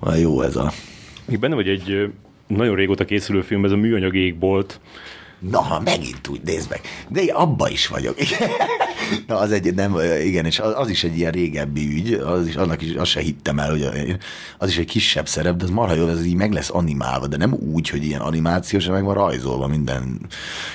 [0.00, 0.72] olyan jó ez a...
[1.24, 2.12] Még benne vagy egy
[2.46, 4.80] nagyon régóta készülő film, ez a Műanyag égbolt,
[5.38, 6.80] Na, megint úgy, nézd meg.
[7.08, 8.16] De én abba is vagyok.
[9.26, 12.56] Na, az egy, nem, igen, és az, az is egy ilyen régebbi ügy, az is,
[12.56, 14.16] annak is, azt se hittem el, hogy
[14.58, 17.36] az is egy kisebb szerep, de az marha jó, ez így meg lesz animálva, de
[17.36, 20.20] nem úgy, hogy ilyen animációs, meg van rajzolva minden.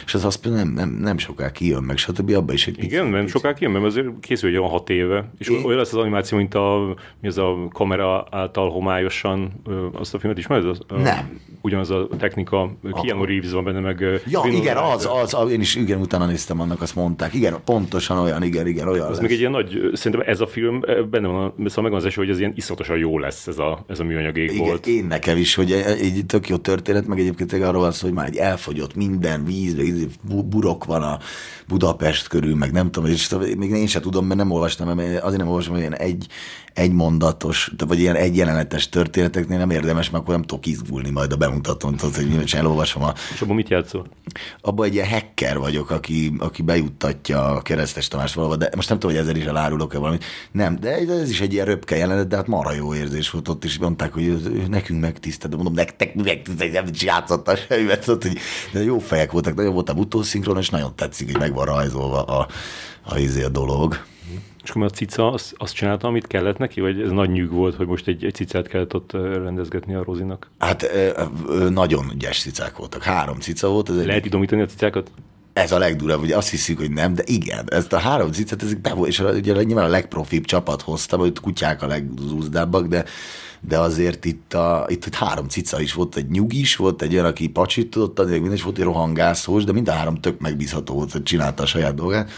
[0.05, 2.31] És az azt nem, nem, nem soká kijön meg, stb.
[2.35, 5.47] Abba is egy Igen, nem soká kijön, mert azért készül egy olyan hat éve, és
[5.47, 5.63] én...
[5.65, 9.61] olyan lesz az animáció, mint a, mi az a kamera által homályosan,
[9.93, 10.65] azt a filmet ismered?
[10.65, 11.39] Az, nem.
[11.61, 15.75] Ugyanaz a technika, Keanu Reeves van benne, meg Ja, igen, az, az, az, én is
[15.75, 17.33] igen, utána néztem annak, azt mondták.
[17.33, 19.11] Igen, pontosan olyan, igen, igen, olyan.
[19.11, 22.23] Ez még egy ilyen nagy, szerintem ez a film, benne van, szóval megvan az esély,
[22.25, 24.87] hogy ez ilyen iszonyatosan jó lesz ez a, ez a műanyag ég igen, volt.
[24.87, 28.27] Én nekem is, hogy egy tök jó történet, meg egyébként arról van szó, hogy már
[28.27, 29.75] egy elfogyott minden víz,
[30.45, 31.19] burok van a
[31.67, 35.39] Budapest körül, meg nem tudom, és még én sem tudom, mert nem olvastam, mert azért
[35.39, 36.27] nem olvastam, hogy ilyen egy,
[36.73, 41.31] egy mondatos, vagy ilyen egy jelenetes történeteknél nem érdemes, mert akkor nem tudok izgulni majd
[41.31, 43.13] a bemutatón, tudod, hogy mi elolvasom a...
[43.33, 44.07] És abban mit játszol?
[44.61, 48.99] Abban egy ilyen hacker vagyok, aki, aki bejuttatja a keresztes Tamás valahol, de most nem
[48.99, 50.25] tudom, hogy ezzel is elárulok-e valamit.
[50.51, 53.63] Nem, de ez is egy ilyen röpke jelenet, de hát marha jó érzés volt ott,
[53.63, 58.37] és mondták, hogy nekünk megtisztelt, de mondom, nektek megtisztelt, nem játszotta semmivel, hogy
[58.71, 62.47] de jó fejek voltak, nagyon voltam utószinkron, és nagyon tetszik, hogy meg van rajzolva a,
[63.03, 64.11] a, izé a dolog.
[64.63, 67.75] És akkor a cica azt, azt csinálta, amit kellett neki, vagy ez nagy nyűg volt,
[67.75, 70.49] hogy most egy, egy cicát kellett ott rendezgetni a Rozinak?
[70.57, 70.91] Hát
[71.69, 73.03] nagyon ügyes cicák voltak.
[73.03, 73.89] Három cica volt.
[73.89, 75.11] Ez Lehet idomítani a cicákat?
[75.53, 78.81] Ez a legdurabb, hogy azt hiszik, hogy nem, de igen, ezt a három cicát, ezek
[78.81, 83.05] be volt, és ugye nyilván a legprofibb csapat hozta, hogy kutyák a legzúzdábbak, de
[83.67, 87.25] de azért itt, a, itt, itt három cica is volt, egy nyugis, volt egy olyan,
[87.25, 90.93] aki pacsit tudott adni, minden is volt egy rohangászós, de mind a három tök megbízható
[90.93, 92.31] volt, hogy csinálta a saját dolgát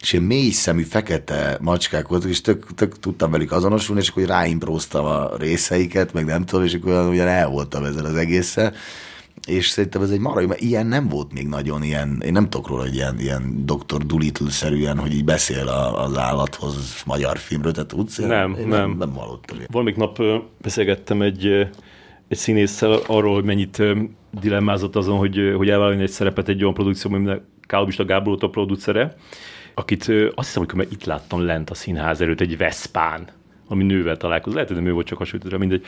[0.00, 4.22] és ilyen mély szemű fekete macskák voltak, és tök, tök tudtam velük azonosulni, és akkor
[4.22, 8.74] ráimpróztam a részeiket, meg nem tudom, és akkor ugyan el voltam ezzel az egésszel
[9.46, 12.68] és szerintem ez egy mara, mert ilyen nem volt még nagyon ilyen, én nem tudok
[12.68, 14.06] róla, hogy ilyen, ilyen Dr.
[14.06, 18.16] Doolittle-szerűen, hogy így beszél a, az állathoz magyar filmről, tehát tudsz?
[18.16, 18.96] Nem, én nem.
[18.98, 19.58] Nem, hallottam.
[19.70, 20.22] Valamik nap
[20.60, 21.46] beszélgettem egy,
[22.28, 23.82] egy színésszel arról, hogy mennyit
[24.40, 29.16] dilemmázott azon, hogy, hogy elvállalni egy szerepet egy olyan produkcióban, aminek Kálobista Gábor a producere,
[29.78, 33.28] akit azt hiszem, hogy itt láttam lent a színház előtt egy Veszpán,
[33.68, 34.54] ami nővel találkozott.
[34.54, 35.84] Lehet, hogy nem ő volt, csak hasonlított mindegy.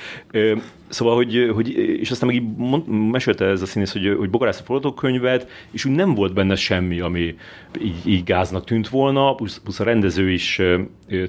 [0.88, 4.60] Szóval, hogy, hogy, és aztán meg így mond, mesélte ez a színész, hogy, hogy bogarász
[4.60, 7.36] a forgatókönyvet, és úgy nem volt benne semmi, ami
[7.82, 10.60] így, így gáznak tűnt volna, plusz, plusz a rendező is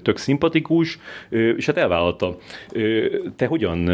[0.01, 0.99] tök szimpatikus,
[1.29, 2.37] és hát elvállalta.
[3.35, 3.89] Te hogyan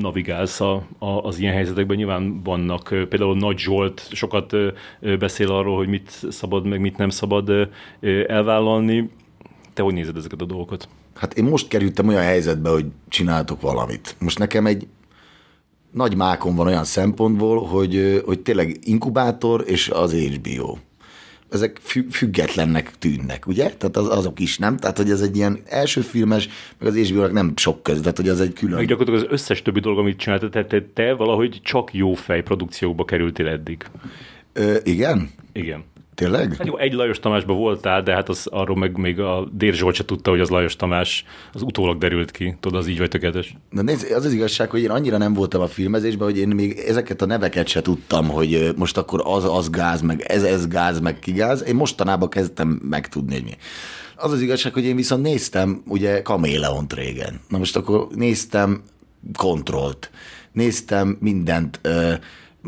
[0.00, 1.96] navigálsz a, a, az ilyen helyzetekben?
[1.96, 4.56] Nyilván vannak, például Nagy Zsolt sokat
[5.18, 7.70] beszél arról, hogy mit szabad, meg mit nem szabad
[8.26, 9.10] elvállalni.
[9.72, 10.88] Te hogy nézed ezeket a dolgokat?
[11.16, 14.16] Hát én most kerültem olyan helyzetbe, hogy csináltok valamit.
[14.18, 14.86] Most nekem egy
[15.92, 20.76] nagy mákon van olyan szempontból, hogy, hogy tényleg inkubátor és az HBO.
[21.50, 21.80] Ezek
[22.10, 23.70] függetlennek tűnnek, ugye?
[23.70, 24.76] Tehát az, azok is nem.
[24.76, 26.48] Tehát, hogy ez egy ilyen első filmes,
[26.78, 28.76] meg az hbo nem sok tehát, hogy az egy külön.
[28.76, 32.42] Meg gyakorlatilag az összes többi dolog, amit csináltad, te, te, te valahogy csak jó fej
[32.42, 33.86] produkciókba kerültél eddig.
[34.52, 35.30] Ö, igen?
[35.52, 35.84] Igen.
[36.16, 36.54] Tényleg?
[36.58, 39.94] Hát jó, egy Lajos Tamásban voltál, de hát az, arról meg még a Dér Zsolt
[39.94, 42.56] se tudta, hogy az Lajos Tamás az utólag derült ki.
[42.60, 43.54] Tudod, az így vagy tökéletes.
[43.70, 46.78] Na nézd, az az igazság, hogy én annyira nem voltam a filmezésben, hogy én még
[46.78, 51.00] ezeket a neveket se tudtam, hogy most akkor az, az gáz, meg ez, ez gáz,
[51.00, 51.64] meg ki gáz.
[51.66, 53.56] Én mostanában kezdtem megtudni, hogy mi.
[54.16, 57.40] Az az igazság, hogy én viszont néztem ugye Kaméleont régen.
[57.48, 58.82] Na most akkor néztem
[59.38, 60.10] kontrollt,
[60.52, 61.80] néztem mindent,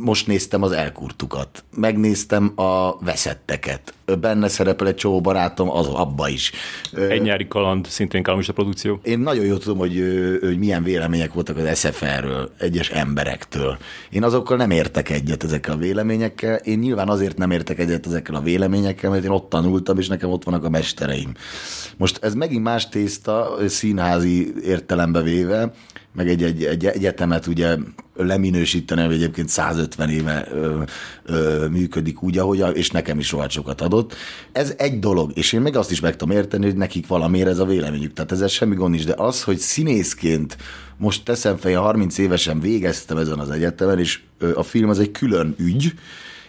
[0.00, 6.52] most néztem az elkurtukat, megnéztem a veszetteket, benne szerepel egy csomó barátom, az abba is.
[7.08, 9.00] Egy nyári kaland, szintén kalamista produkció.
[9.02, 10.02] Én nagyon jól tudom, hogy,
[10.40, 13.78] hogy milyen vélemények voltak az SFR-ről, egyes emberektől.
[14.10, 16.54] Én azokkal nem értek egyet ezekkel a véleményekkel.
[16.54, 20.30] Én nyilván azért nem értek egyet ezekkel a véleményekkel, mert én ott tanultam, és nekem
[20.30, 21.32] ott vannak a mestereim.
[21.96, 25.72] Most ez megint más tészta, színházi értelembe véve,
[26.18, 27.76] meg egy, egy, egy egyetemet ugye
[28.16, 30.82] leminősíteni, hogy egyébként 150 éve ö,
[31.24, 33.97] ö, működik úgy, ahogy, és nekem is rohadt sokat adott.
[34.52, 37.58] Ez egy dolog, és én meg azt is meg tudom érteni, hogy nekik valamiért ez
[37.58, 38.12] a véleményük.
[38.12, 40.56] Tehát ezzel semmi gond is, de az, hogy színészként
[40.96, 44.20] most teszem fel, 30 évesen végeztem ezen az egyetemen, és
[44.54, 45.92] a film az egy külön ügy,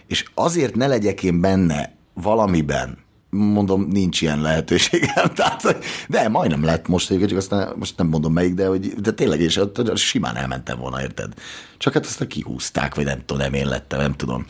[0.06, 2.98] és azért ne legyek én benne valamiben,
[3.30, 5.34] mondom, nincs ilyen lehetőségem.
[5.34, 9.40] Tehát, de majdnem lett most csak aztán most nem mondom melyik, de, hogy, de tényleg,
[9.40, 9.60] és
[9.94, 11.32] simán elmentem volna, érted?
[11.78, 14.46] Csak hát aztán kihúzták, vagy nem tudom, nem én lettem, nem tudom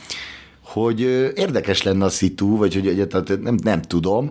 [0.73, 1.01] hogy
[1.37, 4.31] érdekes lenne a szitu, vagy hogy egyáltalán nem, nem tudom.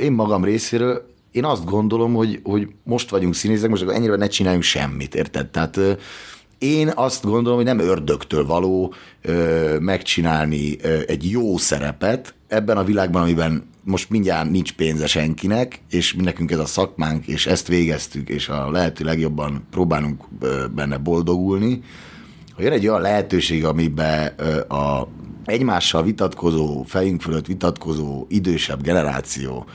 [0.00, 4.26] Én magam részéről én azt gondolom, hogy, hogy most vagyunk színészek, most akkor ennyire ne
[4.26, 5.48] csináljunk semmit, érted?
[5.48, 5.80] Tehát
[6.58, 12.84] én azt gondolom, hogy nem ördögtől való ö, megcsinálni ö, egy jó szerepet ebben a
[12.84, 18.28] világban, amiben most mindjárt nincs pénze senkinek, és nekünk ez a szakmánk, és ezt végeztük,
[18.28, 20.24] és a lehető legjobban próbálunk
[20.74, 21.82] benne boldogulni.
[22.58, 24.26] Ha jön egy olyan lehetőség, amiben
[24.68, 25.06] a
[25.44, 29.66] egymással vitatkozó, fejünk fölött vitatkozó idősebb generáció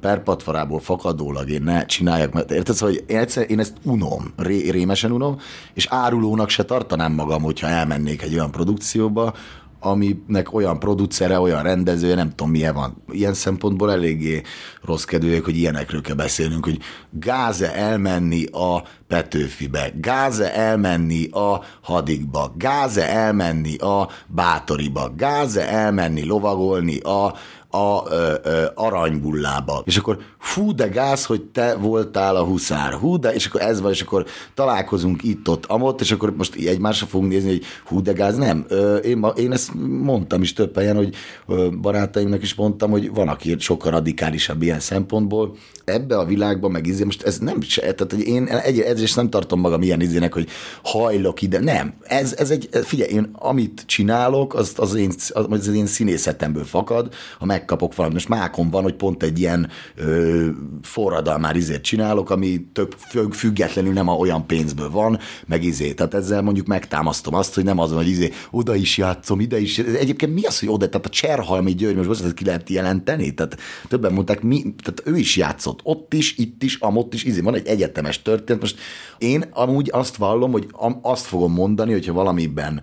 [0.00, 5.12] perpatvarából fakadólag én ne csináljak, mert érted, hogy én, egyszer, én ezt unom, ré, rémesen
[5.12, 5.38] unom,
[5.74, 9.34] és árulónak se tartanám magam, hogyha elmennék egy olyan produkcióba,
[9.80, 13.02] aminek olyan producere, olyan rendezője, nem tudom milyen van.
[13.10, 14.42] Ilyen szempontból eléggé
[14.84, 16.78] rossz kedvűek, hogy ilyenekről kell beszélnünk, hogy
[17.10, 26.98] gáze elmenni a Petőfibe, gáze elmenni a Hadigba, gáze elmenni a Bátoriba, gáze elmenni lovagolni
[26.98, 27.34] a
[27.70, 29.82] a ö, ö, aranybullába.
[29.84, 33.80] És akkor fú, de gáz, hogy te voltál a huszár, hú, de, és akkor ez
[33.80, 38.12] van, és akkor találkozunk itt-ott, amott, és akkor most egymásra fogunk nézni, hogy hú, de
[38.12, 38.64] gáz, nem.
[38.68, 39.70] Ö, én, én ezt
[40.02, 41.14] mondtam is több helyen, hogy
[41.80, 45.56] barátaimnak is mondtam, hogy van, aki sokkal radikálisabb ilyen szempontból.
[45.84, 49.30] Ebbe a világban meg izé, most ez nem se, tehát hogy én egy, ezért nem
[49.30, 50.48] tartom magam ilyen izének, hogy
[50.82, 51.94] hajlok ide, nem.
[52.02, 57.14] Ez, ez egy, figyelj, én amit csinálok, az az én, az, az én színészetemből fakad,
[57.38, 58.16] ha megkapok valamit.
[58.16, 60.46] Most mákon van, hogy pont egy ilyen ö,
[60.82, 62.92] forradalmár izét csinálok, ami tök
[63.32, 65.92] függetlenül nem a olyan pénzből van, meg izé.
[65.92, 69.78] Tehát ezzel mondjuk megtámasztom azt, hogy nem az hogy izé, oda is játszom, ide is.
[69.78, 70.88] Egyébként mi az, hogy oda?
[70.88, 73.34] Tehát a Cserhalmi György, most most ki lehet jelenteni?
[73.34, 73.58] Tehát
[73.88, 77.40] többen mondták, mi, tehát ő is játszott ott is, itt is, amott is, izé.
[77.40, 78.60] Van egy egyetemes történet.
[78.60, 78.78] Most
[79.18, 80.66] én amúgy azt vallom, hogy
[81.02, 82.82] azt fogom mondani, hogyha valamiben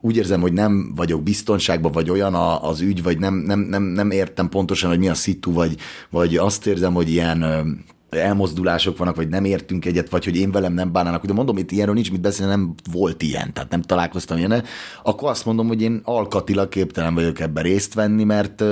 [0.00, 3.82] úgy érzem, hogy nem vagyok biztonságban, vagy olyan a, az ügy, vagy nem, nem, nem,
[3.82, 5.76] nem értem pontosan, hogy mi a szitu, vagy,
[6.10, 7.44] vagy azt érzem, hogy ilyen
[8.10, 11.70] elmozdulások vannak, vagy nem értünk egyet, vagy hogy én velem nem bánának, de mondom, itt
[11.70, 14.64] ilyenről nincs mit beszélni, nem volt ilyen, tehát nem találkoztam ilyen,
[15.02, 18.64] akkor azt mondom, hogy én alkatilag képtelen vagyok ebben részt venni, mert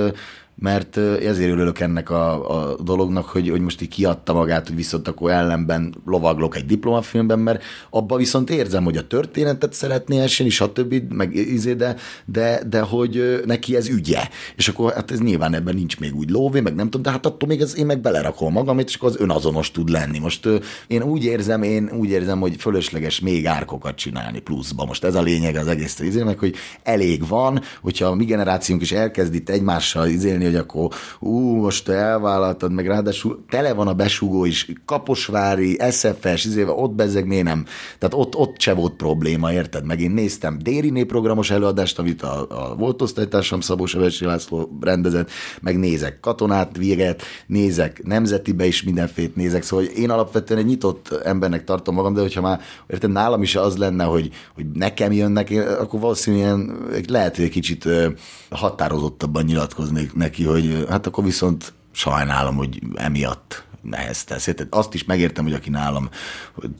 [0.59, 5.07] mert ezért örülök ennek a, a dolognak, hogy, hogy most így kiadta magát, hogy viszont
[5.07, 11.13] akkor ellenben lovaglok egy diplomafilmben, mert abba viszont érzem, hogy a történetet szeretné esni, stb.
[11.13, 14.27] meg izé, de, de, de hogy neki ez ügye.
[14.55, 17.25] És akkor hát ez nyilván ebben nincs még úgy lóvé, meg nem tudom, de hát
[17.25, 20.19] attól még ez, én meg belerakom magam, és akkor az önazonos tud lenni.
[20.19, 20.47] Most
[20.87, 24.85] én úgy érzem, én úgy érzem, hogy fölösleges még árkokat csinálni pluszba.
[24.85, 28.91] Most ez a lényeg az egész izének, hogy elég van, hogyha a mi generációnk is
[28.91, 33.93] elkezd itt egymással izélni, hogy akkor ú, most te elvállaltad, meg ráadásul tele van a
[33.93, 37.65] besugó is, Kaposvári, SFS, izéve, ott bezeg, miért nem?
[37.97, 39.85] Tehát ott, ott se volt probléma, érted?
[39.85, 45.29] Meg én néztem Déri programos előadást, amit a, a volt osztálytársam Szabó Sevesi László rendezett,
[45.61, 51.63] meg nézek katonát, véget, nézek nemzetibe is mindenfét nézek, szóval én alapvetően egy nyitott embernek
[51.63, 55.99] tartom magam, de hogyha már érted, nálam is az lenne, hogy, hogy nekem jönnek, akkor
[55.99, 57.89] valószínűleg lehet, hogy egy kicsit
[58.49, 64.43] határozottabban nyilatkoznék neki, hogy hát akkor viszont sajnálom, hogy emiatt neheztesz.
[64.43, 66.09] Tehát azt is megértem, hogy aki nálam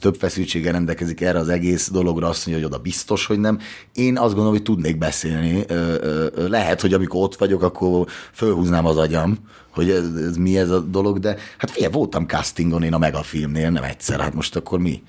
[0.00, 3.58] több feszültséggel rendelkezik erre az egész dologra, azt mondja, hogy oda biztos, hogy nem.
[3.92, 5.64] Én azt gondolom, hogy tudnék beszélni.
[6.34, 9.38] Lehet, hogy amikor ott vagyok, akkor fölhúznám az agyam,
[9.70, 13.70] hogy ez, ez mi ez a dolog, de hát figyelj, voltam castingon én a Megafilmnél,
[13.70, 15.02] nem egyszer, hát most akkor mi?